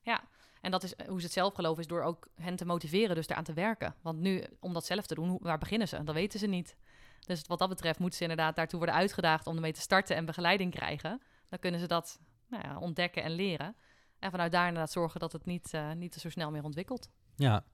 Ja, 0.02 0.24
en 0.60 0.70
dat 0.70 0.82
is 0.82 0.94
hoe 1.06 1.18
ze 1.18 1.24
het 1.24 1.34
zelf 1.34 1.54
geloven, 1.54 1.82
is 1.82 1.88
door 1.88 2.02
ook 2.02 2.28
hen 2.34 2.56
te 2.56 2.64
motiveren, 2.64 3.14
dus 3.14 3.28
eraan 3.28 3.44
te 3.44 3.52
werken. 3.52 3.94
Want 4.02 4.18
nu, 4.18 4.44
om 4.60 4.72
dat 4.72 4.86
zelf 4.86 5.06
te 5.06 5.14
doen, 5.14 5.38
waar 5.40 5.58
beginnen 5.58 5.88
ze? 5.88 6.04
Dat 6.04 6.14
weten 6.14 6.38
ze 6.38 6.46
niet. 6.46 6.76
Dus 7.20 7.42
wat 7.46 7.58
dat 7.58 7.68
betreft 7.68 7.98
moeten 7.98 8.18
ze 8.18 8.24
inderdaad 8.24 8.56
daartoe 8.56 8.78
worden 8.78 8.96
uitgedaagd 8.96 9.46
om 9.46 9.54
ermee 9.54 9.72
te 9.72 9.80
starten 9.80 10.16
en 10.16 10.24
begeleiding 10.24 10.74
krijgen. 10.74 11.22
Dan 11.48 11.58
kunnen 11.58 11.80
ze 11.80 11.86
dat 11.86 12.20
nou 12.48 12.68
ja, 12.68 12.78
ontdekken 12.78 13.22
en 13.22 13.30
leren. 13.30 13.76
En 14.18 14.30
vanuit 14.30 14.52
daar 14.52 14.66
inderdaad 14.66 14.92
zorgen 14.92 15.20
dat 15.20 15.32
het 15.32 15.46
niet, 15.46 15.72
uh, 15.74 15.92
niet 15.92 16.14
zo 16.14 16.30
snel 16.30 16.50
meer 16.50 16.64
ontwikkelt. 16.64 17.10
Ja, 17.36 17.64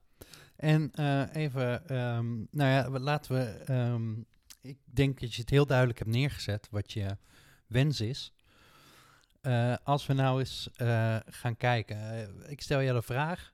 en 0.55 0.91
uh, 0.95 1.35
even, 1.35 1.95
um, 1.97 2.47
nou 2.51 2.71
ja, 2.71 2.99
laten 2.99 3.35
we. 3.35 3.73
Um, 3.73 4.25
ik 4.61 4.77
denk 4.83 5.19
dat 5.19 5.33
je 5.33 5.41
het 5.41 5.49
heel 5.49 5.65
duidelijk 5.65 5.99
hebt 5.99 6.11
neergezet 6.11 6.67
wat 6.71 6.91
je 6.91 7.17
wens 7.67 8.01
is. 8.01 8.33
Uh, 9.41 9.75
als 9.83 10.05
we 10.05 10.13
nou 10.13 10.39
eens 10.39 10.69
gaan 11.25 11.57
kijken, 11.57 12.29
ik 12.49 12.61
stel 12.61 12.79
je 12.79 12.93
de 12.93 13.01
vraag: 13.01 13.53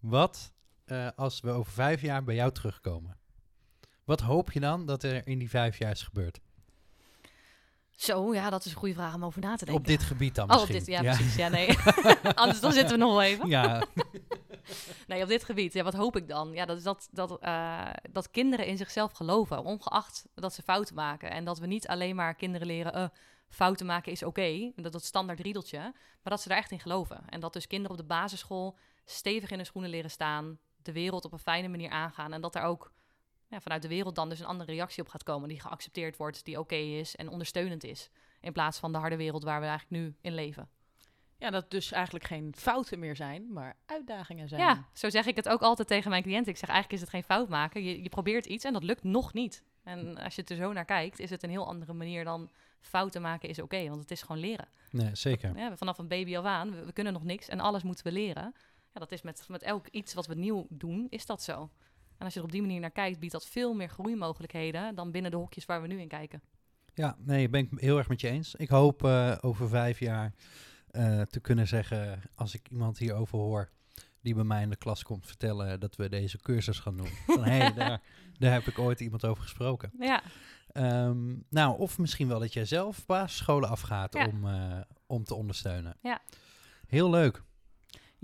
wat 0.00 0.52
als 1.16 1.40
we 1.40 1.50
over 1.50 1.72
vijf 1.72 2.00
jaar 2.00 2.24
bij 2.24 2.34
jou 2.34 2.52
terugkomen? 2.52 3.16
Wat 4.04 4.20
hoop 4.20 4.52
je 4.52 4.60
dan 4.60 4.86
dat 4.86 5.02
er 5.02 5.26
in 5.26 5.38
die 5.38 5.50
vijf 5.50 5.78
jaar 5.78 5.90
is 5.90 6.02
gebeurd? 6.02 6.40
Zo, 7.96 8.34
ja, 8.34 8.50
dat 8.50 8.64
is 8.64 8.70
een 8.70 8.78
goede 8.78 8.94
vraag 8.94 9.14
om 9.14 9.24
over 9.24 9.40
na 9.40 9.56
te 9.56 9.64
denken. 9.64 9.82
Op 9.82 9.88
dit 9.88 10.02
gebied 10.02 10.34
dan 10.34 10.46
misschien. 10.46 10.68
Oh, 10.68 10.74
op 10.74 10.84
dit, 10.84 10.94
ja, 10.94 11.00
precies. 11.00 11.36
Ja, 11.36 11.48
nee. 11.48 11.68
Anders 12.34 12.60
dan 12.60 12.72
zitten 12.72 12.98
we 12.98 13.04
nog 13.04 13.12
wel 13.12 13.22
even. 13.22 13.48
Ja. 13.48 13.84
nee, 15.06 15.22
op 15.22 15.28
dit 15.28 15.44
gebied. 15.44 15.72
Ja, 15.72 15.82
wat 15.82 15.94
hoop 15.94 16.16
ik 16.16 16.28
dan? 16.28 16.52
Ja, 16.52 16.64
dat 16.64 16.76
is 16.76 16.82
dat, 16.82 17.08
dat, 17.10 17.38
uh, 17.42 17.90
dat 18.10 18.30
kinderen 18.30 18.66
in 18.66 18.76
zichzelf 18.76 19.12
geloven, 19.12 19.64
ongeacht 19.64 20.26
dat 20.34 20.54
ze 20.54 20.62
fouten 20.62 20.94
maken. 20.94 21.30
En 21.30 21.44
dat 21.44 21.58
we 21.58 21.66
niet 21.66 21.86
alleen 21.86 22.16
maar 22.16 22.34
kinderen 22.34 22.66
leren, 22.66 22.96
uh, 22.98 23.08
fouten 23.48 23.86
maken 23.86 24.12
is 24.12 24.22
oké, 24.22 24.72
dat 24.76 24.92
dat 24.92 25.04
standaard 25.04 25.40
riedeltje, 25.40 25.78
maar 25.78 26.32
dat 26.32 26.40
ze 26.40 26.48
daar 26.48 26.58
echt 26.58 26.70
in 26.70 26.80
geloven. 26.80 27.22
En 27.28 27.40
dat 27.40 27.52
dus 27.52 27.66
kinderen 27.66 27.96
op 27.96 28.02
de 28.02 28.14
basisschool 28.14 28.76
stevig 29.04 29.50
in 29.50 29.56
hun 29.56 29.66
schoenen 29.66 29.90
leren 29.90 30.10
staan, 30.10 30.58
de 30.82 30.92
wereld 30.92 31.24
op 31.24 31.32
een 31.32 31.38
fijne 31.38 31.68
manier 31.68 31.90
aangaan 31.90 32.32
en 32.32 32.40
dat 32.40 32.54
er 32.54 32.62
ook 32.62 32.92
ja, 33.54 33.60
vanuit 33.60 33.82
de 33.82 33.88
wereld 33.88 34.14
dan 34.14 34.28
dus 34.28 34.40
een 34.40 34.46
andere 34.46 34.72
reactie 34.72 35.02
op 35.02 35.08
gaat 35.08 35.22
komen 35.22 35.48
die 35.48 35.60
geaccepteerd 35.60 36.16
wordt, 36.16 36.44
die 36.44 36.58
oké 36.58 36.74
is 36.74 37.16
en 37.16 37.28
ondersteunend 37.28 37.84
is. 37.84 38.10
In 38.40 38.52
plaats 38.52 38.78
van 38.78 38.92
de 38.92 38.98
harde 38.98 39.16
wereld 39.16 39.42
waar 39.42 39.60
we 39.60 39.66
eigenlijk 39.66 40.02
nu 40.02 40.14
in 40.20 40.34
leven. 40.34 40.68
Ja, 41.38 41.50
dat 41.50 41.70
dus 41.70 41.92
eigenlijk 41.92 42.24
geen 42.24 42.54
fouten 42.56 42.98
meer 42.98 43.16
zijn, 43.16 43.52
maar 43.52 43.76
uitdagingen 43.86 44.48
zijn. 44.48 44.60
Ja, 44.60 44.88
zo 44.92 45.10
zeg 45.10 45.26
ik 45.26 45.36
het 45.36 45.48
ook 45.48 45.60
altijd 45.60 45.88
tegen 45.88 46.10
mijn 46.10 46.22
cliënten. 46.22 46.52
Ik 46.52 46.58
zeg 46.58 46.68
eigenlijk 46.68 47.02
is 47.02 47.08
het 47.08 47.16
geen 47.16 47.36
fout 47.36 47.48
maken. 47.48 47.84
Je, 47.84 48.02
je 48.02 48.08
probeert 48.08 48.46
iets 48.46 48.64
en 48.64 48.72
dat 48.72 48.82
lukt 48.82 49.02
nog 49.02 49.32
niet. 49.32 49.64
En 49.82 50.18
als 50.18 50.34
je 50.34 50.40
het 50.40 50.50
er 50.50 50.56
zo 50.56 50.72
naar 50.72 50.84
kijkt, 50.84 51.18
is 51.18 51.30
het 51.30 51.42
een 51.42 51.50
heel 51.50 51.66
andere 51.66 51.92
manier 51.92 52.24
dan 52.24 52.50
fouten 52.80 53.22
maken 53.22 53.48
is 53.48 53.58
oké, 53.58 53.88
want 53.88 54.00
het 54.00 54.10
is 54.10 54.22
gewoon 54.22 54.40
leren. 54.40 54.68
Nee, 54.90 55.14
zeker. 55.14 55.56
Ja, 55.56 55.76
vanaf 55.76 55.98
een 55.98 56.08
baby 56.08 56.36
al 56.36 56.46
aan, 56.46 56.70
we, 56.70 56.84
we, 56.84 56.92
kunnen 56.92 57.12
nog 57.12 57.24
niks 57.24 57.48
en 57.48 57.60
alles 57.60 57.82
moeten 57.82 58.04
we 58.04 58.12
leren. 58.12 58.54
Ja, 58.92 59.00
dat 59.00 59.12
is 59.12 59.22
met, 59.22 59.44
met 59.48 59.62
elk 59.62 59.86
iets 59.88 60.14
wat 60.14 60.26
we 60.26 60.34
nieuw 60.34 60.66
doen, 60.68 61.06
is 61.10 61.26
dat 61.26 61.42
zo. 61.42 61.70
En 62.18 62.24
als 62.24 62.32
je 62.32 62.38
er 62.38 62.46
op 62.46 62.52
die 62.52 62.60
manier 62.60 62.80
naar 62.80 62.90
kijkt, 62.90 63.18
biedt 63.18 63.32
dat 63.32 63.46
veel 63.46 63.74
meer 63.74 63.88
groeimogelijkheden 63.88 64.94
dan 64.94 65.10
binnen 65.10 65.30
de 65.30 65.36
hokjes 65.36 65.64
waar 65.64 65.82
we 65.82 65.88
nu 65.88 66.00
in 66.00 66.08
kijken. 66.08 66.42
Ja, 66.94 67.16
nee, 67.18 67.48
ben 67.48 67.60
ik 67.60 67.80
heel 67.80 67.98
erg 67.98 68.08
met 68.08 68.20
je 68.20 68.28
eens. 68.28 68.54
Ik 68.54 68.68
hoop 68.68 69.04
uh, 69.04 69.36
over 69.40 69.68
vijf 69.68 69.98
jaar 69.98 70.32
uh, 70.92 71.20
te 71.20 71.40
kunnen 71.40 71.68
zeggen, 71.68 72.20
als 72.34 72.54
ik 72.54 72.68
iemand 72.68 72.98
hierover 72.98 73.38
hoor, 73.38 73.70
die 74.20 74.34
bij 74.34 74.44
mij 74.44 74.62
in 74.62 74.70
de 74.70 74.76
klas 74.76 75.02
komt 75.02 75.26
vertellen 75.26 75.80
dat 75.80 75.96
we 75.96 76.08
deze 76.08 76.38
cursus 76.38 76.78
gaan 76.78 76.96
doen. 76.96 77.10
Van 77.26 77.44
hé, 77.44 77.56
hey, 77.56 77.72
daar, 77.84 78.00
daar 78.38 78.52
heb 78.52 78.66
ik 78.66 78.78
ooit 78.78 79.00
iemand 79.00 79.24
over 79.24 79.42
gesproken. 79.42 79.90
Ja. 79.98 80.22
Um, 80.72 81.44
nou, 81.48 81.78
of 81.78 81.98
misschien 81.98 82.28
wel 82.28 82.38
dat 82.38 82.52
jij 82.52 82.64
zelf 82.64 83.06
basisscholen 83.06 83.68
afgaat 83.68 84.14
ja. 84.14 84.26
om, 84.26 84.46
uh, 84.46 84.80
om 85.06 85.24
te 85.24 85.34
ondersteunen. 85.34 85.96
Ja. 86.02 86.20
Heel 86.86 87.10
leuk. 87.10 87.42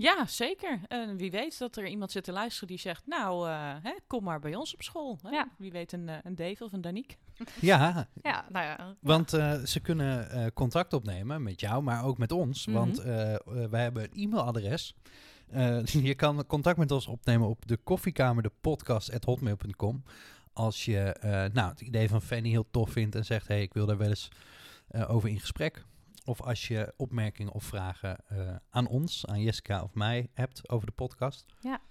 Ja, 0.01 0.25
zeker. 0.25 0.79
En 0.87 1.17
wie 1.17 1.31
weet 1.31 1.57
dat 1.57 1.75
er 1.75 1.87
iemand 1.87 2.11
zit 2.11 2.23
te 2.23 2.31
luisteren 2.31 2.67
die 2.67 2.79
zegt... 2.79 3.07
nou, 3.07 3.49
uh, 3.49 3.75
hè, 3.81 3.93
kom 4.07 4.23
maar 4.23 4.39
bij 4.39 4.55
ons 4.55 4.73
op 4.73 4.81
school. 4.81 5.19
Hè? 5.21 5.29
Ja. 5.29 5.49
Wie 5.57 5.71
weet 5.71 5.91
een, 5.91 6.07
uh, 6.07 6.15
een 6.23 6.35
Dave 6.35 6.63
of 6.63 6.73
een 6.73 6.81
Danique. 6.81 7.15
Ja, 7.59 8.07
ja, 8.21 8.45
nou 8.49 8.65
ja. 8.65 8.95
want 8.99 9.33
uh, 9.33 9.53
ze 9.53 9.79
kunnen 9.79 10.53
contact 10.53 10.93
opnemen 10.93 11.43
met 11.43 11.59
jou, 11.59 11.83
maar 11.83 12.05
ook 12.05 12.17
met 12.17 12.31
ons. 12.31 12.65
Mm 12.65 12.75
-hmm. 12.75 12.83
Want 12.83 13.03
wij 13.69 13.81
hebben 13.81 14.03
een 14.03 14.23
e-mailadres. 14.23 14.95
je 16.09 16.15
kan 16.15 16.45
contact 16.45 16.77
met 16.77 16.91
ons 16.91 17.07
opnemen 17.07 17.47
op 17.47 17.67
de 17.67 17.77
koffiekamer, 17.77 18.43
de 18.43 18.51
podcast.hotmail.com. 18.61 20.03
Als 20.53 20.85
je 20.85 21.15
nou, 21.53 21.69
het 21.69 21.81
idee 21.81 22.09
van 22.09 22.21
Fanny 22.21 22.49
heel 22.49 22.67
tof 22.71 22.91
vindt 22.91 23.15
en 23.15 23.25
zegt... 23.25 23.47
hé, 23.47 23.53
hey, 23.53 23.63
ik 23.63 23.73
wil 23.73 23.85
daar 23.85 23.97
wel 23.97 24.09
eens 24.09 24.29
over 25.07 25.29
in 25.29 25.39
gesprek 25.39 25.85
of 26.25 26.41
als 26.41 26.67
je 26.67 26.93
opmerkingen 26.97 27.53
of 27.53 27.63
vragen 27.63 28.17
uh, 28.31 28.55
aan 28.69 28.87
ons, 28.87 29.25
aan 29.25 29.41
Jessica 29.41 29.83
of 29.83 29.93
mij 29.93 30.29
hebt 30.33 30.69
over 30.69 30.85
de 30.85 30.93
podcast. 30.93 31.45
Ja. 31.59 31.81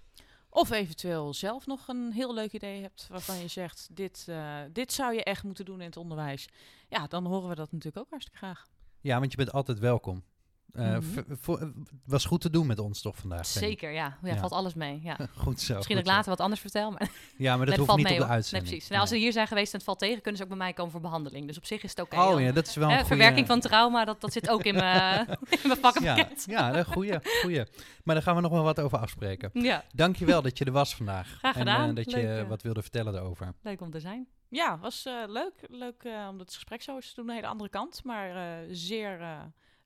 Of 0.49 0.71
eventueel 0.71 1.35
zelf 1.35 1.67
nog 1.67 1.89
een 1.89 2.13
heel 2.13 2.35
leuk 2.35 2.53
idee 2.53 2.83
hebt 2.83 3.07
waarvan 3.09 3.39
je 3.39 3.49
zegt: 3.49 3.89
dit, 3.93 4.27
uh, 4.29 4.59
dit 4.73 4.93
zou 4.93 5.15
je 5.15 5.25
echt 5.25 5.43
moeten 5.43 5.65
doen 5.65 5.81
in 5.81 5.87
het 5.87 5.97
onderwijs. 5.97 6.49
Ja, 6.89 7.07
dan 7.07 7.27
horen 7.27 7.49
we 7.49 7.55
dat 7.55 7.73
natuurlijk 7.73 8.05
ook 8.05 8.11
hartstikke 8.11 8.39
graag. 8.39 8.67
Ja, 9.01 9.19
want 9.19 9.31
je 9.31 9.37
bent 9.37 9.53
altijd 9.53 9.79
welkom. 9.79 10.25
Uh. 10.73 10.99
Het 11.47 11.79
was 12.07 12.25
goed 12.25 12.41
te 12.41 12.51
doen 12.51 12.67
met 12.67 12.79
ons 12.79 13.01
toch 13.03 13.17
vandaag? 13.17 13.47
Zeker, 13.47 13.91
ja. 13.93 14.17
ja. 14.23 14.29
Ja. 14.33 14.37
Valt 14.39 14.53
alles 14.53 14.75
mee. 14.75 15.01
Ja. 15.03 15.17
Goed 15.37 15.61
zo. 15.61 15.75
Misschien 15.75 15.97
dat 15.97 16.05
ik 16.05 16.11
zo. 16.11 16.17
later 16.17 16.31
wat 16.31 16.41
anders 16.41 16.61
vertel. 16.61 16.91
Maar 16.91 17.11
Ja, 17.37 17.57
maar 17.57 17.67
dat 17.67 17.77
hoeft 17.77 17.97
niet 17.97 18.03
mee, 18.03 18.13
op 18.13 18.19
de 18.19 18.25
hoor. 18.25 18.33
uitzending. 18.35 18.63
Nee, 18.71 18.73
precies. 18.73 18.89
Nou, 18.89 19.01
als 19.01 19.11
ze 19.11 19.17
hier 19.17 19.33
zijn 19.33 19.47
geweest 19.47 19.73
en 19.73 19.77
het 19.79 19.85
valt 19.87 19.99
tegen, 19.99 20.21
kunnen 20.21 20.37
ze 20.37 20.43
ook 20.43 20.49
bij 20.49 20.59
mij 20.59 20.73
komen 20.73 20.93
voor 20.93 21.01
behandeling. 21.01 21.47
Dus 21.47 21.57
op 21.57 21.65
zich 21.65 21.83
is 21.83 21.91
het 21.91 22.01
oké. 22.01 22.17
Oh 22.21 22.41
ja, 22.41 22.53
dat 22.53 22.67
is 22.67 22.75
wel 22.75 22.85
een 22.89 22.93
goeie- 22.95 23.07
verwerking 23.07 23.47
van 23.47 23.61
trauma, 23.61 24.05
dat, 24.05 24.21
dat 24.21 24.33
zit 24.33 24.49
ook 24.49 24.63
in 24.63 24.75
mijn, 24.75 25.27
in 25.63 25.69
mijn 25.81 26.05
Ja, 26.47 26.77
ja, 26.77 26.83
goeie, 26.83 27.19
goeie. 27.43 27.65
Maar 28.05 28.15
daar 28.15 28.25
gaan 28.25 28.35
we 28.35 28.41
nog 28.41 28.53
wel 28.53 28.63
wat 28.63 28.81
over 28.81 28.99
afspreken. 28.99 29.51
Ja. 29.53 29.85
Dankjewel 29.93 30.43
dat 30.43 30.59
je 30.59 30.65
er 30.65 30.73
was 30.73 30.95
vandaag. 30.97 31.29
Graag 31.29 31.55
En 31.55 31.59
gedaan. 31.61 31.89
eh, 31.89 31.95
dat 31.95 32.11
je 32.11 32.17
Leuk, 32.17 32.43
eh. 32.43 32.49
wat 32.49 32.63
wilde 32.63 32.83
vertellen 32.83 33.13
daarover. 33.13 33.53
leuk 33.63 33.81
om 33.81 33.91
te 33.91 34.01
zijn. 34.01 34.29
Ja, 34.49 34.79
was 34.79 35.07
eh, 35.07 35.15
leuk. 35.27 35.53
Leuk 35.69 36.03
eh, 36.03 36.27
om 36.31 36.39
het 36.39 36.55
gesprek 36.55 36.83
zo 36.83 36.95
eens 36.95 37.09
te 37.09 37.15
doen. 37.15 37.29
Een 37.29 37.35
hele 37.35 37.47
andere 37.47 37.71
kant, 37.71 38.05
maar 38.05 38.37
eh, 38.37 38.69
zeer 38.71 39.21
eh, 39.21 39.39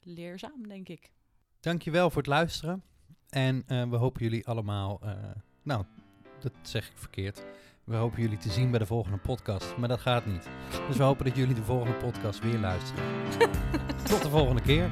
leerzaam, 0.04 0.68
denk 0.68 0.88
ik. 0.88 1.10
Dankjewel 1.60 2.08
voor 2.10 2.22
het 2.22 2.30
luisteren. 2.30 2.82
En 3.28 3.62
eh, 3.66 3.82
we 3.90 3.96
hopen 3.96 4.22
jullie 4.22 4.46
allemaal... 4.46 5.00
eh, 5.02 5.12
nou, 5.62 5.84
dat 6.40 6.52
zeg 6.62 6.86
ik 6.90 6.96
verkeerd. 6.96 7.44
We 7.84 7.96
hopen 7.96 8.22
jullie 8.22 8.38
te 8.38 8.50
zien 8.50 8.70
bij 8.70 8.78
de 8.78 8.86
volgende 8.86 9.18
podcast. 9.18 9.76
Maar 9.76 9.88
dat 9.88 10.00
gaat 10.00 10.26
niet. 10.26 10.48
Dus 10.88 10.96
we 10.96 11.02
hopen 11.02 11.24
dat 11.24 11.36
jullie 11.36 11.54
de 11.54 11.62
volgende 11.62 11.94
podcast 11.96 12.40
weer 12.40 12.58
luisteren. 12.58 13.04
Tot 14.10 14.22
de 14.22 14.28
volgende 14.28 14.62
keer. 14.62 14.90